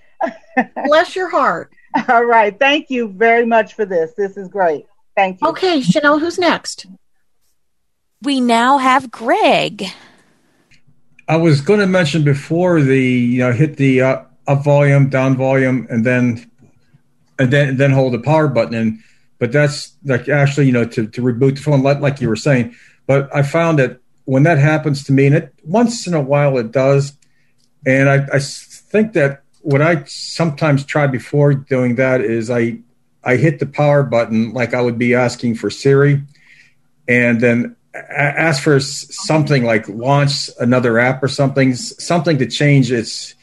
Bless 0.85 1.15
your 1.15 1.29
heart. 1.29 1.71
All 2.09 2.25
right, 2.25 2.57
thank 2.57 2.89
you 2.89 3.07
very 3.09 3.45
much 3.45 3.75
for 3.75 3.85
this. 3.85 4.13
This 4.17 4.35
is 4.37 4.47
great. 4.47 4.85
Thank 5.15 5.41
you. 5.41 5.47
Okay, 5.49 5.81
Chanel, 5.81 6.19
who's 6.19 6.39
next? 6.39 6.87
We 8.23 8.41
now 8.41 8.79
have 8.79 9.11
Greg. 9.11 9.85
I 11.27 11.35
was 11.37 11.61
going 11.61 11.79
to 11.81 11.87
mention 11.87 12.23
before 12.23 12.81
the 12.81 12.99
you 13.01 13.39
know 13.39 13.51
hit 13.51 13.77
the 13.77 14.01
uh, 14.01 14.21
up 14.47 14.63
volume, 14.63 15.09
down 15.09 15.35
volume, 15.35 15.85
and 15.89 16.05
then 16.05 16.49
and 17.39 17.51
then 17.51 17.77
then 17.77 17.91
hold 17.91 18.13
the 18.13 18.19
power 18.19 18.47
button. 18.47 18.75
And 18.75 18.99
but 19.39 19.51
that's 19.51 19.93
like 20.03 20.29
actually 20.29 20.67
you 20.67 20.71
know 20.71 20.85
to 20.85 21.07
to 21.07 21.21
reboot 21.21 21.55
the 21.55 21.61
phone, 21.61 21.83
like, 21.83 21.99
like 21.99 22.21
you 22.21 22.29
were 22.29 22.35
saying. 22.35 22.75
But 23.05 23.33
I 23.33 23.43
found 23.43 23.79
that 23.79 23.99
when 24.25 24.43
that 24.43 24.57
happens 24.57 25.03
to 25.05 25.13
me, 25.13 25.27
and 25.27 25.35
it 25.35 25.53
once 25.63 26.07
in 26.07 26.13
a 26.13 26.21
while 26.21 26.57
it 26.57 26.71
does, 26.71 27.13
and 27.85 28.09
I, 28.09 28.27
I 28.33 28.39
think 28.39 29.13
that 29.13 29.43
what 29.61 29.81
I 29.81 30.03
sometimes 30.05 30.85
try 30.85 31.07
before 31.07 31.53
doing 31.53 31.95
that 31.95 32.21
is 32.21 32.49
I 32.49 32.79
I 33.23 33.35
hit 33.35 33.59
the 33.59 33.65
power 33.65 34.03
button 34.03 34.53
like 34.53 34.73
I 34.73 34.81
would 34.81 34.97
be 34.97 35.13
asking 35.13 35.55
for 35.55 35.69
Siri, 35.69 36.23
and 37.07 37.39
then 37.39 37.75
ask 38.09 38.63
for 38.63 38.79
something 38.79 39.63
like 39.63 39.87
launch 39.87 40.49
another 40.59 40.99
app 40.99 41.23
or 41.23 41.27
something, 41.27 41.73
something 41.73 42.37
to 42.37 42.45
change 42.45 42.91
its, 42.91 43.35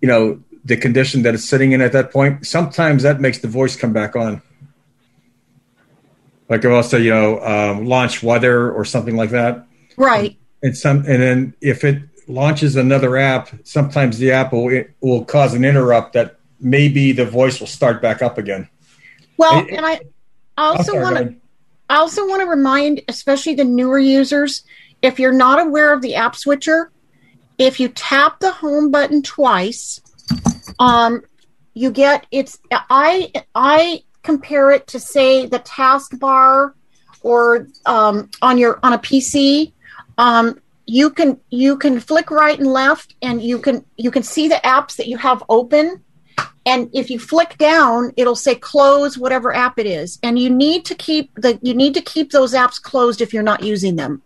you 0.00 0.08
know, 0.08 0.42
the 0.64 0.76
condition 0.76 1.22
that 1.22 1.34
it's 1.34 1.44
sitting 1.44 1.72
in 1.72 1.80
at 1.80 1.92
that 1.92 2.10
point. 2.10 2.46
Sometimes 2.46 3.02
that 3.02 3.20
makes 3.20 3.38
the 3.38 3.48
voice 3.48 3.76
come 3.76 3.92
back 3.92 4.16
on. 4.16 4.42
Like 6.48 6.64
I'll 6.64 6.82
say, 6.82 7.02
you 7.02 7.10
know, 7.10 7.40
um, 7.40 7.86
launch 7.86 8.22
weather 8.22 8.70
or 8.72 8.84
something 8.84 9.16
like 9.16 9.30
that. 9.30 9.66
Right. 9.96 10.36
And 10.62 10.76
some, 10.76 10.98
and 10.98 11.22
then 11.22 11.54
if 11.60 11.84
it 11.84 12.02
launches 12.28 12.76
another 12.76 13.16
app, 13.16 13.50
sometimes 13.64 14.18
the 14.18 14.32
app 14.32 14.52
will, 14.52 14.68
it 14.70 14.94
will 15.00 15.24
cause 15.24 15.54
an 15.54 15.64
interrupt 15.64 16.14
that 16.14 16.38
maybe 16.60 17.12
the 17.12 17.26
voice 17.26 17.60
will 17.60 17.66
start 17.66 18.00
back 18.00 18.22
up 18.22 18.38
again. 18.38 18.68
Well, 19.36 19.60
it, 19.60 19.70
and 19.70 19.84
I 19.84 20.00
also 20.56 21.00
want 21.00 21.16
to 21.16 21.34
I 21.90 21.96
also 21.96 22.26
want 22.26 22.40
to 22.40 22.48
remind, 22.48 23.02
especially 23.08 23.54
the 23.54 23.64
newer 23.64 23.98
users, 23.98 24.64
if 25.02 25.18
you're 25.18 25.32
not 25.32 25.60
aware 25.60 25.92
of 25.92 26.00
the 26.00 26.14
app 26.14 26.34
switcher, 26.34 26.90
if 27.58 27.78
you 27.78 27.88
tap 27.88 28.40
the 28.40 28.52
home 28.52 28.90
button 28.90 29.22
twice, 29.22 30.00
um, 30.78 31.22
you 31.74 31.90
get 31.90 32.26
it's 32.30 32.58
I 32.70 33.32
I 33.54 34.02
compare 34.22 34.70
it 34.70 34.86
to 34.88 35.00
say 35.00 35.46
the 35.46 35.60
taskbar 35.60 36.72
or 37.22 37.68
um, 37.86 38.30
on 38.42 38.58
your 38.58 38.78
on 38.82 38.92
a 38.92 38.98
PC. 38.98 39.72
Um, 40.18 40.60
you 40.86 41.10
can 41.10 41.40
you 41.50 41.76
can 41.76 41.98
flick 42.00 42.30
right 42.30 42.58
and 42.58 42.68
left, 42.68 43.14
and 43.22 43.42
you 43.42 43.58
can 43.58 43.84
you 43.96 44.10
can 44.10 44.22
see 44.22 44.48
the 44.48 44.60
apps 44.64 44.96
that 44.96 45.08
you 45.08 45.16
have 45.18 45.42
open. 45.48 46.00
And 46.66 46.88
if 46.94 47.10
you 47.10 47.18
flick 47.18 47.58
down 47.58 48.12
it'll 48.16 48.34
say 48.34 48.54
close 48.54 49.18
whatever 49.18 49.54
app 49.54 49.78
it 49.78 49.86
is. 49.86 50.18
And 50.22 50.38
you 50.38 50.48
need 50.48 50.86
to 50.86 50.94
keep 50.94 51.30
the 51.36 51.58
you 51.62 51.74
need 51.74 51.94
to 51.94 52.00
keep 52.00 52.30
those 52.30 52.54
apps 52.54 52.80
closed 52.80 53.20
if 53.20 53.34
you're 53.34 53.42
not 53.42 53.62
using 53.62 53.96
them. 53.96 54.22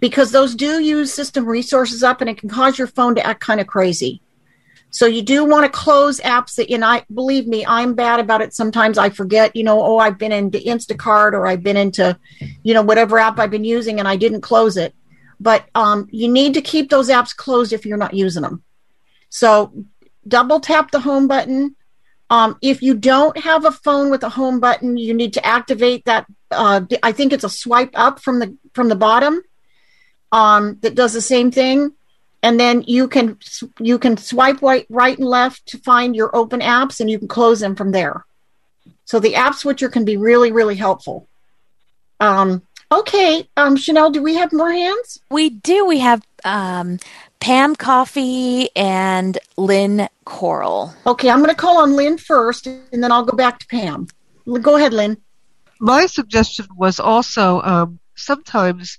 Because 0.00 0.30
those 0.30 0.54
do 0.54 0.80
use 0.80 1.12
system 1.12 1.46
resources 1.46 2.02
up 2.02 2.20
and 2.20 2.30
it 2.30 2.38
can 2.38 2.48
cause 2.48 2.78
your 2.78 2.86
phone 2.86 3.14
to 3.14 3.26
act 3.26 3.40
kind 3.40 3.60
of 3.60 3.66
crazy 3.66 4.20
so 4.94 5.06
you 5.06 5.22
do 5.22 5.44
want 5.44 5.64
to 5.64 5.78
close 5.78 6.20
apps 6.20 6.54
that 6.54 6.70
and 6.70 6.84
i 6.84 7.04
believe 7.12 7.46
me 7.46 7.64
i'm 7.66 7.94
bad 7.94 8.20
about 8.20 8.40
it 8.40 8.54
sometimes 8.54 8.96
i 8.98 9.08
forget 9.08 9.54
you 9.56 9.64
know 9.64 9.82
oh 9.82 9.98
i've 9.98 10.18
been 10.18 10.32
into 10.32 10.58
instacart 10.58 11.32
or 11.32 11.46
i've 11.46 11.62
been 11.62 11.76
into 11.76 12.16
you 12.62 12.74
know 12.74 12.82
whatever 12.82 13.18
app 13.18 13.38
i've 13.38 13.50
been 13.50 13.64
using 13.64 13.98
and 13.98 14.08
i 14.08 14.16
didn't 14.16 14.40
close 14.40 14.76
it 14.76 14.94
but 15.40 15.68
um, 15.74 16.06
you 16.10 16.28
need 16.28 16.54
to 16.54 16.62
keep 16.62 16.88
those 16.88 17.10
apps 17.10 17.34
closed 17.34 17.72
if 17.72 17.84
you're 17.84 17.98
not 17.98 18.14
using 18.14 18.42
them 18.42 18.62
so 19.28 19.72
double 20.26 20.60
tap 20.60 20.90
the 20.90 21.00
home 21.00 21.28
button. 21.28 21.76
Um, 22.30 22.58
if 22.62 22.82
you 22.82 22.94
don't 22.94 23.36
have 23.38 23.64
a 23.64 23.70
phone 23.70 24.10
with 24.10 24.22
a 24.22 24.28
home 24.28 24.60
button, 24.60 24.96
you 24.96 25.14
need 25.14 25.34
to 25.34 25.46
activate 25.46 26.04
that. 26.06 26.26
Uh, 26.50 26.82
I 27.02 27.12
think 27.12 27.32
it's 27.32 27.44
a 27.44 27.50
swipe 27.50 27.90
up 27.94 28.20
from 28.20 28.38
the 28.38 28.56
from 28.72 28.88
the 28.88 28.96
bottom 28.96 29.42
um, 30.32 30.78
that 30.80 30.94
does 30.94 31.12
the 31.12 31.20
same 31.20 31.50
thing, 31.50 31.92
and 32.44 32.60
then 32.60 32.84
you 32.86 33.08
can 33.08 33.38
you 33.80 33.98
can 33.98 34.16
swipe 34.18 34.60
right 34.60 34.86
right 34.90 35.18
and 35.18 35.26
left 35.26 35.66
to 35.68 35.78
find 35.78 36.14
your 36.14 36.34
open 36.36 36.60
apps, 36.60 37.00
and 37.00 37.10
you 37.10 37.18
can 37.18 37.26
close 37.26 37.58
them 37.58 37.74
from 37.74 37.90
there. 37.90 38.24
So 39.06 39.18
the 39.18 39.34
app 39.34 39.54
switcher 39.54 39.88
can 39.88 40.04
be 40.04 40.16
really 40.18 40.52
really 40.52 40.76
helpful. 40.76 41.26
Um, 42.20 42.62
okay, 42.92 43.48
um, 43.56 43.76
Chanel, 43.76 44.10
do 44.10 44.22
we 44.22 44.34
have 44.34 44.52
more 44.52 44.70
hands? 44.70 45.20
We 45.30 45.50
do. 45.50 45.86
We 45.86 46.00
have 46.00 46.22
um, 46.44 46.98
Pam 47.40 47.74
Coffee 47.76 48.68
and 48.76 49.38
Lynn 49.56 50.06
Coral. 50.26 50.92
Okay, 51.06 51.30
I'm 51.30 51.38
going 51.38 51.50
to 51.50 51.56
call 51.56 51.78
on 51.78 51.96
Lynn 51.96 52.18
first, 52.18 52.66
and 52.66 53.02
then 53.02 53.10
I'll 53.10 53.24
go 53.24 53.36
back 53.36 53.58
to 53.60 53.66
Pam. 53.66 54.06
Go 54.60 54.76
ahead, 54.76 54.92
Lynn. 54.92 55.16
My 55.80 56.06
suggestion 56.06 56.66
was 56.76 57.00
also 57.00 57.62
um, 57.62 57.98
sometimes 58.14 58.98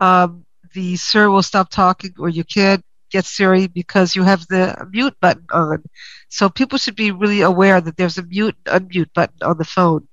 um, 0.00 0.44
the 0.78 0.96
Siri 0.96 1.28
will 1.28 1.42
stop 1.42 1.68
talking, 1.70 2.12
or 2.18 2.28
you 2.28 2.44
can't 2.44 2.84
get 3.10 3.24
Siri 3.24 3.66
because 3.66 4.14
you 4.16 4.22
have 4.22 4.46
the 4.46 4.62
mute 4.92 5.16
button 5.20 5.46
on. 5.52 5.82
So 6.28 6.48
people 6.48 6.78
should 6.78 6.96
be 6.96 7.10
really 7.10 7.40
aware 7.40 7.80
that 7.80 7.96
there's 7.96 8.18
a 8.18 8.22
mute 8.22 8.56
and 8.66 8.90
unmute 8.90 9.12
button 9.14 9.42
on 9.42 9.58
the 9.58 9.64
phone 9.64 10.08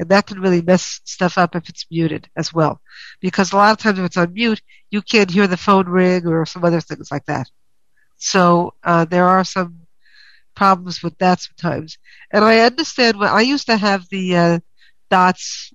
and 0.00 0.08
that 0.08 0.26
can 0.26 0.40
really 0.40 0.62
mess 0.62 1.00
stuff 1.04 1.36
up 1.36 1.54
if 1.54 1.68
it's 1.68 1.86
muted 1.90 2.28
as 2.34 2.54
well. 2.54 2.80
Because 3.20 3.52
a 3.52 3.56
lot 3.56 3.72
of 3.72 3.78
times 3.78 3.98
if 3.98 4.06
it's 4.06 4.16
on 4.16 4.32
mute, 4.32 4.60
you 4.90 5.02
can't 5.02 5.30
hear 5.30 5.46
the 5.46 5.58
phone 5.58 5.86
ring 5.86 6.26
or 6.26 6.46
some 6.46 6.64
other 6.64 6.80
things 6.80 7.10
like 7.12 7.26
that. 7.26 7.50
So 8.16 8.72
uh, 8.82 9.04
there 9.04 9.28
are 9.28 9.44
some 9.44 9.86
problems 10.54 11.02
with 11.02 11.16
that 11.18 11.40
sometimes. 11.40 11.98
And 12.30 12.42
I 12.44 12.60
understand 12.60 13.18
when 13.18 13.28
I 13.28 13.42
used 13.42 13.66
to 13.66 13.76
have 13.76 14.08
the 14.08 14.36
uh, 14.36 14.58
dots 15.10 15.70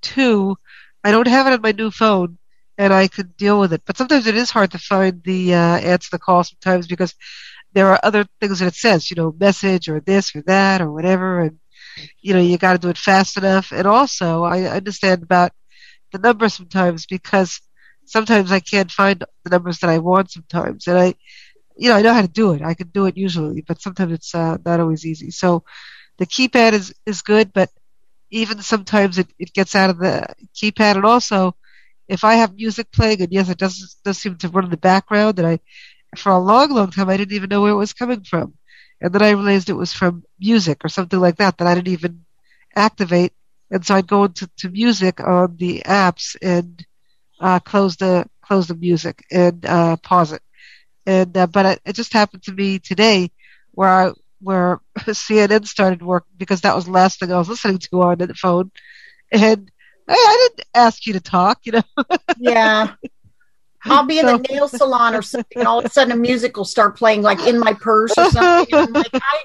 too. 0.00 0.56
I 1.04 1.10
don't 1.10 1.28
have 1.28 1.46
it 1.46 1.52
on 1.52 1.60
my 1.60 1.72
new 1.72 1.90
phone, 1.90 2.38
and 2.78 2.92
I 2.92 3.08
could 3.08 3.36
deal 3.36 3.60
with 3.60 3.72
it. 3.72 3.82
But 3.86 3.96
sometimes 3.96 4.26
it 4.26 4.36
is 4.36 4.50
hard 4.50 4.72
to 4.72 4.78
find 4.78 5.22
the 5.24 5.54
uh, 5.54 5.78
answer 5.78 6.08
the 6.12 6.18
call 6.18 6.44
sometimes 6.44 6.86
because 6.86 7.14
there 7.72 7.88
are 7.88 8.00
other 8.02 8.24
things 8.40 8.58
that 8.60 8.66
it 8.68 8.74
says, 8.74 9.10
you 9.10 9.16
know, 9.16 9.34
message 9.38 9.88
or 9.88 10.00
this 10.00 10.34
or 10.34 10.42
that 10.42 10.80
or 10.80 10.92
whatever, 10.92 11.40
and 11.40 11.58
you 12.22 12.34
know, 12.34 12.40
you 12.40 12.58
got 12.58 12.72
to 12.72 12.78
do 12.78 12.88
it 12.88 12.98
fast 12.98 13.36
enough. 13.36 13.72
And 13.72 13.86
also, 13.86 14.44
I 14.44 14.62
understand 14.64 15.22
about 15.22 15.52
the 16.12 16.18
numbers 16.18 16.54
sometimes 16.54 17.06
because 17.06 17.60
sometimes 18.04 18.52
I 18.52 18.60
can't 18.60 18.90
find 18.90 19.20
the 19.44 19.50
numbers 19.50 19.80
that 19.80 19.90
I 19.90 19.98
want 19.98 20.30
sometimes. 20.30 20.86
And 20.86 20.98
I, 20.98 21.14
you 21.76 21.90
know, 21.90 21.96
I 21.96 22.02
know 22.02 22.14
how 22.14 22.22
to 22.22 22.28
do 22.28 22.52
it. 22.52 22.62
I 22.62 22.74
can 22.74 22.88
do 22.88 23.06
it 23.06 23.16
usually, 23.16 23.62
but 23.66 23.80
sometimes 23.80 24.12
it's 24.12 24.34
uh, 24.34 24.58
not 24.64 24.80
always 24.80 25.06
easy. 25.06 25.30
So 25.30 25.64
the 26.18 26.26
keypad 26.26 26.72
is, 26.72 26.94
is 27.06 27.22
good, 27.22 27.52
but 27.52 27.70
even 28.30 28.62
sometimes 28.62 29.18
it, 29.18 29.28
it 29.38 29.52
gets 29.52 29.74
out 29.74 29.90
of 29.90 29.98
the 29.98 30.26
keypad. 30.54 30.96
And 30.96 31.04
also, 31.04 31.56
if 32.08 32.24
I 32.24 32.34
have 32.36 32.54
music 32.54 32.90
playing, 32.92 33.22
and 33.22 33.32
yes, 33.32 33.48
it 33.48 33.58
does, 33.58 33.96
does 34.04 34.18
seem 34.18 34.36
to 34.38 34.48
run 34.48 34.64
in 34.64 34.70
the 34.70 34.76
background, 34.76 35.38
and 35.38 35.46
I, 35.48 35.58
for 36.16 36.32
a 36.32 36.38
long, 36.38 36.70
long 36.70 36.90
time, 36.90 37.08
I 37.08 37.16
didn't 37.16 37.34
even 37.34 37.48
know 37.48 37.62
where 37.62 37.72
it 37.72 37.76
was 37.76 37.92
coming 37.92 38.22
from 38.22 38.54
and 39.00 39.12
then 39.12 39.22
I 39.22 39.30
realized 39.30 39.68
it 39.68 39.74
was 39.74 39.92
from 39.92 40.24
music 40.38 40.84
or 40.84 40.88
something 40.88 41.18
like 41.20 41.36
that 41.36 41.58
that 41.58 41.66
I 41.66 41.74
didn't 41.74 41.88
even 41.92 42.24
activate. 42.74 43.32
And 43.70 43.84
so 43.84 43.94
I'd 43.94 44.06
go 44.06 44.24
into 44.24 44.48
to 44.58 44.70
music 44.70 45.20
on 45.20 45.56
the 45.58 45.82
apps 45.86 46.36
and 46.42 46.84
uh, 47.40 47.58
close 47.60 47.96
the 47.96 48.26
close 48.42 48.68
the 48.68 48.74
music 48.74 49.24
and 49.30 49.64
uh, 49.66 49.96
pause 49.96 50.32
it. 50.32 50.42
And 51.06 51.36
uh, 51.36 51.46
but 51.46 51.66
it, 51.66 51.80
it 51.86 51.92
just 51.94 52.12
happened 52.12 52.42
to 52.44 52.52
me 52.52 52.78
today 52.78 53.30
where 53.72 53.88
I 53.88 54.12
where 54.40 54.80
CNN 55.12 55.66
started 55.66 56.02
working 56.02 56.32
because 56.36 56.62
that 56.62 56.74
was 56.74 56.86
the 56.86 56.92
last 56.92 57.18
thing 57.20 57.32
I 57.32 57.38
was 57.38 57.48
listening 57.48 57.78
to 57.78 58.02
on 58.02 58.18
the 58.18 58.34
phone, 58.34 58.70
and 59.32 59.70
hey, 60.06 60.14
I 60.14 60.48
didn't 60.48 60.68
ask 60.74 61.06
you 61.06 61.12
to 61.14 61.20
talk, 61.20 61.60
you 61.64 61.72
know. 61.72 61.82
yeah, 62.38 62.94
I'll 63.84 64.06
be 64.06 64.18
in 64.18 64.26
the 64.26 64.38
nail 64.50 64.68
salon 64.68 65.14
or 65.14 65.22
something, 65.22 65.58
and 65.58 65.68
all 65.68 65.78
of 65.78 65.84
a 65.84 65.90
sudden 65.90 66.12
a 66.12 66.16
music 66.16 66.56
will 66.56 66.64
start 66.64 66.96
playing, 66.96 67.22
like 67.22 67.40
in 67.40 67.58
my 67.58 67.72
purse 67.74 68.12
or 68.16 68.30
something. 68.30 68.74
I'm 68.74 68.92
like, 68.92 69.10
I, 69.14 69.42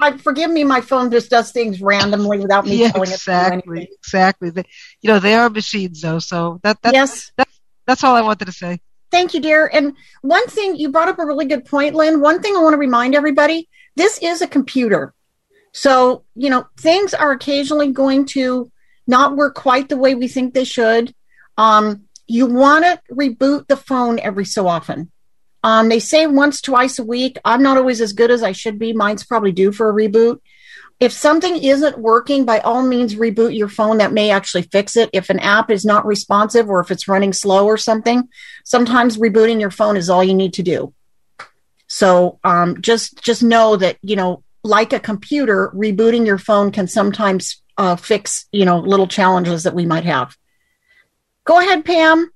I, 0.00 0.16
forgive 0.18 0.50
me, 0.50 0.64
my 0.64 0.80
phone 0.80 1.10
just 1.10 1.30
does 1.30 1.52
things 1.52 1.80
randomly 1.80 2.38
without 2.38 2.64
me 2.64 2.76
yeah, 2.76 2.90
telling 2.90 3.10
exactly, 3.10 3.82
it. 3.82 3.90
Exactly, 3.98 4.48
exactly. 4.48 4.72
You 5.00 5.08
know, 5.08 5.18
they 5.18 5.34
are 5.34 5.50
machines, 5.50 6.00
though. 6.00 6.18
So 6.18 6.60
that, 6.62 6.80
that 6.82 6.94
yes, 6.94 7.32
that, 7.36 7.48
that's 7.86 8.04
all 8.04 8.16
I 8.16 8.22
wanted 8.22 8.46
to 8.46 8.52
say. 8.52 8.80
Thank 9.10 9.34
you, 9.34 9.40
dear. 9.40 9.70
And 9.72 9.94
one 10.22 10.46
thing 10.48 10.76
you 10.76 10.90
brought 10.90 11.08
up 11.08 11.18
a 11.18 11.26
really 11.26 11.46
good 11.46 11.64
point, 11.64 11.94
Lynn. 11.94 12.20
One 12.20 12.42
thing 12.42 12.56
I 12.56 12.62
want 12.62 12.74
to 12.74 12.78
remind 12.78 13.14
everybody: 13.14 13.68
this 13.96 14.18
is 14.18 14.42
a 14.42 14.48
computer, 14.48 15.14
so 15.72 16.24
you 16.34 16.50
know 16.50 16.66
things 16.78 17.14
are 17.14 17.30
occasionally 17.30 17.92
going 17.92 18.26
to 18.26 18.70
not 19.06 19.36
work 19.36 19.54
quite 19.54 19.88
the 19.88 19.96
way 19.96 20.14
we 20.14 20.28
think 20.28 20.54
they 20.54 20.64
should. 20.64 21.14
Um, 21.56 22.04
you 22.26 22.46
want 22.46 22.84
to 22.84 23.00
reboot 23.12 23.66
the 23.66 23.76
phone 23.76 24.18
every 24.18 24.44
so 24.44 24.66
often. 24.66 25.10
Um, 25.62 25.88
they 25.88 26.00
say 26.00 26.26
once, 26.26 26.60
twice 26.60 26.98
a 26.98 27.04
week. 27.04 27.38
I'm 27.44 27.62
not 27.62 27.78
always 27.78 28.00
as 28.00 28.12
good 28.12 28.30
as 28.30 28.42
I 28.42 28.52
should 28.52 28.78
be. 28.78 28.92
Mine's 28.92 29.24
probably 29.24 29.52
due 29.52 29.72
for 29.72 29.88
a 29.88 29.94
reboot. 29.94 30.40
If 31.00 31.12
something 31.12 31.56
isn't 31.56 31.98
working, 31.98 32.44
by 32.44 32.60
all 32.60 32.82
means, 32.82 33.16
reboot 33.16 33.56
your 33.56 33.68
phone. 33.68 33.98
That 33.98 34.12
may 34.12 34.30
actually 34.30 34.62
fix 34.62 34.96
it. 34.96 35.10
If 35.12 35.28
an 35.28 35.40
app 35.40 35.70
is 35.70 35.84
not 35.84 36.06
responsive 36.06 36.68
or 36.68 36.80
if 36.80 36.90
it's 36.90 37.08
running 37.08 37.32
slow 37.32 37.66
or 37.66 37.76
something, 37.76 38.28
sometimes 38.64 39.16
rebooting 39.16 39.60
your 39.60 39.70
phone 39.70 39.96
is 39.96 40.08
all 40.08 40.22
you 40.22 40.34
need 40.34 40.54
to 40.54 40.62
do. 40.62 40.94
So 41.88 42.38
um, 42.44 42.80
just 42.80 43.22
just 43.22 43.42
know 43.42 43.76
that 43.76 43.98
you 44.02 44.16
know, 44.16 44.42
like 44.62 44.92
a 44.92 45.00
computer, 45.00 45.72
rebooting 45.74 46.26
your 46.26 46.38
phone 46.38 46.70
can 46.70 46.86
sometimes 46.88 47.62
uh, 47.76 47.96
fix 47.96 48.46
you 48.52 48.64
know 48.64 48.78
little 48.78 49.06
challenges 49.06 49.64
that 49.64 49.74
we 49.74 49.86
might 49.86 50.04
have. 50.04 50.36
Go 51.44 51.60
ahead, 51.60 51.84
Pam. 51.84 52.30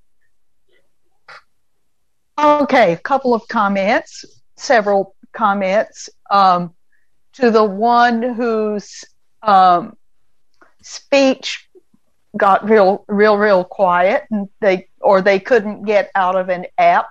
Okay, 2.39 2.93
a 2.93 2.97
couple 2.97 3.35
of 3.35 3.47
comments, 3.49 4.25
several 4.57 5.15
comments. 5.33 6.09
Um, 6.31 6.75
to 7.35 7.51
the 7.51 7.65
one 7.65 8.23
whose 8.23 9.05
um, 9.43 9.97
speech 10.83 11.69
got 12.37 12.69
real, 12.69 13.05
real, 13.09 13.37
real 13.37 13.65
quiet, 13.65 14.25
and 14.31 14.49
they 14.61 14.89
or 15.01 15.23
they 15.23 15.39
couldn't 15.39 15.85
get 15.85 16.11
out 16.15 16.37
of 16.37 16.49
an 16.49 16.67
app. 16.77 17.09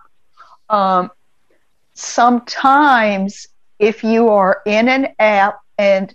Um, 0.69 1.11
sometimes, 1.93 3.47
if 3.79 4.03
you 4.03 4.29
are 4.29 4.61
in 4.65 4.89
an 4.89 5.09
app 5.19 5.59
and 5.77 6.13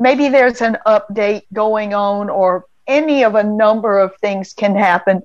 maybe 0.00 0.28
there's 0.28 0.60
an 0.62 0.78
update 0.86 1.42
going 1.52 1.94
on, 1.94 2.28
or 2.28 2.66
any 2.88 3.22
of 3.22 3.36
a 3.36 3.44
number 3.44 4.00
of 4.00 4.16
things 4.16 4.52
can 4.52 4.74
happen, 4.74 5.22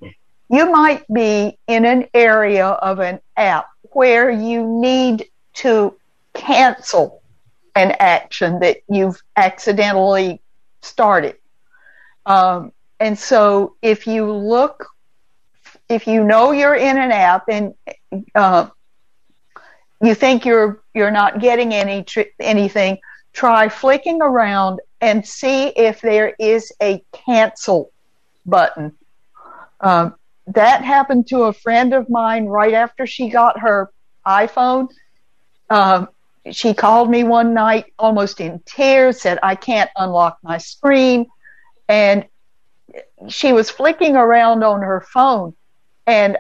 you 0.50 0.72
might 0.72 1.04
be 1.12 1.58
in 1.68 1.86
an 1.86 2.08
area 2.14 2.68
of 2.68 3.00
an 3.00 3.20
app 3.36 3.68
where 3.94 4.30
you 4.30 4.64
need 4.64 5.26
to 5.54 5.96
cancel 6.34 7.24
an 7.76 7.96
action 8.00 8.60
that 8.60 8.78
you've 8.88 9.22
accidentally 9.36 10.40
started. 10.82 11.36
Um, 12.26 12.72
and 13.00 13.18
so 13.18 13.76
if 13.82 14.06
you 14.06 14.32
look, 14.32 14.88
if 15.90 16.08
you 16.08 16.24
know 16.24 16.52
you're 16.52 16.76
in 16.76 16.98
an 16.98 17.12
app 17.12 17.46
and 17.50 17.74
uh, 18.36 18.68
you 20.02 20.14
think 20.14 20.46
you're 20.46 20.82
you're 20.94 21.12
not 21.12 21.40
getting 21.40 21.74
any 21.74 22.06
anything, 22.40 22.98
try 23.36 23.68
flicking 23.68 24.22
around 24.22 24.80
and 25.02 25.28
see 25.28 25.68
if 25.68 26.02
there 26.02 26.34
is 26.40 26.72
a 26.82 27.04
cancel 27.12 27.92
button. 28.46 28.94
Um, 29.82 30.16
that 30.48 30.84
happened 30.84 31.28
to 31.28 31.44
a 31.44 31.54
friend 31.54 31.94
of 31.94 32.10
mine 32.10 32.46
right 32.46 32.74
after 32.74 33.06
she 33.06 33.30
got 33.30 33.60
her 33.60 33.92
iPhone. 34.26 34.90
Um, 35.70 36.08
she 36.52 36.74
called 36.74 37.10
me 37.10 37.24
one 37.24 37.54
night 37.54 37.94
almost 38.00 38.40
in 38.40 38.62
tears, 38.66 39.22
said, 39.22 39.40
I 39.44 39.56
can't 39.56 39.90
unlock 39.98 40.38
my 40.42 40.58
screen. 40.58 41.28
And 41.90 42.26
she 43.28 43.52
was 43.52 43.70
flicking 43.70 44.16
around 44.16 44.64
on 44.64 44.82
her 44.82 45.02
phone. 45.02 45.56
And 46.08 46.38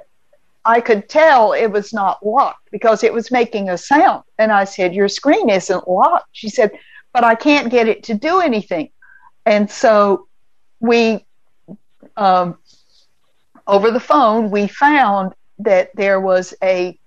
I 0.66 0.82
could 0.82 1.08
tell 1.08 1.54
it 1.54 1.68
was 1.68 1.94
not 1.94 2.26
locked 2.26 2.70
because 2.72 3.04
it 3.04 3.14
was 3.14 3.32
making 3.32 3.70
a 3.70 3.78
sound. 3.78 4.24
And 4.40 4.52
I 4.52 4.64
said, 4.64 4.96
Your 4.96 5.08
screen 5.08 5.50
isn't 5.50 5.88
locked. 5.88 6.30
She 6.32 6.50
said, 6.50 6.72
But 7.14 7.24
I 7.24 7.36
can't 7.36 7.70
get 7.70 7.88
it 7.88 8.04
to 8.04 8.16
do 8.16 8.42
anything. 8.42 8.90
And 9.46 9.70
so 9.70 10.28
we, 10.80 11.24
um, 12.18 12.58
over 13.68 13.92
the 13.92 14.00
phone, 14.00 14.50
we 14.50 14.68
found 14.68 15.34
that 15.60 15.92
there 15.96 16.20
was 16.20 16.54
a 16.64 16.98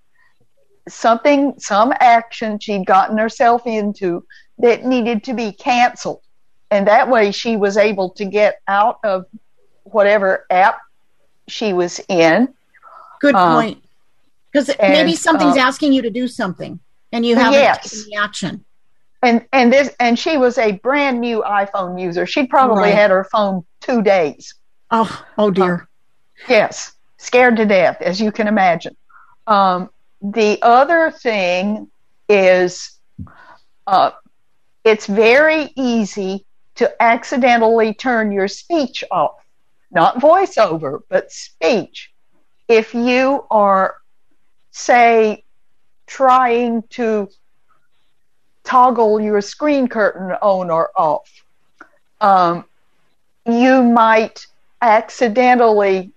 something, 0.89 1.55
some 1.59 1.93
action 2.01 2.59
she'd 2.59 2.87
gotten 2.87 3.19
herself 3.19 3.67
into 3.67 4.25
that 4.59 4.85
needed 4.85 5.25
to 5.25 5.35
be 5.35 5.53
canceled. 5.53 6.23
And 6.71 6.87
that 6.87 7.09
way 7.09 7.33
she 7.33 7.57
was 7.57 7.77
able 7.77 8.11
to 8.11 8.25
get 8.25 8.61
out 8.69 8.99
of 9.05 9.27
whatever 9.85 10.47
app 10.51 10.81
she 11.49 11.73
was 11.73 12.01
in. 12.09 12.55
Good 13.21 13.35
Um, 13.35 13.53
point. 13.55 13.85
Because 14.53 14.71
maybe 14.81 15.15
something's 15.15 15.57
uh, 15.57 15.61
asking 15.61 15.93
you 15.93 16.03
to 16.03 16.11
do 16.11 16.27
something 16.27 16.81
and 17.13 17.25
you 17.25 17.37
haven't 17.37 17.53
Yes. 17.55 17.91
taken 17.91 18.11
the 18.11 18.17
action. 18.17 18.65
And 19.23 19.45
and 19.53 19.73
this 19.73 19.95
and 19.99 20.19
she 20.19 20.37
was 20.37 20.59
a 20.59 20.73
brand 20.73 21.21
new 21.21 21.43
iPhone 21.43 22.01
user. 22.01 22.25
She'd 22.25 22.49
probably 22.49 22.83
Right. 22.85 22.95
had 22.95 23.11
her 23.11 23.25
phone 23.25 23.65
two 23.81 24.01
days. 24.01 24.55
Oh, 24.91 25.25
oh 25.37 25.51
dear. 25.51 25.89
Yes, 26.49 26.93
scared 27.19 27.57
to 27.57 27.67
death, 27.67 28.01
as 28.01 28.21
you 28.21 28.31
can 28.33 28.47
imagine. 28.47 28.97
Um, 29.47 29.91
the 30.23 30.59
other 30.63 31.11
thing 31.11 31.91
is, 32.29 32.93
uh, 33.87 34.13
it's 34.85 35.07
very 35.07 35.73
easy 35.75 36.45
to 36.77 37.03
accidentally 37.03 37.93
turn 37.95 38.31
your 38.31 38.47
speech 38.49 39.03
off, 39.11 39.45
not 39.91 40.21
voiceover, 40.21 41.01
but 41.09 41.33
speech. 41.33 42.13
If 42.69 42.95
you 42.95 43.45
are, 43.51 43.97
say, 44.71 45.45
trying 46.07 46.83
to 46.91 47.29
toggle 48.65 49.21
your 49.21 49.41
screen 49.41 49.89
curtain 49.89 50.33
on 50.43 50.71
or 50.71 50.91
off, 50.97 51.31
um, 52.21 52.65
you 53.47 53.83
might 53.83 54.47
accidentally 54.83 56.13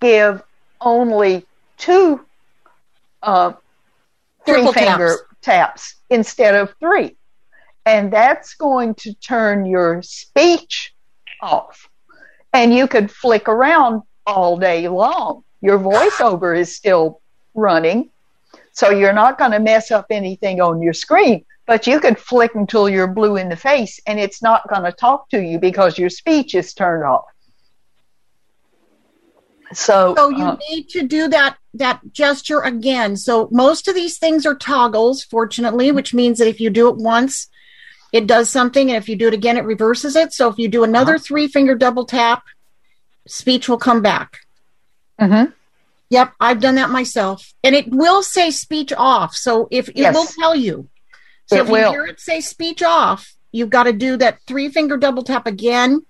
give 0.00 0.42
only 0.80 1.44
two 1.76 2.24
uh, 3.22 3.52
three 4.44 4.72
finger 4.72 5.16
taps. 5.42 5.96
instead 6.10 6.54
of 6.54 6.74
three. 6.80 7.16
And 7.84 8.12
that's 8.12 8.54
going 8.54 8.94
to 8.96 9.14
turn 9.14 9.66
your 9.66 10.02
speech 10.02 10.94
off. 11.40 11.88
And 12.52 12.74
you 12.74 12.88
could 12.88 13.10
flick 13.10 13.48
around 13.48 14.02
all 14.26 14.56
day 14.56 14.88
long. 14.88 15.44
Your 15.60 15.78
voiceover 15.78 16.58
is 16.58 16.76
still 16.76 17.20
running. 17.54 18.10
So 18.72 18.90
you're 18.90 19.12
not 19.12 19.38
going 19.38 19.52
to 19.52 19.58
mess 19.58 19.90
up 19.90 20.06
anything 20.10 20.60
on 20.60 20.82
your 20.82 20.92
screen, 20.92 21.44
but 21.66 21.86
you 21.86 21.98
could 21.98 22.18
flick 22.18 22.54
until 22.54 22.88
you're 22.88 23.06
blue 23.06 23.36
in 23.36 23.48
the 23.48 23.56
face 23.56 23.98
and 24.06 24.20
it's 24.20 24.42
not 24.42 24.68
going 24.68 24.82
to 24.82 24.92
talk 24.92 25.30
to 25.30 25.42
you 25.42 25.58
because 25.58 25.98
your 25.98 26.10
speech 26.10 26.54
is 26.54 26.74
turned 26.74 27.04
off. 27.04 27.24
So, 29.72 30.14
So 30.14 30.28
you 30.28 30.44
uh, 30.44 30.56
need 30.70 30.88
to 30.90 31.02
do 31.02 31.28
that 31.28 31.56
that 31.74 32.00
gesture 32.12 32.60
again. 32.60 33.16
So 33.16 33.48
most 33.50 33.88
of 33.88 33.94
these 33.94 34.18
things 34.18 34.46
are 34.46 34.54
toggles, 34.54 35.24
fortunately, 35.24 35.90
which 35.90 36.14
means 36.14 36.38
that 36.38 36.48
if 36.48 36.60
you 36.60 36.70
do 36.70 36.88
it 36.88 36.96
once, 36.96 37.48
it 38.12 38.26
does 38.26 38.48
something, 38.48 38.90
and 38.90 38.96
if 38.96 39.08
you 39.08 39.16
do 39.16 39.28
it 39.28 39.34
again, 39.34 39.56
it 39.56 39.64
reverses 39.64 40.16
it. 40.16 40.32
So 40.32 40.48
if 40.48 40.58
you 40.58 40.68
do 40.68 40.84
another 40.84 41.18
three 41.18 41.48
finger 41.48 41.74
double 41.74 42.06
tap, 42.06 42.44
speech 43.26 43.68
will 43.68 43.78
come 43.78 44.02
back. 44.02 44.45
Mhm. 45.20 45.52
Yep, 46.10 46.32
I've 46.40 46.60
done 46.60 46.76
that 46.76 46.90
myself, 46.90 47.52
and 47.64 47.74
it 47.74 47.88
will 47.88 48.22
say 48.22 48.50
speech 48.50 48.92
off. 48.96 49.34
So 49.34 49.66
if 49.70 49.88
it 49.88 49.96
Yes. 49.96 50.14
will 50.14 50.26
tell 50.26 50.54
you, 50.54 50.88
so 51.46 51.56
It 51.56 51.62
if 51.62 51.68
will. 51.68 51.86
you 51.86 51.90
hear 51.90 52.06
it 52.06 52.20
say 52.20 52.40
speech 52.40 52.82
off, 52.82 53.34
you've 53.52 53.70
got 53.70 53.84
to 53.84 53.92
do 53.92 54.16
that 54.18 54.38
three 54.46 54.68
finger 54.68 54.96
double 54.96 55.24
tap 55.24 55.46
again. 55.46 56.04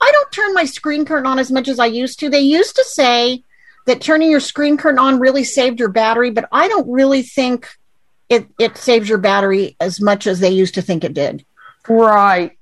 I 0.00 0.10
don't 0.12 0.32
turn 0.32 0.54
my 0.54 0.64
screen 0.64 1.04
curtain 1.04 1.26
on 1.26 1.38
as 1.40 1.50
much 1.50 1.66
as 1.66 1.80
I 1.80 1.86
used 1.86 2.20
to. 2.20 2.30
They 2.30 2.40
used 2.40 2.76
to 2.76 2.84
say 2.84 3.42
that 3.86 4.00
turning 4.00 4.30
your 4.30 4.38
screen 4.40 4.76
curtain 4.76 4.98
on 4.98 5.18
really 5.18 5.42
saved 5.44 5.80
your 5.80 5.88
battery, 5.88 6.30
but 6.30 6.48
I 6.52 6.68
don't 6.68 6.88
really 6.88 7.22
think 7.22 7.66
it, 8.28 8.46
it 8.58 8.76
saves 8.76 9.08
your 9.08 9.18
battery 9.18 9.74
as 9.80 10.00
much 10.00 10.26
as 10.26 10.38
they 10.40 10.50
used 10.50 10.74
to 10.74 10.82
think 10.82 11.02
it 11.02 11.14
did. 11.14 11.44
Right. 11.88 12.57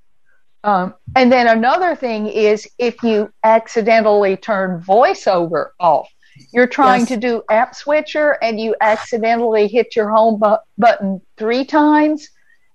Um, 0.66 0.94
and 1.14 1.30
then 1.30 1.46
another 1.46 1.94
thing 1.94 2.26
is 2.26 2.68
if 2.78 3.00
you 3.04 3.32
accidentally 3.44 4.36
turn 4.36 4.82
voiceover 4.82 5.68
off, 5.78 6.08
you're 6.52 6.66
trying 6.66 7.02
Yes. 7.02 7.08
to 7.10 7.16
do 7.16 7.42
app 7.48 7.74
switcher 7.74 8.32
and 8.42 8.58
you 8.60 8.74
accidentally 8.80 9.68
hit 9.68 9.94
your 9.94 10.10
home 10.10 10.40
bu- 10.40 10.56
button 10.76 11.20
three 11.38 11.64
times, 11.64 12.28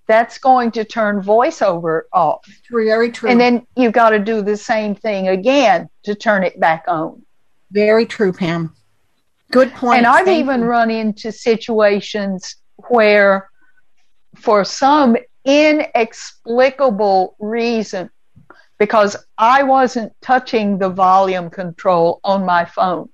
that's 0.07 0.37
going 0.37 0.71
to 0.71 0.85
turn 0.85 1.21
voiceover 1.21 2.03
off. 2.13 2.45
Very 2.71 3.11
true. 3.11 3.29
And 3.29 3.39
then 3.39 3.67
you've 3.75 3.93
got 3.93 4.11
to 4.11 4.19
do 4.19 4.41
the 4.41 4.57
same 4.57 4.95
thing 4.95 5.27
again 5.27 5.89
to 6.03 6.15
turn 6.15 6.43
it 6.43 6.59
back 6.59 6.85
on. 6.87 7.21
Very 7.71 8.05
true, 8.05 8.31
Pam. 8.31 8.73
Good 9.51 9.73
point. 9.73 9.97
And 9.97 10.07
I've 10.07 10.25
Thank 10.25 10.39
even 10.39 10.61
you. 10.61 10.65
run 10.67 10.89
into 10.89 11.31
situations 11.31 12.55
where, 12.87 13.49
for 14.35 14.63
some 14.63 15.17
inexplicable 15.45 17.35
reason, 17.39 18.09
because 18.77 19.15
I 19.37 19.63
wasn't 19.63 20.13
touching 20.21 20.77
the 20.77 20.89
volume 20.89 21.49
control 21.49 22.19
on 22.23 22.45
my 22.45 22.65
phone, 22.65 23.09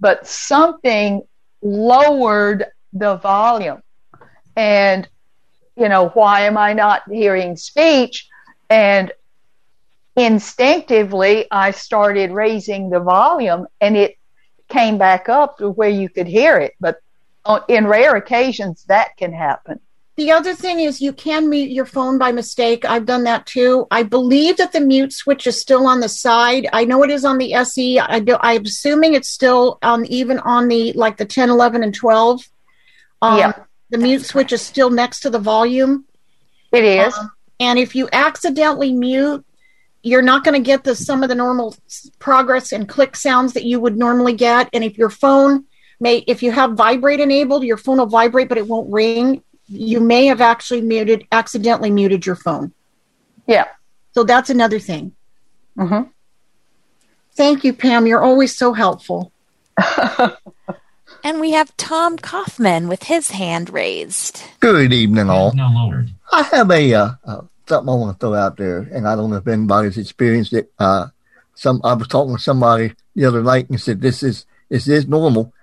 but 0.00 0.26
something 0.26 1.22
lowered 1.62 2.66
the 2.92 3.16
volume. 3.16 3.82
And, 4.56 5.08
you 5.76 5.88
know, 5.88 6.08
why 6.10 6.42
am 6.42 6.56
I 6.56 6.72
not 6.72 7.02
hearing 7.10 7.56
speech? 7.56 8.28
And 8.70 9.12
instinctively, 10.16 11.46
I 11.50 11.72
started 11.72 12.30
raising 12.30 12.90
the 12.90 13.00
volume 13.00 13.66
and 13.80 13.96
it 13.96 14.16
came 14.68 14.96
back 14.96 15.28
up 15.28 15.58
to 15.58 15.70
where 15.70 15.88
you 15.88 16.08
could 16.08 16.26
hear 16.26 16.58
it. 16.58 16.74
But 16.80 17.00
uh, 17.44 17.60
in 17.68 17.86
rare 17.86 18.16
occasions, 18.16 18.84
that 18.84 19.16
can 19.16 19.32
happen. 19.32 19.80
The 20.16 20.30
other 20.30 20.54
thing 20.54 20.80
is 20.80 21.00
you 21.00 21.12
can 21.12 21.48
mute 21.48 21.70
your 21.70 21.86
phone 21.86 22.18
by 22.18 22.30
mistake. 22.30 22.84
I've 22.84 23.04
done 23.06 23.24
that 23.24 23.46
too. 23.46 23.86
I 23.90 24.04
believe 24.04 24.58
that 24.58 24.72
the 24.72 24.80
mute 24.80 25.12
switch 25.12 25.46
is 25.46 25.60
still 25.60 25.86
on 25.88 25.98
the 25.98 26.08
side. 26.08 26.68
I 26.72 26.84
know 26.84 27.02
it 27.02 27.10
is 27.10 27.24
on 27.24 27.38
the 27.38 27.52
SE. 27.54 27.98
I 27.98 28.20
do, 28.20 28.36
I'm 28.40 28.62
assuming 28.62 29.14
it's 29.14 29.28
still 29.28 29.78
on 29.82 30.06
even 30.06 30.38
on 30.40 30.68
the 30.68 30.92
like 30.92 31.16
the 31.16 31.24
10, 31.24 31.50
11, 31.50 31.82
and 31.82 31.94
12. 31.94 32.48
Um, 33.22 33.38
Yeah. 33.38 33.52
The 33.90 33.98
mute 33.98 34.24
switch 34.24 34.52
is 34.52 34.62
still 34.62 34.90
next 34.90 35.20
to 35.20 35.30
the 35.30 35.38
volume. 35.38 36.04
It 36.72 36.84
is. 36.84 37.16
Um, 37.16 37.32
and 37.60 37.78
if 37.78 37.94
you 37.94 38.08
accidentally 38.12 38.92
mute, 38.92 39.44
you're 40.02 40.22
not 40.22 40.44
going 40.44 40.60
to 40.60 40.64
get 40.64 40.84
the 40.84 40.94
some 40.94 41.22
of 41.22 41.28
the 41.28 41.34
normal 41.34 41.74
progress 42.18 42.72
and 42.72 42.88
click 42.88 43.16
sounds 43.16 43.52
that 43.54 43.64
you 43.64 43.80
would 43.80 43.96
normally 43.96 44.34
get. 44.34 44.68
And 44.72 44.84
if 44.84 44.98
your 44.98 45.10
phone 45.10 45.64
may 45.98 46.18
if 46.26 46.42
you 46.42 46.52
have 46.52 46.72
vibrate 46.72 47.20
enabled, 47.20 47.64
your 47.64 47.76
phone 47.76 47.98
will 47.98 48.06
vibrate, 48.06 48.48
but 48.48 48.58
it 48.58 48.66
won't 48.66 48.92
ring. 48.92 49.42
You 49.66 50.00
may 50.00 50.26
have 50.26 50.40
actually 50.40 50.82
muted, 50.82 51.26
accidentally 51.32 51.90
muted 51.90 52.26
your 52.26 52.36
phone. 52.36 52.72
Yeah. 53.46 53.66
So 54.12 54.24
that's 54.24 54.50
another 54.50 54.78
thing. 54.78 55.12
Mm-hmm. 55.78 56.10
Thank 57.34 57.64
you, 57.64 57.72
Pam. 57.72 58.06
You're 58.06 58.22
always 58.22 58.56
so 58.56 58.72
helpful. 58.72 59.32
And 61.24 61.40
we 61.40 61.52
have 61.52 61.74
Tom 61.78 62.18
Kaufman 62.18 62.86
with 62.86 63.04
his 63.04 63.30
hand 63.30 63.70
raised. 63.70 64.42
Good 64.60 64.92
evening, 64.92 65.30
all. 65.30 65.54
I 66.30 66.42
have 66.42 66.70
a 66.70 66.92
uh, 66.92 67.08
uh, 67.24 67.40
something 67.66 67.88
I 67.88 67.96
want 67.96 68.14
to 68.14 68.20
throw 68.20 68.34
out 68.34 68.58
there, 68.58 68.80
and 68.80 69.08
I 69.08 69.16
don't 69.16 69.30
know 69.30 69.36
if 69.36 69.48
anybody's 69.48 69.96
experienced 69.96 70.52
it. 70.52 70.70
Uh, 70.78 71.06
some 71.54 71.80
I 71.82 71.94
was 71.94 72.08
talking 72.08 72.36
to 72.36 72.42
somebody 72.42 72.92
the 73.16 73.24
other 73.24 73.42
night 73.42 73.70
and 73.70 73.80
said, 73.80 74.02
"This 74.02 74.22
is 74.22 74.44
is 74.68 74.84
this 74.84 75.06
normal?" 75.06 75.53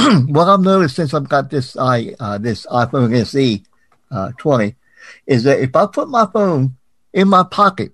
what 0.26 0.48
I've 0.48 0.60
noticed 0.60 0.96
since 0.96 1.14
I've 1.14 1.28
got 1.28 1.50
this 1.50 1.76
i 1.76 2.14
uh, 2.20 2.38
this 2.38 2.66
iPhone 2.66 3.14
SE 3.14 3.62
uh, 4.10 4.32
20 4.38 4.74
is 5.26 5.44
that 5.44 5.60
if 5.60 5.74
I 5.74 5.86
put 5.86 6.08
my 6.08 6.26
phone 6.26 6.76
in 7.12 7.28
my 7.28 7.42
pocket, 7.42 7.92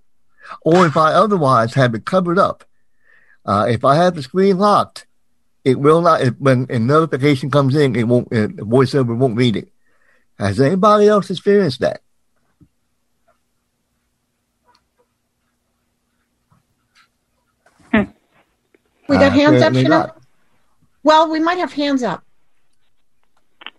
or 0.62 0.86
if 0.86 0.96
I 0.96 1.12
otherwise 1.12 1.74
have 1.74 1.94
it 1.94 2.04
covered 2.04 2.38
up, 2.38 2.64
uh, 3.44 3.66
if 3.68 3.84
I 3.84 3.96
have 3.96 4.14
the 4.14 4.22
screen 4.22 4.58
locked, 4.58 5.06
it 5.64 5.80
will 5.80 6.02
not. 6.02 6.20
It, 6.20 6.40
when 6.40 6.66
a 6.70 6.78
notification 6.78 7.50
comes 7.50 7.74
in, 7.74 7.96
it 7.96 8.04
won't. 8.04 8.28
Uh, 8.32 8.48
VoiceOver 8.48 9.16
won't 9.16 9.36
read 9.36 9.56
it. 9.56 9.68
Has 10.38 10.60
anybody 10.60 11.08
else 11.08 11.30
experienced 11.30 11.80
that? 11.80 12.02
We 19.08 19.16
got 19.16 19.32
Uh, 19.32 19.34
hands 19.36 19.62
up, 19.62 19.74
Chanel? 19.74 20.15
Not. 21.06 21.12
Well, 21.12 21.30
we 21.30 21.40
might 21.40 21.58
have 21.58 21.74
hands 21.74 22.02
up. 22.02 22.24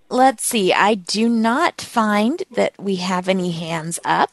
Let's 0.09 0.45
see. 0.45 0.71
I 0.71 0.95
do 0.95 1.27
not 1.27 1.81
find 1.81 2.43
that 2.55 2.73
we 2.79 2.95
have 2.97 3.27
any 3.27 3.51
hands 3.51 3.99
up. 4.05 4.31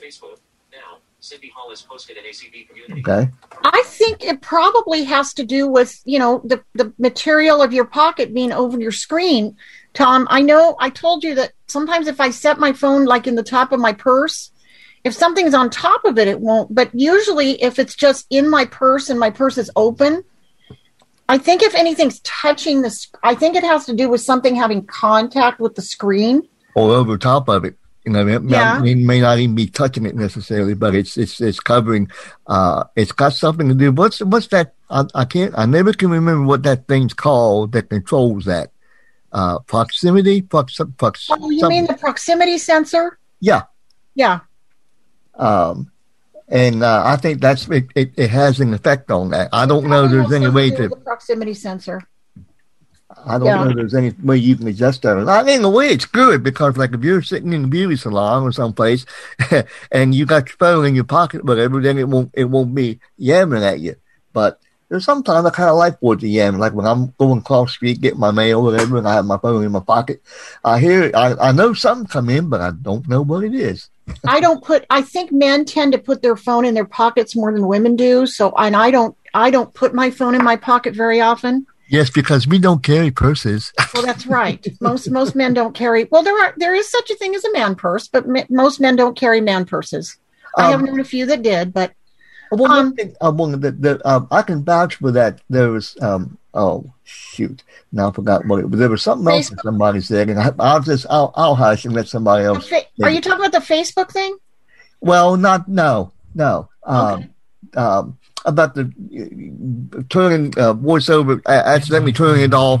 Facebook 0.00 0.38
now. 0.72 0.98
Cindy 1.18 1.48
Hall 1.48 1.70
has 1.70 1.82
posted 1.82 2.16
an 2.16 2.24
ACB 2.24 2.68
community. 2.68 3.00
Okay. 3.00 3.30
I 3.64 3.82
think 3.86 4.22
it 4.22 4.40
probably 4.40 5.04
has 5.04 5.34
to 5.34 5.44
do 5.44 5.66
with, 5.66 6.00
you 6.04 6.18
know, 6.18 6.40
the, 6.44 6.62
the 6.74 6.92
material 6.98 7.62
of 7.62 7.72
your 7.72 7.84
pocket 7.84 8.32
being 8.32 8.52
over 8.52 8.78
your 8.78 8.92
screen. 8.92 9.56
Tom, 9.94 10.26
I 10.30 10.40
know 10.40 10.76
I 10.78 10.90
told 10.90 11.24
you 11.24 11.34
that 11.34 11.52
sometimes 11.66 12.06
if 12.06 12.20
I 12.20 12.30
set 12.30 12.58
my 12.58 12.72
phone 12.72 13.04
like 13.04 13.26
in 13.26 13.34
the 13.34 13.42
top 13.42 13.72
of 13.72 13.80
my 13.80 13.92
purse, 13.92 14.52
if 15.04 15.14
something's 15.14 15.54
on 15.54 15.68
top 15.68 16.04
of 16.04 16.16
it, 16.16 16.28
it 16.28 16.40
won't. 16.40 16.72
But 16.72 16.90
usually 16.94 17.60
if 17.62 17.80
it's 17.80 17.96
just 17.96 18.26
in 18.30 18.48
my 18.48 18.66
purse 18.66 19.10
and 19.10 19.18
my 19.18 19.30
purse 19.30 19.58
is 19.58 19.70
open, 19.74 20.24
I 21.28 21.38
think 21.38 21.62
if 21.62 21.74
anything's 21.74 22.20
touching 22.20 22.82
the, 22.82 23.06
I 23.22 23.34
think 23.34 23.56
it 23.56 23.64
has 23.64 23.86
to 23.86 23.94
do 23.94 24.08
with 24.08 24.20
something 24.20 24.54
having 24.54 24.84
contact 24.86 25.60
with 25.60 25.74
the 25.74 25.82
screen. 25.82 26.42
or 26.74 26.90
over 26.92 27.16
top 27.18 27.48
of 27.48 27.64
it. 27.64 27.76
You 28.04 28.12
know, 28.12 28.26
it, 28.26 28.42
Yeah. 28.44 28.82
it 28.82 28.96
may 28.98 29.20
not 29.20 29.38
even 29.38 29.54
be 29.54 29.66
touching 29.66 30.04
it 30.06 30.16
necessarily, 30.16 30.74
but 30.74 30.94
it's 30.94 31.16
it's 31.16 31.40
it's 31.40 31.60
covering. 31.60 32.10
Uh, 32.48 32.84
it's 32.96 33.12
got 33.12 33.32
something 33.34 33.68
to 33.68 33.74
do. 33.74 33.92
What's 33.92 34.18
what's 34.20 34.48
that? 34.48 34.74
I, 34.90 35.04
I 35.14 35.24
can't. 35.24 35.54
I 35.56 35.66
never 35.66 35.92
can 35.92 36.10
remember 36.10 36.44
what 36.44 36.64
that 36.64 36.88
thing's 36.88 37.14
called 37.14 37.72
that 37.72 37.90
controls 37.90 38.46
that. 38.46 38.72
Uh, 39.30 39.60
proximity. 39.60 40.42
Prox, 40.42 40.80
prox, 40.98 41.28
Oh, 41.30 41.48
you 41.50 41.60
some- 41.60 41.68
mean 41.68 41.86
the 41.86 41.94
proximity 41.94 42.58
sensor? 42.58 43.18
yeah. 43.40 43.62
Yeah. 44.16 44.40
Um, 45.36 45.91
and 46.52 46.82
uh, 46.82 47.02
I 47.04 47.16
think 47.16 47.40
that's 47.40 47.66
it, 47.68 47.86
it. 47.94 48.12
It 48.16 48.30
has 48.30 48.60
an 48.60 48.74
effect 48.74 49.10
on 49.10 49.30
that. 49.30 49.48
I 49.52 49.64
don't 49.66 49.88
know. 49.88 50.06
There's 50.06 50.32
any 50.32 50.50
way 50.50 50.70
to. 50.70 50.88
The 50.88 50.96
proximity 50.96 51.54
sensor. 51.54 52.02
I 53.24 53.38
don't 53.38 53.46
Yeah. 53.46 53.64
know 53.64 53.72
there's 53.72 53.94
any 53.94 54.10
way 54.22 54.36
you 54.36 54.56
can 54.56 54.66
adjust 54.68 55.02
that. 55.02 55.16
I 55.28 55.42
mean, 55.42 55.60
in 55.60 55.64
a 55.64 55.70
way, 55.70 55.88
it's 55.88 56.06
good 56.06 56.42
because, 56.42 56.76
like, 56.76 56.92
if 56.92 57.02
you're 57.02 57.22
sitting 57.22 57.52
in 57.52 57.62
the 57.62 57.68
beauty 57.68 57.96
salon 57.96 58.42
or 58.42 58.52
someplace 58.52 59.06
and 59.92 60.14
you 60.14 60.26
got 60.26 60.48
your 60.48 60.56
phone 60.58 60.86
in 60.86 60.94
your 60.94 61.04
pocket, 61.04 61.44
whatever, 61.44 61.80
then 61.80 61.98
it 61.98 62.08
won't 62.08 62.30
it 62.34 62.44
won't 62.44 62.74
be 62.74 63.00
yammering 63.16 63.64
at 63.64 63.80
you. 63.80 63.96
But 64.32 64.60
there's 64.88 65.04
sometimes 65.06 65.46
I 65.46 65.50
kind 65.50 65.70
of 65.70 65.76
like 65.76 65.96
it 66.02 66.20
to 66.20 66.28
yam, 66.28 66.58
like 66.58 66.74
when 66.74 66.86
I'm 66.86 67.14
going 67.18 67.38
across 67.38 67.70
the 67.70 67.72
street, 67.72 68.00
getting 68.02 68.20
my 68.20 68.30
mail, 68.30 68.62
whatever, 68.62 68.98
and 68.98 69.08
I 69.08 69.14
have 69.14 69.24
my 69.24 69.38
phone 69.38 69.64
in 69.64 69.72
my 69.72 69.80
pocket. 69.80 70.22
I 70.64 70.80
hear, 70.80 71.10
I, 71.14 71.34
I 71.48 71.52
know 71.52 71.72
something 71.72 72.06
come 72.06 72.28
in, 72.28 72.50
but 72.50 72.60
I 72.60 72.72
don't 72.72 73.08
know 73.08 73.22
what 73.22 73.42
it 73.44 73.54
is. 73.54 73.88
I 74.26 74.40
don't 74.40 74.62
put. 74.62 74.84
I 74.90 75.02
think 75.02 75.32
men 75.32 75.64
tend 75.64 75.92
to 75.92 75.98
put 75.98 76.22
their 76.22 76.36
phone 76.36 76.64
in 76.64 76.74
their 76.74 76.84
pockets 76.84 77.36
more 77.36 77.52
than 77.52 77.66
women 77.66 77.96
do. 77.96 78.26
So, 78.26 78.52
and 78.56 78.76
I 78.76 78.90
don't. 78.90 79.16
I 79.34 79.50
don't 79.50 79.72
put 79.72 79.94
my 79.94 80.10
phone 80.10 80.34
in 80.34 80.44
my 80.44 80.56
pocket 80.56 80.94
very 80.94 81.20
often. 81.20 81.66
Yes, 81.88 82.10
because 82.10 82.46
we 82.46 82.58
don't 82.58 82.82
carry 82.82 83.10
purses. 83.10 83.72
Well, 83.94 84.04
that's 84.04 84.26
right. 84.26 84.66
most 84.80 85.10
most 85.10 85.34
men 85.34 85.52
don't 85.52 85.74
carry. 85.74 86.04
Well, 86.10 86.22
there 86.22 86.38
are 86.42 86.54
there 86.56 86.74
is 86.74 86.90
such 86.90 87.10
a 87.10 87.14
thing 87.16 87.34
as 87.34 87.44
a 87.44 87.52
man 87.52 87.74
purse, 87.74 88.08
but 88.08 88.26
me, 88.26 88.44
most 88.48 88.80
men 88.80 88.96
don't 88.96 89.16
carry 89.16 89.40
man 89.40 89.66
purses. 89.66 90.16
I 90.56 90.70
have 90.70 90.80
Um, 90.80 90.86
known 90.86 91.00
a 91.00 91.04
few 91.04 91.26
that 91.26 91.42
did, 91.42 91.72
but 91.72 91.92
Well, 92.50 92.68
one 92.68 92.94
thing 92.94 93.14
that, 93.20 93.76
that 93.80 94.06
um, 94.06 94.28
I 94.30 94.42
can 94.42 94.64
vouch 94.64 94.96
for 94.96 95.10
that. 95.12 95.40
There 95.50 95.70
was 95.70 95.96
um 96.00 96.38
oh 96.54 96.92
shoot 97.04 97.62
now 97.92 98.08
I 98.08 98.12
forgot 98.12 98.46
what 98.46 98.60
it 98.60 98.70
was. 98.70 98.78
There 98.78 98.88
was 98.88 99.02
something 99.02 99.28
else 99.32 99.50
that 99.50 99.60
somebody 99.60 100.00
said, 100.00 100.30
and 100.30 100.40
I, 100.40 100.52
I'll 100.58 100.80
just 100.80 101.06
I'll 101.10 101.32
I'll 101.36 101.54
hush 101.54 101.84
and 101.84 101.94
let 101.94 102.08
somebody 102.08 102.44
else. 102.44 102.68
fa- 102.68 102.86
are 103.02 103.10
you 103.10 103.20
talking 103.20 103.44
about 103.44 103.52
the 103.52 103.58
Facebook 103.58 104.10
thing? 104.10 104.36
Well, 105.00 105.36
not 105.36 105.68
no 105.68 106.12
no 106.34 106.68
um 106.84 107.34
um 107.74 108.18
about 108.44 108.74
the 108.74 108.82
uh, 108.82 110.02
turning 110.08 110.46
uh, 110.58 110.74
voiceover 110.74 111.40
uh, 111.46 111.50
accidentally 111.50 112.12
turning 112.12 112.44
it 112.44 112.54
off, 112.54 112.80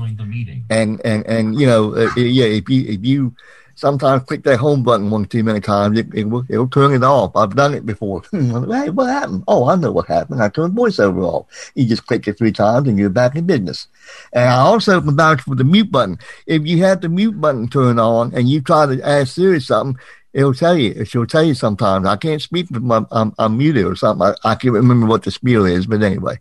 and 0.70 1.00
and 1.04 1.26
and 1.26 1.60
you 1.60 1.66
know 1.66 1.94
uh, 1.94 2.10
yeah 2.16 2.46
if 2.46 2.68
you 2.68 2.84
if 2.86 3.04
you 3.04 3.34
sometimes 3.74 4.22
click 4.24 4.42
that 4.44 4.58
home 4.58 4.82
button 4.82 5.10
one 5.10 5.24
too 5.24 5.42
many 5.42 5.60
times 5.60 5.98
it, 5.98 6.06
it 6.14 6.24
will 6.24 6.44
it'll 6.48 6.68
turn 6.68 6.92
it 6.92 7.02
off. 7.02 7.34
I've 7.36 7.56
done 7.56 7.74
it 7.74 7.86
before. 7.86 8.22
hey, 8.32 8.90
what 8.90 9.08
happened? 9.08 9.44
Oh, 9.48 9.68
I 9.68 9.76
know 9.76 9.92
what 9.92 10.06
happened. 10.06 10.42
I 10.42 10.48
turned 10.48 10.76
voiceover 10.76 11.22
off. 11.24 11.72
You 11.74 11.86
just 11.86 12.06
click 12.06 12.26
it 12.28 12.38
three 12.38 12.52
times 12.52 12.88
and 12.88 12.98
you're 12.98 13.10
back 13.10 13.36
in 13.36 13.46
business. 13.46 13.88
And 14.32 14.48
I 14.48 14.58
also 14.58 15.00
can 15.00 15.16
vouch 15.16 15.42
for 15.42 15.54
the 15.54 15.64
mute 15.64 15.90
button. 15.90 16.18
If 16.46 16.66
you 16.66 16.78
have 16.84 17.00
the 17.00 17.08
mute 17.08 17.40
button 17.40 17.68
turned 17.68 18.00
on 18.00 18.34
and 18.34 18.48
you 18.48 18.60
try 18.60 18.86
to 18.86 19.02
ask 19.02 19.34
Siri 19.34 19.60
something, 19.60 20.00
it'll 20.32 20.54
tell 20.54 20.76
you. 20.76 21.04
She'll 21.04 21.26
tell 21.26 21.44
you 21.44 21.54
sometimes. 21.54 22.06
I 22.06 22.16
can't 22.16 22.42
speak 22.42 22.70
with 22.70 22.82
my 22.82 23.04
I'm, 23.10 23.34
I'm 23.38 23.58
muted 23.58 23.86
or 23.86 23.96
something. 23.96 24.26
I, 24.26 24.50
I 24.50 24.54
can't 24.54 24.74
remember 24.74 25.06
what 25.06 25.22
the 25.22 25.30
spiel 25.30 25.64
is, 25.66 25.86
but 25.86 26.02
anyway. 26.02 26.38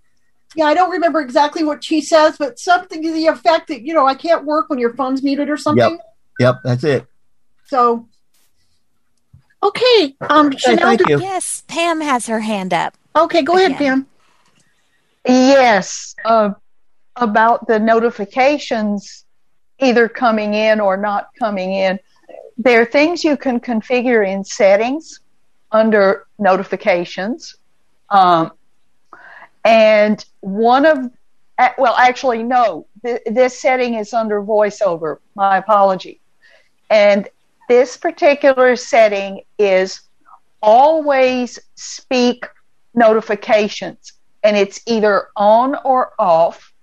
Yeah, 0.55 0.65
I 0.65 0.73
don't 0.73 0.91
remember 0.91 1.21
exactly 1.21 1.63
what 1.63 1.83
she 1.83 2.01
says, 2.01 2.35
but 2.37 2.59
something 2.59 3.01
to 3.01 3.13
the 3.13 3.27
effect 3.27 3.69
that 3.69 3.83
you 3.83 3.93
know 3.93 4.05
I 4.05 4.15
can't 4.15 4.45
work 4.45 4.69
when 4.69 4.79
your 4.79 4.93
phone's 4.93 5.23
muted 5.23 5.49
or 5.49 5.57
something. 5.57 5.91
Yep. 5.91 6.01
Yep. 6.39 6.55
That's 6.63 6.83
it. 6.83 7.07
So, 7.71 8.05
okay, 9.63 10.13
um, 10.29 10.51
Chanel, 10.57 10.97
do- 10.97 11.05
Yes, 11.21 11.63
Pam 11.69 12.01
has 12.01 12.27
her 12.27 12.41
hand 12.41 12.73
up. 12.73 12.97
Okay, 13.15 13.43
go 13.43 13.55
ahead, 13.55 13.77
Pam. 13.77 14.07
Yes, 15.25 16.13
uh, 16.25 16.49
about 17.15 17.67
the 17.67 17.79
notifications 17.79 19.23
either 19.79 20.09
coming 20.09 20.53
in 20.53 20.81
or 20.81 20.97
not 20.97 21.29
coming 21.39 21.71
in. 21.71 21.97
There 22.57 22.81
are 22.81 22.85
things 22.85 23.23
you 23.23 23.37
can 23.37 23.61
configure 23.61 24.27
in 24.27 24.43
settings 24.43 25.21
under 25.71 26.27
notifications. 26.39 27.55
Um, 28.09 28.51
and 29.63 30.25
one 30.41 30.85
of, 30.85 31.09
uh, 31.57 31.69
well, 31.77 31.95
actually, 31.95 32.43
no, 32.43 32.85
th- 33.05 33.21
this 33.27 33.61
setting 33.61 33.93
is 33.93 34.13
under 34.13 34.41
voiceover. 34.41 35.19
My 35.35 35.55
apology. 35.55 36.19
And 36.89 37.29
this 37.71 37.95
particular 37.95 38.75
setting 38.75 39.39
is 39.57 40.01
always 40.61 41.57
speak 41.75 42.45
notifications 42.95 44.11
and 44.43 44.57
it's 44.57 44.81
either 44.87 45.27
on 45.37 45.77
or 45.85 46.11
off. 46.19 46.73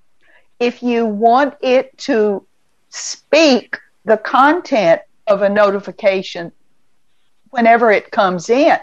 If 0.59 0.82
you 0.82 1.05
want 1.05 1.57
it 1.61 1.97
to 2.09 2.47
speak 2.89 3.76
the 4.07 4.16
content 4.16 5.03
of 5.26 5.43
a 5.43 5.49
notification 5.51 6.53
whenever 7.51 7.91
it 7.91 8.11
comes 8.11 8.49
in, 8.49 8.78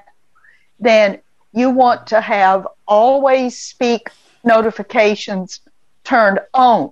then 0.80 1.20
you 1.54 1.72
want 1.72 2.06
to 2.06 2.22
have 2.22 2.68
always 2.88 3.58
speak 3.58 4.12
notifications 4.44 5.60
turned 6.04 6.40
on. 6.54 6.92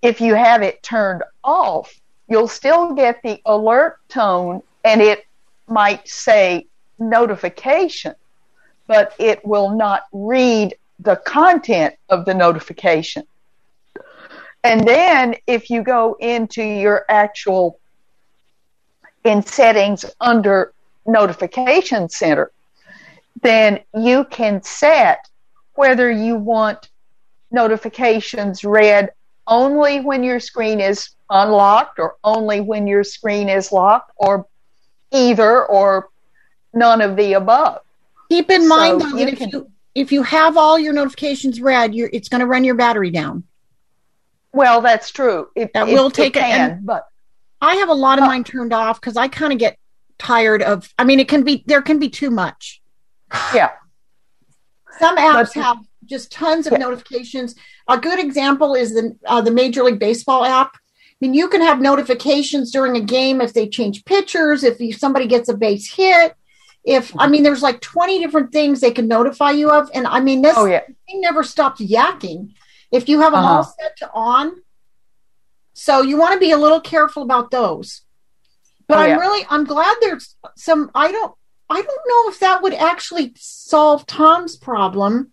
If 0.00 0.22
you 0.22 0.34
have 0.34 0.62
it 0.62 0.82
turned 0.82 1.22
off, 1.44 2.00
you'll 2.28 2.48
still 2.48 2.94
get 2.94 3.22
the 3.22 3.40
alert 3.46 3.98
tone 4.08 4.62
and 4.84 5.00
it 5.00 5.26
might 5.66 6.06
say 6.08 6.66
notification, 6.98 8.14
but 8.86 9.14
it 9.18 9.44
will 9.44 9.70
not 9.70 10.04
read 10.12 10.74
the 11.00 11.16
content 11.16 11.94
of 12.08 12.24
the 12.24 12.34
notification. 12.34 13.24
And 14.64 14.86
then 14.86 15.36
if 15.46 15.70
you 15.70 15.82
go 15.82 16.16
into 16.20 16.62
your 16.62 17.04
actual 17.08 17.78
in 19.24 19.42
settings 19.42 20.04
under 20.20 20.72
notification 21.06 22.08
center, 22.08 22.50
then 23.42 23.80
you 23.94 24.24
can 24.24 24.62
set 24.62 25.28
whether 25.74 26.10
you 26.10 26.36
want 26.36 26.88
notifications 27.50 28.64
read 28.64 29.10
only 29.46 30.00
when 30.00 30.22
your 30.22 30.40
screen 30.40 30.80
is 30.80 31.10
unlocked 31.30 31.98
or 31.98 32.16
only 32.24 32.60
when 32.60 32.86
your 32.86 33.04
screen 33.04 33.48
is 33.48 33.70
locked 33.72 34.12
or 34.16 34.46
either 35.12 35.64
or 35.66 36.08
none 36.74 37.00
of 37.00 37.16
the 37.16 37.34
above. 37.34 37.80
Keep 38.30 38.50
in 38.50 38.62
So 38.62 38.68
mind 38.68 39.00
though 39.00 39.10
that 39.16 39.28
if 39.32 39.38
can- 39.38 39.50
you 39.50 39.70
if 39.94 40.12
you 40.12 40.22
have 40.22 40.56
all 40.56 40.78
your 40.78 40.92
notifications 40.92 41.60
read, 41.60 41.92
you're, 41.94 42.08
it's 42.12 42.28
going 42.28 42.40
to 42.40 42.46
run 42.46 42.62
your 42.62 42.76
battery 42.76 43.10
down. 43.10 43.42
Well, 44.52 44.80
that's 44.80 45.10
true. 45.10 45.48
It, 45.56 45.72
That 45.74 45.88
it- 45.88 45.92
will 45.94 46.10
take 46.10 46.36
it, 46.36 46.40
can, 46.40 46.70
and- 46.70 46.86
but 46.86 47.08
I 47.60 47.76
have 47.76 47.88
a 47.88 47.94
lot 47.94 48.18
of 48.18 48.24
mine 48.24 48.44
turned 48.44 48.72
off 48.72 49.00
because 49.00 49.16
I 49.16 49.26
kind 49.28 49.52
of 49.52 49.58
get 49.58 49.76
tired 50.18 50.62
of. 50.62 50.92
I 50.98 51.04
mean, 51.04 51.18
it 51.18 51.26
can 51.28 51.42
be 51.42 51.64
there 51.66 51.82
can 51.82 51.98
be 51.98 52.08
too 52.08 52.30
much. 52.30 52.80
Yeah. 53.54 53.70
Some 55.00 55.16
apps 55.16 55.52
have 55.54 55.78
just 56.04 56.30
tons 56.32 56.66
of 56.66 56.78
notifications. 56.78 57.54
A 57.88 57.98
good 57.98 58.18
example 58.18 58.74
is 58.74 58.94
the 58.94 59.16
uh, 59.26 59.40
the 59.40 59.50
Major 59.50 59.82
League 59.84 59.98
Baseball 59.98 60.44
app. 60.44 60.76
I 61.20 61.26
mean, 61.26 61.34
you 61.34 61.48
can 61.48 61.60
have 61.62 61.80
notifications 61.80 62.70
during 62.70 62.96
a 62.96 63.00
game 63.00 63.40
if 63.40 63.52
they 63.52 63.68
change 63.68 64.04
pitchers, 64.04 64.62
if 64.62 64.78
you, 64.78 64.92
somebody 64.92 65.26
gets 65.26 65.48
a 65.48 65.54
base 65.56 65.92
hit. 65.92 66.34
If 66.84 67.12
I 67.18 67.26
mean, 67.26 67.42
there's 67.42 67.62
like 67.62 67.80
20 67.80 68.20
different 68.20 68.52
things 68.52 68.80
they 68.80 68.92
can 68.92 69.08
notify 69.08 69.50
you 69.50 69.70
of, 69.70 69.90
and 69.94 70.06
I 70.06 70.20
mean, 70.20 70.42
this 70.42 70.54
Oh, 70.56 70.64
yeah. 70.66 70.80
thing 71.08 71.20
never 71.20 71.42
stops 71.42 71.80
yakking. 71.80 72.54
If 72.92 73.08
you 73.08 73.20
have 73.20 73.32
them 73.32 73.44
all 73.44 73.60
Uh-huh. 73.60 73.70
set 73.80 73.96
to 73.98 74.10
on, 74.12 74.62
so 75.74 76.02
you 76.02 76.16
want 76.18 76.34
to 76.34 76.38
be 76.38 76.52
a 76.52 76.56
little 76.56 76.80
careful 76.80 77.22
about 77.24 77.50
those. 77.50 78.02
But 78.86 78.98
Oh, 78.98 79.00
I'm 79.02 79.08
yeah. 79.10 79.16
really 79.16 79.44
I'm 79.50 79.64
glad 79.64 79.96
there's 80.00 80.36
some 80.56 80.90
I 80.94 81.10
don't 81.12 81.34
I 81.68 81.82
don't 81.82 82.08
know 82.08 82.30
if 82.30 82.38
that 82.40 82.62
would 82.62 82.72
actually 82.74 83.32
solve 83.36 84.06
Tom's 84.06 84.56
problem. 84.56 85.32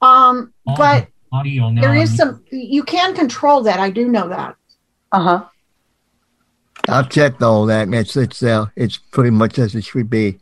Um 0.00 0.52
but 0.64 1.08
Audio 1.32 1.74
there 1.74 1.94
is 1.94 2.14
some 2.14 2.44
you 2.52 2.84
can 2.84 3.14
control 3.14 3.62
that. 3.62 3.80
I 3.80 3.90
do 3.90 4.06
know 4.06 4.28
that. 4.28 4.54
Uh 5.12 5.20
huh. 5.20 5.44
I've 6.88 7.10
checked 7.10 7.42
all 7.42 7.66
that, 7.66 7.82
and 7.82 7.94
it's 7.94 8.16
it's 8.16 8.42
uh, 8.42 8.66
it's 8.76 8.96
pretty 8.96 9.30
much 9.30 9.58
as 9.58 9.74
it 9.74 9.84
should 9.84 10.08
be. 10.08 10.38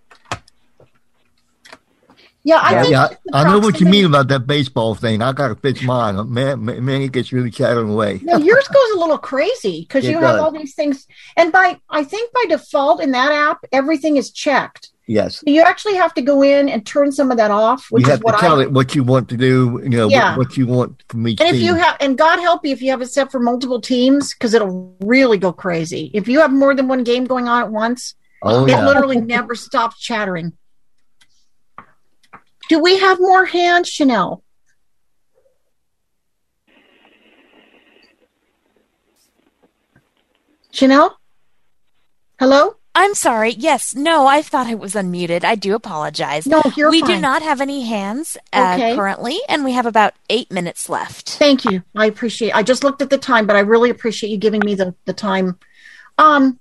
Yeah, 2.47 2.59
I 2.59 2.73
yeah, 2.75 2.89
yeah, 2.89 3.09
I 3.33 3.43
know 3.43 3.59
what 3.59 3.81
you 3.81 3.87
mean 3.87 4.05
about 4.05 4.29
that 4.29 4.47
baseball 4.47 4.95
thing. 4.95 5.21
I 5.21 5.33
got 5.33 5.49
to 5.49 5.57
fix 5.57 5.83
mine. 5.83 6.33
Man, 6.33 6.65
man, 6.65 7.03
it 7.03 7.11
gets 7.11 7.33
really 7.33 7.51
chattering 7.51 7.91
away. 7.91 8.21
No, 8.23 8.37
yours 8.37 8.69
goes 8.69 8.91
a 8.95 9.01
little 9.01 9.19
crazy 9.19 9.81
because 9.81 10.05
you 10.05 10.21
have 10.21 10.39
all 10.39 10.53
these 10.53 10.77
things. 10.77 11.09
And 11.37 11.51
by 11.51 11.81
I 11.91 12.05
think 12.05 12.33
by 12.33 12.45
default 12.49 13.03
in 13.03 13.11
that 13.11 13.33
app, 13.33 13.65
everything 13.73 14.17
is 14.17 14.31
checked. 14.31 14.91
Yes, 15.09 15.43
You 15.47 15.63
actually 15.63 15.95
have 15.95 16.13
to 16.15 16.23
go 16.23 16.43
in 16.43 16.69
and 16.69 16.85
turn 16.85 17.13
some 17.13 17.31
of 17.31 17.37
that 17.37 17.53
off, 17.53 17.87
which 17.91 18.03
you 18.03 18.07
is 18.07 18.11
have 18.11 18.21
to 18.21 18.25
what 18.25 18.39
tell 18.41 18.59
I 18.59 18.65
it 18.65 18.73
what 18.73 18.97
you 18.97 19.05
want 19.05 19.29
to 19.29 19.37
do. 19.37 19.81
You 19.85 19.89
know 19.91 20.09
Yeah. 20.09 20.31
what, 20.31 20.49
what 20.49 20.57
you 20.57 20.67
want 20.67 21.01
from 21.09 21.29
each 21.29 21.41
And 21.41 21.49
if 21.49 21.57
team. 21.57 21.65
you 21.65 21.75
have, 21.77 21.97
and 22.01 22.19
God 22.19 22.41
help 22.41 22.67
you 22.67 22.73
if 22.73 22.83
you 22.83 22.91
have 22.91 23.03
it 23.03 23.07
set 23.07 23.31
for 23.31 23.39
multiple 23.39 23.81
teams, 23.81 24.35
because 24.35 24.53
it'll 24.53 24.97
really 25.01 25.39
go 25.39 25.53
crazy. 25.53 26.11
If 26.13 26.27
you 26.27 26.41
have 26.41 26.53
more 26.53 26.75
than 26.75 26.89
one 26.89 27.05
game 27.05 27.25
going 27.25 27.47
on 27.47 27.63
at 27.63 27.71
once, 27.71 28.17
Oh, 28.43 28.67
it 28.67 28.71
yeah. 28.71 28.85
literally 28.85 29.21
never 29.21 29.55
stops 29.55 30.01
chattering. 30.01 30.53
Do 32.69 32.81
we 32.81 32.99
have 32.99 33.21
more 33.21 33.45
hands, 33.45 33.89
Chanel? 33.89 34.43
Chanel? 40.73 41.17
Hello? 42.41 42.75
I'm 42.99 43.15
sorry. 43.15 43.51
Yes. 43.53 43.95
No, 43.95 44.27
I 44.27 44.41
thought 44.41 44.67
I 44.67 44.75
was 44.75 44.95
unmuted. 44.95 45.45
I 45.45 45.55
do 45.55 45.75
apologize. 45.75 46.47
No, 46.47 46.63
you're 46.77 46.91
we 46.91 47.03
do 47.03 47.21
not 47.21 47.43
have 47.43 47.61
any 47.61 47.83
hands 47.83 48.39
uh, 48.55 48.73
Okay. 48.75 48.95
currently, 48.97 49.39
and 49.51 49.65
we 49.65 49.73
have 49.73 49.85
about 49.85 50.15
eight 50.31 50.51
minutes 50.51 50.89
left. 50.89 51.29
Thank 51.33 51.67
you. 51.67 51.83
I 51.95 52.07
appreciate. 52.07 52.53
I 52.53 52.63
just 52.63 52.83
looked 52.85 53.03
at 53.03 53.11
the 53.11 53.19
time, 53.19 53.47
but 53.47 53.55
I 53.55 53.61
really 53.61 53.91
appreciate 53.91 54.31
you 54.31 54.39
giving 54.39 54.63
me 54.65 54.75
the 54.75 54.95
the 55.05 55.13
time. 55.13 55.59
Um. 56.17 56.59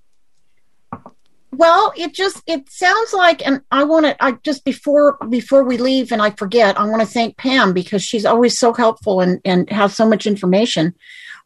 Well, 1.52 1.94
it 1.96 2.14
just 2.14 2.44
it 2.48 2.70
sounds 2.70 3.14
like, 3.14 3.46
and 3.48 3.62
I 3.72 3.86
want 3.86 4.06
to. 4.06 4.22
I 4.22 4.34
just 4.44 4.66
before 4.66 5.18
before 5.30 5.64
we 5.64 5.78
leave, 5.78 6.12
and 6.12 6.22
I 6.22 6.32
forget. 6.32 6.78
I 6.78 6.86
want 6.86 7.02
to 7.02 7.08
thank 7.08 7.38
Pam 7.38 7.72
because 7.72 8.04
she's 8.04 8.26
always 8.26 8.60
so 8.60 8.74
helpful 8.74 9.22
and 9.22 9.40
and 9.46 9.70
has 9.70 9.96
so 9.96 10.06
much 10.06 10.28
information. 10.28 10.94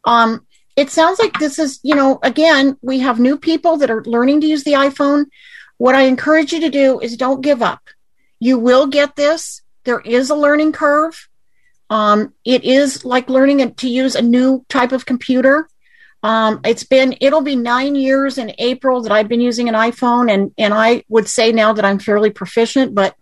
Um. 0.04 0.44
It 0.80 0.88
sounds 0.88 1.18
like 1.18 1.38
this 1.38 1.58
is, 1.58 1.78
you 1.82 1.94
know, 1.94 2.18
again, 2.22 2.78
we 2.80 3.00
have 3.00 3.20
new 3.20 3.36
people 3.36 3.76
that 3.76 3.90
are 3.90 4.02
learning 4.04 4.40
to 4.40 4.46
use 4.46 4.64
the 4.64 4.78
iPhone. 4.88 5.26
What 5.76 5.94
I 5.94 6.04
encourage 6.04 6.54
you 6.54 6.60
to 6.60 6.70
do 6.70 7.00
is 7.00 7.18
don't 7.18 7.42
give 7.42 7.60
up. 7.60 7.82
You 8.38 8.58
will 8.58 8.86
get 8.86 9.14
this. 9.14 9.60
There 9.84 10.00
is 10.00 10.30
a 10.30 10.34
learning 10.34 10.72
curve. 10.72 11.28
Um, 11.90 12.32
it 12.46 12.64
is 12.64 13.04
like 13.04 13.28
learning 13.28 13.74
to 13.74 13.90
use 13.90 14.14
a 14.14 14.22
new 14.22 14.64
type 14.70 14.92
of 14.92 15.04
computer. 15.04 15.68
Um, 16.22 16.60
it's 16.64 16.84
been 16.84 17.14
it'll 17.20 17.42
be 17.42 17.56
nine 17.56 17.94
years 17.94 18.38
in 18.38 18.54
April 18.56 19.02
that 19.02 19.12
I've 19.12 19.28
been 19.28 19.42
using 19.42 19.68
an 19.68 19.74
iPhone, 19.74 20.32
and 20.32 20.50
and 20.56 20.72
I 20.72 21.04
would 21.08 21.28
say 21.28 21.52
now 21.52 21.74
that 21.74 21.84
I'm 21.84 21.98
fairly 21.98 22.30
proficient, 22.30 22.94
but 22.94 23.14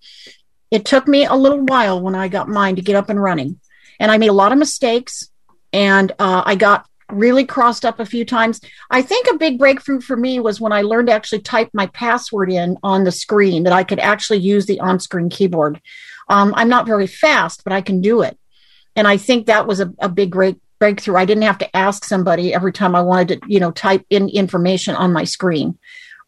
it 0.70 0.84
took 0.84 1.08
me 1.08 1.24
a 1.24 1.34
little 1.34 1.64
while 1.64 2.00
when 2.00 2.14
I 2.14 2.28
got 2.28 2.48
mine 2.48 2.76
to 2.76 2.82
get 2.82 2.94
up 2.94 3.08
and 3.08 3.20
running, 3.20 3.58
and 3.98 4.12
I 4.12 4.18
made 4.18 4.30
a 4.30 4.40
lot 4.42 4.52
of 4.52 4.58
mistakes, 4.58 5.28
and 5.72 6.12
uh, 6.20 6.42
I 6.46 6.54
got 6.54 6.86
really 7.10 7.44
crossed 7.44 7.84
up 7.84 8.00
a 8.00 8.06
few 8.06 8.24
times. 8.24 8.60
I 8.90 9.02
think 9.02 9.26
a 9.26 9.38
big 9.38 9.58
breakthrough 9.58 10.00
for 10.00 10.16
me 10.16 10.40
was 10.40 10.60
when 10.60 10.72
I 10.72 10.82
learned 10.82 11.08
to 11.08 11.14
actually 11.14 11.40
type 11.40 11.70
my 11.72 11.86
password 11.86 12.50
in 12.50 12.76
on 12.82 13.04
the 13.04 13.12
screen 13.12 13.64
that 13.64 13.72
I 13.72 13.84
could 13.84 13.98
actually 13.98 14.38
use 14.38 14.66
the 14.66 14.80
on-screen 14.80 15.30
keyboard. 15.30 15.80
Um, 16.28 16.52
I'm 16.56 16.68
not 16.68 16.86
very 16.86 17.06
fast, 17.06 17.64
but 17.64 17.72
I 17.72 17.80
can 17.80 18.00
do 18.00 18.22
it. 18.22 18.38
And 18.94 19.06
I 19.06 19.16
think 19.16 19.46
that 19.46 19.66
was 19.66 19.80
a, 19.80 19.92
a 19.98 20.08
big 20.08 20.32
break, 20.32 20.56
breakthrough. 20.78 21.16
I 21.16 21.24
didn't 21.24 21.44
have 21.44 21.58
to 21.58 21.76
ask 21.76 22.04
somebody 22.04 22.52
every 22.52 22.72
time 22.72 22.94
I 22.94 23.02
wanted 23.02 23.40
to, 23.42 23.48
you 23.52 23.60
know, 23.60 23.70
type 23.70 24.04
in 24.10 24.28
information 24.28 24.94
on 24.94 25.12
my 25.12 25.24
screen. 25.24 25.78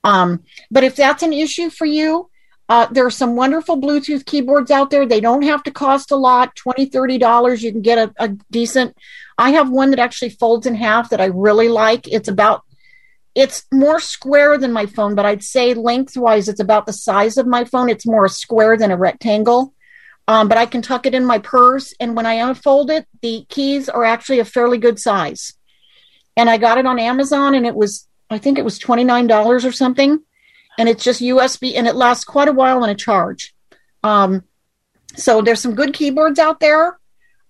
Um, 0.05 0.45
but 0.71 0.85
if 0.85 0.97
that's 0.97 1.23
an 1.23 1.33
issue 1.33 1.69
for 1.69 1.85
you, 1.85 2.31
uh, 2.71 2.87
there 2.93 3.05
are 3.05 3.11
some 3.11 3.35
wonderful 3.35 3.81
Bluetooth 3.81 4.25
keyboards 4.25 4.71
out 4.71 4.91
there. 4.91 5.05
They 5.05 5.21
don't 5.21 5.43
have 5.43 5.65
to 5.65 5.73
cost 5.73 6.13
a 6.13 6.17
lot, 6.17 6.55
$20, 6.55 6.91
$30. 6.91 7.61
You 7.63 7.73
can 7.73 7.83
get 7.83 7.99
a, 7.99 8.15
a 8.17 8.29
decent. 8.53 8.97
I 9.41 9.53
have 9.53 9.71
one 9.71 9.89
that 9.91 9.99
actually 9.99 10.29
folds 10.29 10.67
in 10.67 10.75
half 10.75 11.09
that 11.11 11.21
I 11.21 11.27
really 11.27 11.71
like. 11.71 12.07
It's 12.07 12.29
about 12.29 12.63
it's 13.35 13.65
more 13.73 13.99
square 13.99 14.59
than 14.59 14.71
my 14.71 14.85
phone, 14.85 15.15
but 15.15 15.25
I'd 15.25 15.43
say 15.43 15.73
lengthwise 15.73 16.47
it's 16.47 16.61
about 16.61 16.85
the 16.85 16.93
size 16.93 17.39
of 17.39 17.47
my 17.47 17.65
phone. 17.65 17.89
It's 17.89 18.07
more 18.07 18.27
a 18.27 18.29
square 18.29 18.77
than 18.77 18.91
a 18.91 18.99
rectangle. 18.99 19.73
Um, 20.29 20.47
but 20.47 20.59
I 20.59 20.67
can 20.67 20.83
tuck 20.83 21.07
it 21.07 21.15
in 21.15 21.25
my 21.25 21.39
purse, 21.39 21.95
and 21.99 22.15
when 22.15 22.27
I 22.27 22.35
unfold 22.35 22.91
it, 22.91 23.07
the 23.23 23.47
keys 23.49 23.89
are 23.89 24.05
actually 24.05 24.41
a 24.41 24.45
fairly 24.45 24.77
good 24.77 25.01
size. 25.01 25.55
And 26.37 26.51
I 26.51 26.59
got 26.59 26.77
it 26.77 26.87
on 26.87 26.99
Amazon, 26.99 27.55
and 27.55 27.67
it 27.67 27.75
was 27.75 28.07
I 28.29 28.37
think 28.37 28.59
it 28.59 28.65
was 28.65 28.79
twenty 28.79 29.05
nine 29.05 29.27
dollars 29.27 29.65
or 29.65 29.73
something, 29.73 30.21
and 30.79 30.87
it's 30.87 31.03
just 31.03 31.23
USB, 31.23 31.77
and 31.77 31.87
it 31.87 31.97
lasts 31.97 32.25
quite 32.25 32.49
a 32.49 32.53
while 32.53 32.83
on 32.83 32.91
a 32.91 32.95
charge. 32.95 33.55
Um, 34.05 34.45
so 35.17 35.41
there's 35.41 35.61
some 35.61 35.75
good 35.75 35.95
keyboards 35.95 36.39
out 36.39 36.61
there 36.61 36.99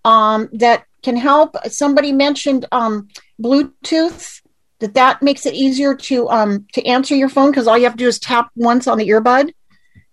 um, 0.04 0.48
that 0.52 0.84
can 1.02 1.16
help. 1.16 1.56
Somebody 1.68 2.12
mentioned 2.12 2.66
um, 2.72 3.08
Bluetooth 3.40 4.40
that 4.80 4.94
that 4.94 5.22
makes 5.22 5.46
it 5.46 5.54
easier 5.54 5.94
to 5.94 6.28
um, 6.28 6.66
to 6.72 6.84
answer 6.86 7.14
your 7.14 7.28
phone 7.28 7.50
because 7.50 7.66
all 7.66 7.78
you 7.78 7.84
have 7.84 7.94
to 7.94 8.04
do 8.04 8.08
is 8.08 8.18
tap 8.18 8.50
once 8.56 8.86
on 8.86 8.98
the 8.98 9.08
earbud 9.08 9.52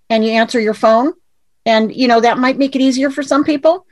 and 0.10 0.24
you 0.24 0.32
answer 0.32 0.60
your 0.60 0.74
phone, 0.74 1.14
and 1.66 1.94
you 1.96 2.08
know 2.08 2.22
that 2.22 2.38
might 2.38 2.58
make 2.58 2.76
it 2.76 2.82
easier 2.82 3.10
for 3.10 3.24
some 3.24 3.44
people. 3.44 3.86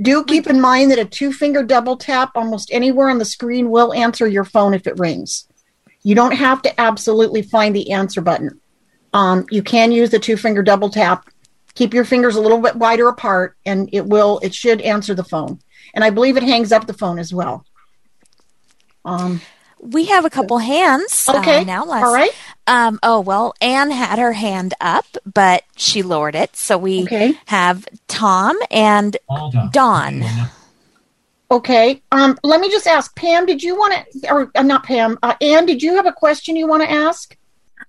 Do 0.00 0.24
keep 0.24 0.46
in 0.46 0.60
mind 0.60 0.90
that 0.90 0.98
a 0.98 1.04
two 1.04 1.32
finger 1.32 1.62
double 1.62 1.96
tap 1.96 2.32
almost 2.34 2.70
anywhere 2.72 3.10
on 3.10 3.18
the 3.18 3.24
screen 3.24 3.70
will 3.70 3.92
answer 3.92 4.26
your 4.26 4.44
phone 4.44 4.74
if 4.74 4.86
it 4.86 4.98
rings. 4.98 5.46
You 6.02 6.14
don't 6.14 6.34
have 6.34 6.62
to 6.62 6.80
absolutely 6.80 7.42
find 7.42 7.76
the 7.76 7.92
answer 7.92 8.20
button. 8.20 8.60
Um, 9.12 9.46
you 9.50 9.62
can 9.62 9.92
use 9.92 10.10
the 10.10 10.18
two 10.18 10.36
finger 10.36 10.62
double 10.62 10.90
tap. 10.90 11.28
Keep 11.74 11.94
your 11.94 12.04
fingers 12.04 12.36
a 12.36 12.40
little 12.40 12.60
bit 12.60 12.76
wider 12.76 13.08
apart, 13.08 13.56
and 13.64 13.88
it 13.92 14.06
will. 14.06 14.40
It 14.42 14.54
should 14.54 14.80
answer 14.80 15.14
the 15.14 15.24
phone, 15.24 15.60
and 15.94 16.04
I 16.04 16.10
believe 16.10 16.36
it 16.36 16.42
hangs 16.42 16.72
up 16.72 16.86
the 16.86 16.94
phone 16.94 17.18
as 17.18 17.32
well. 17.32 17.64
Um, 19.04 19.40
We 19.80 20.04
have 20.06 20.24
a 20.24 20.30
couple 20.30 20.58
hands 20.58 21.28
uh, 21.28 21.38
Okay. 21.40 21.64
now. 21.64 21.84
Let's, 21.84 22.06
All 22.06 22.14
right. 22.14 22.30
Um, 22.68 23.00
oh 23.02 23.20
well, 23.20 23.54
Anne 23.60 23.90
had 23.90 24.18
her 24.20 24.32
hand 24.32 24.74
up, 24.80 25.06
but 25.34 25.64
she 25.76 26.02
lowered 26.02 26.36
it. 26.36 26.56
So 26.56 26.78
we 26.78 27.04
have 27.46 27.86
Tom 28.06 28.56
and 28.70 29.16
Dawn. 29.72 30.22
Okay. 31.50 32.00
Um, 32.12 32.38
let 32.44 32.60
me 32.60 32.70
just 32.70 32.86
ask 32.86 33.14
Pam. 33.16 33.44
Did 33.46 33.62
you 33.62 33.76
want 33.76 34.06
to, 34.12 34.32
or 34.32 34.50
uh, 34.54 34.62
not 34.62 34.84
Pam? 34.84 35.18
Uh, 35.22 35.34
Anne, 35.40 35.66
did 35.66 35.82
you 35.82 35.96
have 35.96 36.06
a 36.06 36.12
question 36.12 36.56
you 36.56 36.66
want 36.68 36.82
to 36.82 36.90
ask? 36.90 37.36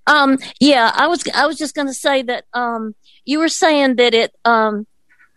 Um, 0.07 0.37
yeah, 0.59 0.91
I 0.93 1.07
was 1.07 1.23
I 1.33 1.45
was 1.45 1.57
just 1.57 1.75
going 1.75 1.87
to 1.87 1.93
say 1.93 2.23
that 2.23 2.45
um, 2.53 2.95
you 3.23 3.39
were 3.39 3.47
saying 3.47 3.95
that 3.97 4.13
it 4.13 4.35
um, 4.43 4.85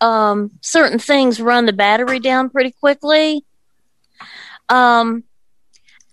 um, 0.01 0.51
certain 0.61 0.99
things 0.99 1.41
run 1.41 1.67
the 1.67 1.73
battery 1.73 2.21
down 2.21 2.51
pretty 2.51 2.73
quickly. 2.73 3.45
Um, 4.69 5.25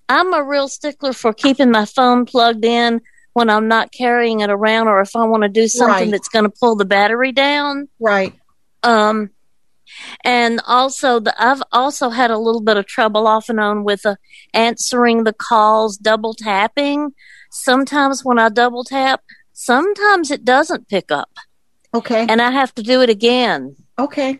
I'm 0.09 0.33
a 0.33 0.43
real 0.43 0.67
stickler 0.67 1.13
for 1.13 1.33
keeping 1.33 1.71
my 1.71 1.85
phone 1.85 2.25
plugged 2.25 2.65
in 2.65 3.01
when 3.33 3.49
I'm 3.49 3.67
not 3.67 3.91
carrying 3.91 4.41
it 4.41 4.49
around, 4.49 4.87
or 4.87 5.01
if 5.01 5.15
I 5.15 5.23
want 5.23 5.43
to 5.43 5.49
do 5.49 5.67
something 5.67 5.93
Right. 6.05 6.11
that's 6.11 6.29
going 6.29 6.45
to 6.45 6.53
pull 6.59 6.75
the 6.75 6.85
battery 6.85 7.31
down. 7.31 7.87
Right. 7.99 8.33
Um, 8.83 9.31
And 10.23 10.59
also, 10.67 11.19
the, 11.19 11.33
I've 11.43 11.61
also 11.71 12.09
had 12.09 12.31
a 12.31 12.37
little 12.37 12.61
bit 12.61 12.77
of 12.77 12.85
trouble 12.85 13.27
off 13.27 13.49
and 13.49 13.59
on 13.59 13.83
with 13.83 14.05
uh, 14.05 14.15
answering 14.53 15.23
the 15.23 15.33
calls, 15.33 15.97
double 15.97 16.33
tapping. 16.33 17.13
Sometimes 17.51 18.23
when 18.23 18.39
I 18.39 18.49
double 18.49 18.83
tap, 18.83 19.21
sometimes 19.53 20.31
it 20.31 20.43
doesn't 20.45 20.87
pick 20.89 21.11
up. 21.11 21.29
Okay. 21.93 22.25
And 22.27 22.41
I 22.41 22.51
have 22.51 22.73
to 22.75 22.83
do 22.83 23.01
it 23.01 23.09
again. 23.09 23.75
Okay. 23.97 24.39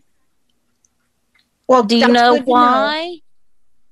Well, 1.68 1.84
do 1.84 1.98
you 1.98 2.08
know 2.08 2.40
why? 2.40 3.20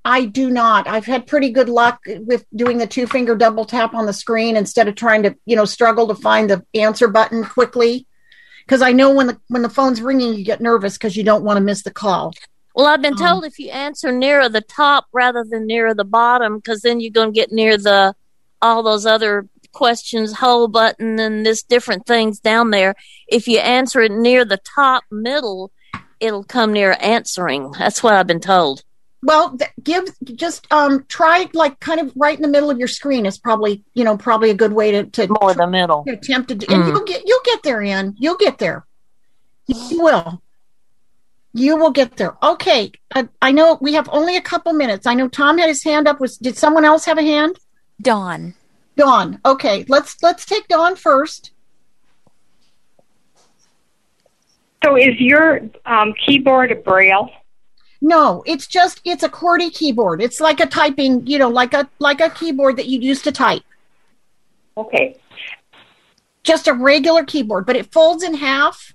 I 0.04 0.26
do 0.26 0.50
not. 0.50 0.88
I've 0.88 1.06
had 1.06 1.28
pretty 1.28 1.52
good 1.52 1.70
luck 1.70 2.02
with 2.08 2.46
doing 2.56 2.80
the 2.80 2.88
two 2.88 3.06
finger 3.06 3.36
double 3.36 3.66
tap 3.66 3.94
on 3.94 4.08
the 4.08 4.14
screen 4.14 4.58
instead 4.58 4.88
of 4.88 4.96
trying 4.96 5.24
to, 5.24 5.36
you 5.46 5.56
know, 5.56 5.66
struggle 5.66 6.08
to 6.08 6.16
find 6.16 6.50
the 6.50 6.66
answer 6.74 7.08
button 7.08 7.44
quickly. 7.46 8.08
Because 8.66 8.82
I 8.82 8.94
know 8.94 9.14
when 9.14 9.28
the 9.28 9.40
when 9.50 9.62
the 9.62 9.70
phone's 9.70 10.02
ringing, 10.02 10.34
you 10.34 10.44
get 10.44 10.60
nervous 10.60 10.98
because 10.98 11.16
you 11.16 11.24
don't 11.24 11.44
want 11.44 11.58
to 11.58 11.62
miss 11.62 11.84
the 11.84 11.92
call. 11.92 12.34
Well, 12.76 12.88
I've 12.88 13.02
been 13.02 13.14
Um, 13.14 13.20
told 13.20 13.46
if 13.46 13.60
you 13.60 13.70
answer 13.70 14.12
nearer 14.12 14.50
the 14.50 14.62
top 14.62 15.06
rather 15.12 15.44
than 15.44 15.68
nearer 15.68 15.94
the 15.94 16.06
bottom, 16.06 16.58
because 16.58 16.82
then 16.82 17.00
you're 17.00 17.12
going 17.12 17.34
to 17.34 17.40
get 17.40 17.52
near 17.52 17.78
the 17.78 18.16
all 18.62 18.82
those 18.82 19.06
other 19.06 19.48
questions, 19.72 20.34
whole 20.34 20.68
button, 20.68 21.20
and 21.20 21.46
this 21.46 21.64
different 21.64 22.06
things 22.06 22.40
down 22.40 22.72
there. 22.72 22.96
If 23.28 23.48
you 23.48 23.60
answer 23.60 24.02
it 24.02 24.12
near 24.12 24.46
the 24.46 24.58
top 24.58 25.04
middle, 25.12 25.72
it'll 26.20 26.44
come 26.44 26.74
near 26.74 26.96
answering. 27.00 27.72
That's 27.72 28.02
what 28.04 28.14
I've 28.14 28.28
been 28.28 28.40
told. 28.42 28.84
Well, 29.24 29.56
th- 29.56 29.70
give 29.84 30.06
just 30.36 30.66
um 30.74 31.06
try 31.08 31.48
like 31.54 31.80
kind 31.80 32.00
of 32.00 32.12
right 32.16 32.36
in 32.36 32.42
the 32.42 32.48
middle 32.48 32.72
of 32.72 32.80
your 32.80 32.88
screen 32.88 33.28
is 33.28 33.38
probably 33.38 33.84
you 33.94 34.04
know 34.04 34.18
probably 34.18 34.50
a 34.50 34.56
good 34.56 34.74
way 34.74 34.92
to 34.92 35.04
to 35.06 35.28
more 35.42 35.54
the 35.54 35.68
middle 35.68 36.04
to 36.06 36.14
attempt 36.14 36.50
to 36.50 36.56
do, 36.56 36.66
and 36.74 36.84
Mm. 36.84 36.88
you'll 36.88 37.04
get 37.06 37.22
you'll 37.28 37.40
get 37.46 37.62
there, 37.62 37.82
Ann. 37.84 38.16
You'll 38.18 38.38
get 38.38 38.58
there. 38.58 38.86
You 39.68 40.02
will. 40.02 40.42
You 41.54 41.76
will 41.78 41.92
get 41.92 42.16
there. 42.18 42.36
Okay. 42.42 42.94
I, 43.14 43.28
I 43.42 43.52
know 43.52 43.78
we 43.82 43.94
have 43.94 44.08
only 44.12 44.38
a 44.38 44.42
couple 44.42 44.72
minutes. 44.74 45.06
I 45.06 45.14
know 45.14 45.28
Tom 45.28 45.58
had 45.58 45.68
his 45.68 45.84
hand 45.84 46.08
up. 46.08 46.20
Was 46.20 46.38
did 46.38 46.58
someone 46.58 46.86
else 46.86 47.06
have 47.06 47.18
a 47.18 47.24
hand? 47.24 47.58
Dawn. 48.02 48.56
Dawn. 49.02 49.40
Okay. 49.46 49.84
Let's 49.88 50.22
let's 50.22 50.46
take 50.46 50.68
Dawn 50.68 50.96
first. 50.96 51.52
So 54.84 54.96
is 54.96 55.20
your 55.20 55.62
um, 55.86 56.14
keyboard 56.26 56.72
a 56.72 56.76
braille? 56.76 57.30
No, 58.02 58.44
it's 58.46 58.68
just 58.68 59.02
it's 59.06 59.24
a 59.24 59.30
QWERTY 59.30 59.74
keyboard. 59.74 60.22
It's 60.22 60.40
like 60.40 60.60
a 60.60 60.66
typing, 60.66 61.26
you 61.28 61.38
know, 61.40 61.50
like 61.50 61.74
a 61.74 61.90
like 62.00 62.20
a 62.22 62.30
keyboard 62.30 62.78
that 62.78 62.88
you 62.88 63.00
use 63.00 63.22
to 63.24 63.32
type. 63.32 63.64
Okay. 64.78 65.18
Just 66.44 66.68
a 66.68 66.74
regular 66.74 67.24
keyboard, 67.24 67.66
but 67.66 67.76
it 67.76 67.92
folds 67.92 68.24
in 68.24 68.34
half. 68.36 68.94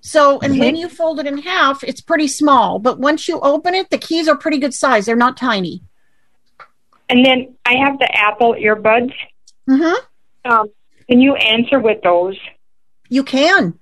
So, 0.00 0.38
and 0.40 0.60
when 0.60 0.74
Mhm. 0.76 0.78
you 0.78 0.88
fold 0.88 1.18
it 1.18 1.26
in 1.26 1.38
half, 1.38 1.82
it's 1.82 2.00
pretty 2.00 2.28
small. 2.28 2.78
But 2.78 3.00
once 3.00 3.26
you 3.26 3.40
open 3.40 3.74
it, 3.74 3.90
the 3.90 3.98
keys 3.98 4.28
are 4.28 4.36
pretty 4.36 4.58
good 4.58 4.74
size. 4.74 5.06
They're 5.06 5.16
not 5.16 5.36
tiny. 5.36 5.82
And 7.08 7.24
then 7.24 7.56
I 7.64 7.74
have 7.76 7.98
the 7.98 8.08
Apple 8.16 8.54
earbuds. 8.54 9.12
Mm-hmm. 9.68 10.50
Um, 10.50 10.70
can 11.08 11.20
you 11.20 11.34
answer 11.34 11.78
with 11.78 12.02
those? 12.02 12.38
You 13.08 13.24
can. 13.24 13.78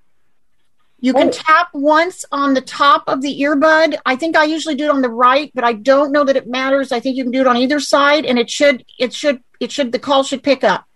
You 1.01 1.13
can 1.13 1.31
tap 1.31 1.69
once 1.75 2.25
on 2.33 2.55
the 2.55 2.63
top 2.63 3.05
of 3.09 3.21
the 3.21 3.41
earbud. 3.43 3.99
I 4.07 4.17
think 4.17 4.39
I 4.39 4.45
usually 4.45 4.75
do 4.75 4.87
it 4.87 4.91
on 4.91 5.03
the 5.03 5.11
right, 5.11 5.51
but 5.55 5.63
I 5.63 5.75
don't 5.75 6.13
know 6.13 6.25
that 6.25 6.35
it 6.35 6.49
matters. 6.49 6.93
I 6.93 7.01
think 7.01 7.17
you 7.17 7.25
can 7.25 7.31
do 7.31 7.43
it 7.43 7.47
on 7.47 7.59
either 7.59 7.79
side, 7.79 8.25
and 8.25 8.39
it 8.39 8.49
should 8.49 8.87
it 8.99 9.13
should 9.13 9.43
it 9.61 9.71
should 9.71 9.93
the 9.93 9.99
call 9.99 10.23
should 10.23 10.43
pick 10.43 10.65
up. 10.65 10.87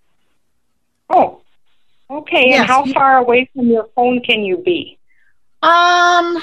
Oh, 1.11 1.43
okay. 2.09 2.45
Yes, 2.47 2.61
and 2.61 2.67
how 2.67 2.87
far 2.87 3.19
away 3.19 3.51
from 3.55 3.69
your 3.69 3.91
phone 3.95 4.23
can 4.23 4.45
you 4.45 4.57
be? 4.57 4.99
Um, 5.63 6.43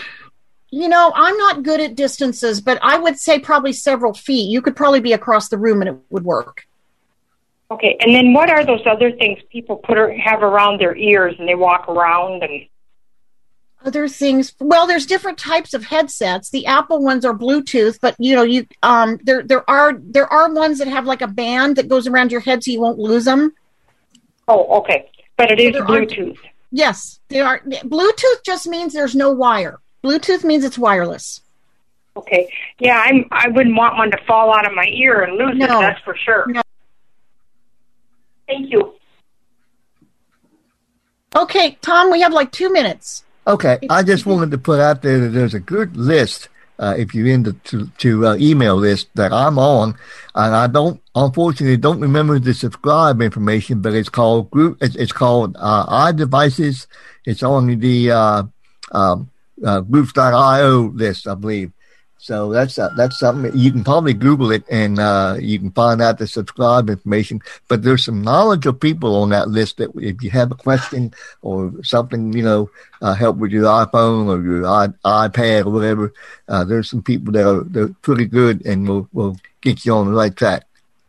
you 0.69 0.87
know, 0.87 1.11
I'm 1.15 1.37
not 1.37 1.63
good 1.63 1.79
at 1.79 1.95
distances, 1.95 2.61
but 2.61 2.77
I 2.83 2.99
would 2.99 3.17
say 3.17 3.39
probably 3.39 3.73
several 3.73 4.13
feet. 4.13 4.47
You 4.47 4.61
could 4.61 4.75
probably 4.75 4.99
be 4.99 5.13
across 5.13 5.49
the 5.49 5.57
room 5.57 5.81
and 5.81 5.89
it 5.89 5.97
would 6.11 6.23
work. 6.23 6.67
Okay. 7.71 7.97
And 7.99 8.13
then 8.13 8.33
what 8.33 8.49
are 8.49 8.65
those 8.65 8.85
other 8.85 9.11
things 9.11 9.39
people 9.51 9.77
put 9.77 9.97
or 9.97 10.13
have 10.13 10.43
around 10.43 10.79
their 10.79 10.95
ears 10.95 11.35
and 11.39 11.47
they 11.47 11.55
walk 11.55 11.87
around 11.87 12.43
and? 12.43 12.67
Other 13.83 14.07
things, 14.07 14.53
well, 14.59 14.87
there's 14.87 15.05
different 15.05 15.37
types 15.37 15.75
of 15.75 15.85
headsets. 15.85 16.49
The 16.49 16.65
Apple 16.65 17.03
ones 17.03 17.23
are 17.23 17.33
Bluetooth, 17.35 17.99
but 18.01 18.15
you 18.17 18.35
know, 18.35 18.41
you 18.41 18.65
um, 18.81 19.19
there 19.23 19.43
there 19.43 19.69
are 19.69 19.93
there 19.93 20.31
are 20.31 20.51
ones 20.51 20.79
that 20.79 20.87
have 20.87 21.05
like 21.05 21.21
a 21.21 21.27
band 21.27 21.75
that 21.75 21.87
goes 21.87 22.07
around 22.07 22.31
your 22.31 22.41
head 22.41 22.63
so 22.63 22.71
you 22.71 22.81
won't 22.81 22.97
lose 22.97 23.25
them. 23.25 23.53
Oh, 24.47 24.79
okay. 24.79 25.09
But 25.37 25.51
it 25.51 25.59
is 25.59 25.75
are- 25.75 25.85
Bluetooth. 25.85 26.37
Yes, 26.71 27.19
they 27.29 27.41
are. 27.41 27.59
Bluetooth 27.59 28.43
just 28.43 28.67
means 28.67 28.91
there's 28.93 29.15
no 29.15 29.31
wire. 29.31 29.79
Bluetooth 30.03 30.43
means 30.43 30.65
it's 30.65 30.77
wireless. 30.77 31.41
Okay. 32.17 32.51
Yeah, 32.79 32.99
I'm. 32.99 33.25
I 33.31 33.49
wouldn't 33.49 33.75
want 33.75 33.97
one 33.97 34.09
to 34.11 34.17
fall 34.25 34.55
out 34.55 34.65
of 34.65 34.73
my 34.73 34.87
ear 34.87 35.21
and 35.21 35.37
lose 35.37 35.55
it. 35.63 35.67
That's 35.67 36.01
for 36.01 36.15
sure. 36.15 36.45
No. 36.47 36.61
Thank 38.47 38.71
you. 38.71 38.93
Okay, 41.35 41.77
Tom, 41.81 42.11
we 42.11 42.21
have 42.21 42.33
like 42.33 42.51
two 42.51 42.71
minutes. 42.71 43.23
Okay, 43.47 43.77
I 43.89 44.03
just 44.03 44.25
wanted 44.25 44.51
to 44.51 44.57
put 44.57 44.79
out 44.79 45.01
there 45.01 45.19
that 45.19 45.29
there's 45.29 45.53
a 45.53 45.59
good 45.59 45.97
list. 45.97 46.49
Uh, 46.77 46.93
if 46.97 47.15
you're 47.15 47.27
into 47.27 47.53
to, 47.53 47.87
to 47.97 48.27
uh, 48.27 48.35
email 48.35 48.75
list 48.75 49.07
that 49.15 49.31
I'm 49.31 49.57
on, 49.57 49.95
and 50.33 50.55
I 50.55 50.67
don't 50.67 51.01
unfortunately 51.13 51.77
don't 51.77 52.01
remember 52.01 52.37
the 52.37 52.53
subscribe 52.53 53.21
information, 53.21 53.81
but 53.81 53.93
it's 53.93 54.09
called 54.09 54.51
group. 54.51 54.77
It's, 54.81 54.95
it's 54.95 55.13
called 55.13 55.55
uh, 55.57 56.11
iDevices. 56.11 56.87
It's 57.23 57.43
on 57.43 57.79
the 57.79 58.11
uh, 58.11 58.43
um, 58.91 59.29
uh, 59.63 59.81
groups.io 59.81 60.91
list, 60.93 61.27
I 61.27 61.35
believe. 61.35 61.71
So 62.25 62.51
that's 62.51 62.79
uh, 62.79 62.89
that's 62.97 63.19
something 63.19 63.55
you 63.55 63.71
can 63.71 63.83
probably 63.83 64.15
Google 64.15 64.49
it 64.49 64.63
and 64.67 64.97
uh, 64.97 65.37
you 65.39 65.59
can 65.59 65.69
find 65.69 66.01
out 66.01 66.17
the 66.17 66.25
subscribe 66.25 66.89
information. 66.89 67.39
But 67.67 67.83
there's 67.83 68.03
some 68.03 68.23
knowledgeable 68.23 68.79
people 68.79 69.15
on 69.17 69.29
that 69.29 69.49
list 69.49 69.77
that 69.77 69.91
if 69.93 70.23
you 70.23 70.31
have 70.31 70.51
a 70.51 70.55
question 70.55 71.13
or 71.43 71.71
something, 71.83 72.33
you 72.33 72.41
know, 72.41 72.71
uh, 73.03 73.13
help 73.13 73.37
with 73.37 73.51
your 73.51 73.65
iPhone 73.65 74.25
or 74.25 74.41
your 74.43 74.65
I- 74.65 75.27
iPad 75.29 75.67
or 75.67 75.69
whatever, 75.69 76.13
uh, 76.49 76.63
there's 76.63 76.89
some 76.89 77.03
people 77.03 77.31
that 77.33 77.47
are 77.47 77.63
they're 77.63 77.89
pretty 78.01 78.25
good 78.25 78.65
and 78.65 78.89
will 78.89 79.07
will 79.13 79.37
get 79.61 79.85
you 79.85 79.93
on 79.93 80.07
the 80.07 80.13
right 80.13 80.35
track. 80.35 80.63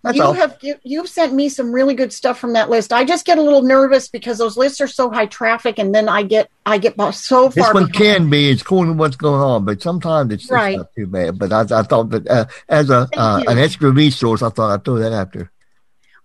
That's 0.06 0.16
you 0.16 0.22
all. 0.24 0.32
have 0.32 0.56
you, 0.62 0.76
you've 0.82 1.08
sent 1.08 1.32
me 1.34 1.48
some 1.48 1.72
really 1.72 1.94
good 1.94 2.12
stuff 2.12 2.38
from 2.38 2.54
that 2.54 2.70
list. 2.70 2.92
I 2.92 3.04
just 3.04 3.26
get 3.26 3.38
a 3.38 3.42
little 3.42 3.62
nervous 3.62 4.08
because 4.08 4.38
those 4.38 4.56
lists 4.56 4.80
are 4.80 4.86
so 4.88 5.10
high 5.10 5.26
traffic, 5.26 5.78
and 5.78 5.94
then 5.94 6.08
I 6.08 6.22
get 6.22 6.50
I 6.64 6.78
get 6.78 6.96
bo- 6.96 7.10
so 7.10 7.48
This 7.48 7.64
far. 7.64 7.74
one 7.74 7.86
behind. 7.86 7.94
can 7.94 8.30
be. 8.30 8.50
It's 8.50 8.62
cool 8.62 8.84
to 8.84 8.92
what's 8.92 9.16
going 9.16 9.40
on, 9.40 9.64
but 9.64 9.82
sometimes 9.82 10.32
it's, 10.32 10.44
it's 10.44 10.50
not 10.76 10.94
too 10.94 11.06
bad. 11.06 11.38
But 11.38 11.52
I, 11.52 11.60
I 11.80 11.82
thought 11.82 12.10
that 12.10 12.26
uh, 12.28 12.46
as 12.68 12.90
a 12.90 13.08
uh, 13.16 13.42
an 13.46 13.58
extra 13.58 13.90
resource, 13.90 14.42
I 14.42 14.50
thought 14.50 14.72
I'd 14.72 14.84
throw 14.84 14.96
that 14.98 15.12
out 15.12 15.32
there. 15.32 15.50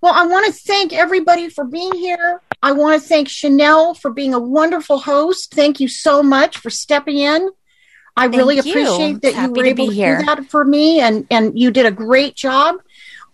Well, 0.01 0.13
I 0.15 0.25
want 0.25 0.47
to 0.47 0.51
thank 0.51 0.93
everybody 0.93 1.49
for 1.49 1.63
being 1.63 1.93
here. 1.93 2.41
I 2.63 2.71
want 2.71 3.01
to 3.01 3.07
thank 3.07 3.29
Chanel 3.29 3.93
for 3.93 4.09
being 4.11 4.33
a 4.33 4.39
wonderful 4.39 4.97
host. 4.99 5.53
Thank 5.53 5.79
you 5.79 5.87
so 5.87 6.23
much 6.23 6.57
for 6.57 6.69
stepping 6.71 7.17
in. 7.17 7.49
I 8.17 8.23
Thank 8.23 8.35
really 8.35 8.55
you. 8.55 8.61
appreciate 8.61 9.21
that 9.21 9.35
you 9.35 9.49
were 9.51 9.63
to 9.63 9.69
able 9.69 9.85
be 9.85 9.89
to 9.89 9.95
here. 9.95 10.19
do 10.19 10.25
that 10.25 10.45
for 10.49 10.65
me, 10.65 10.99
and 10.99 11.25
and 11.31 11.57
you 11.57 11.71
did 11.71 11.85
a 11.85 11.91
great 11.91 12.35
job. 12.35 12.75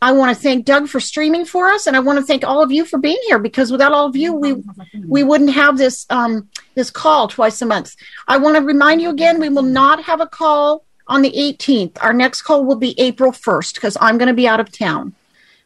I 0.02 0.12
want 0.12 0.36
to 0.36 0.42
thank 0.42 0.66
Doug 0.66 0.88
for 0.88 1.00
streaming 1.00 1.46
for 1.46 1.70
us, 1.70 1.88
and 1.88 1.96
I 1.96 2.00
want 2.00 2.20
to 2.20 2.26
thank 2.26 2.44
all 2.44 2.62
of 2.62 2.72
you 2.72 2.86
for 2.86 3.00
being 3.00 3.20
here 3.28 3.40
because 3.40 3.72
without 3.72 3.94
all 3.94 4.06
of 4.06 4.16
you, 4.16 4.34
we 4.34 4.64
we 5.06 5.24
wouldn't 5.24 5.54
have 5.54 5.78
this 5.78 6.06
um, 6.10 6.50
this 6.76 6.92
call 6.92 7.28
twice 7.28 7.62
a 7.62 7.66
month. 7.66 7.96
I 8.28 8.38
want 8.38 8.58
to 8.58 8.62
remind 8.62 9.02
you 9.02 9.10
again: 9.10 9.40
we 9.40 9.50
will 9.50 9.64
not 9.64 10.04
have 10.04 10.22
a 10.22 10.28
call 10.28 10.86
on 11.08 11.22
the 11.22 11.32
18th. 11.32 11.98
Our 12.02 12.14
next 12.14 12.44
call 12.44 12.66
will 12.66 12.76
be 12.76 13.00
April 13.00 13.32
1st 13.32 13.76
because 13.76 13.98
I'm 14.00 14.18
going 14.18 14.28
to 14.28 14.34
be 14.34 14.48
out 14.48 14.60
of 14.60 14.72
town. 14.72 15.16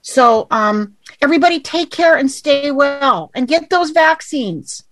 So, 0.04 0.48
um, 0.50 0.96
everybody, 1.22 1.60
take 1.60 1.92
care 1.92 2.16
and 2.16 2.32
stay 2.32 2.72
well, 2.72 3.32
and 3.36 3.48
get 3.48 3.70
those 3.70 3.92
vaccines. 3.92 4.84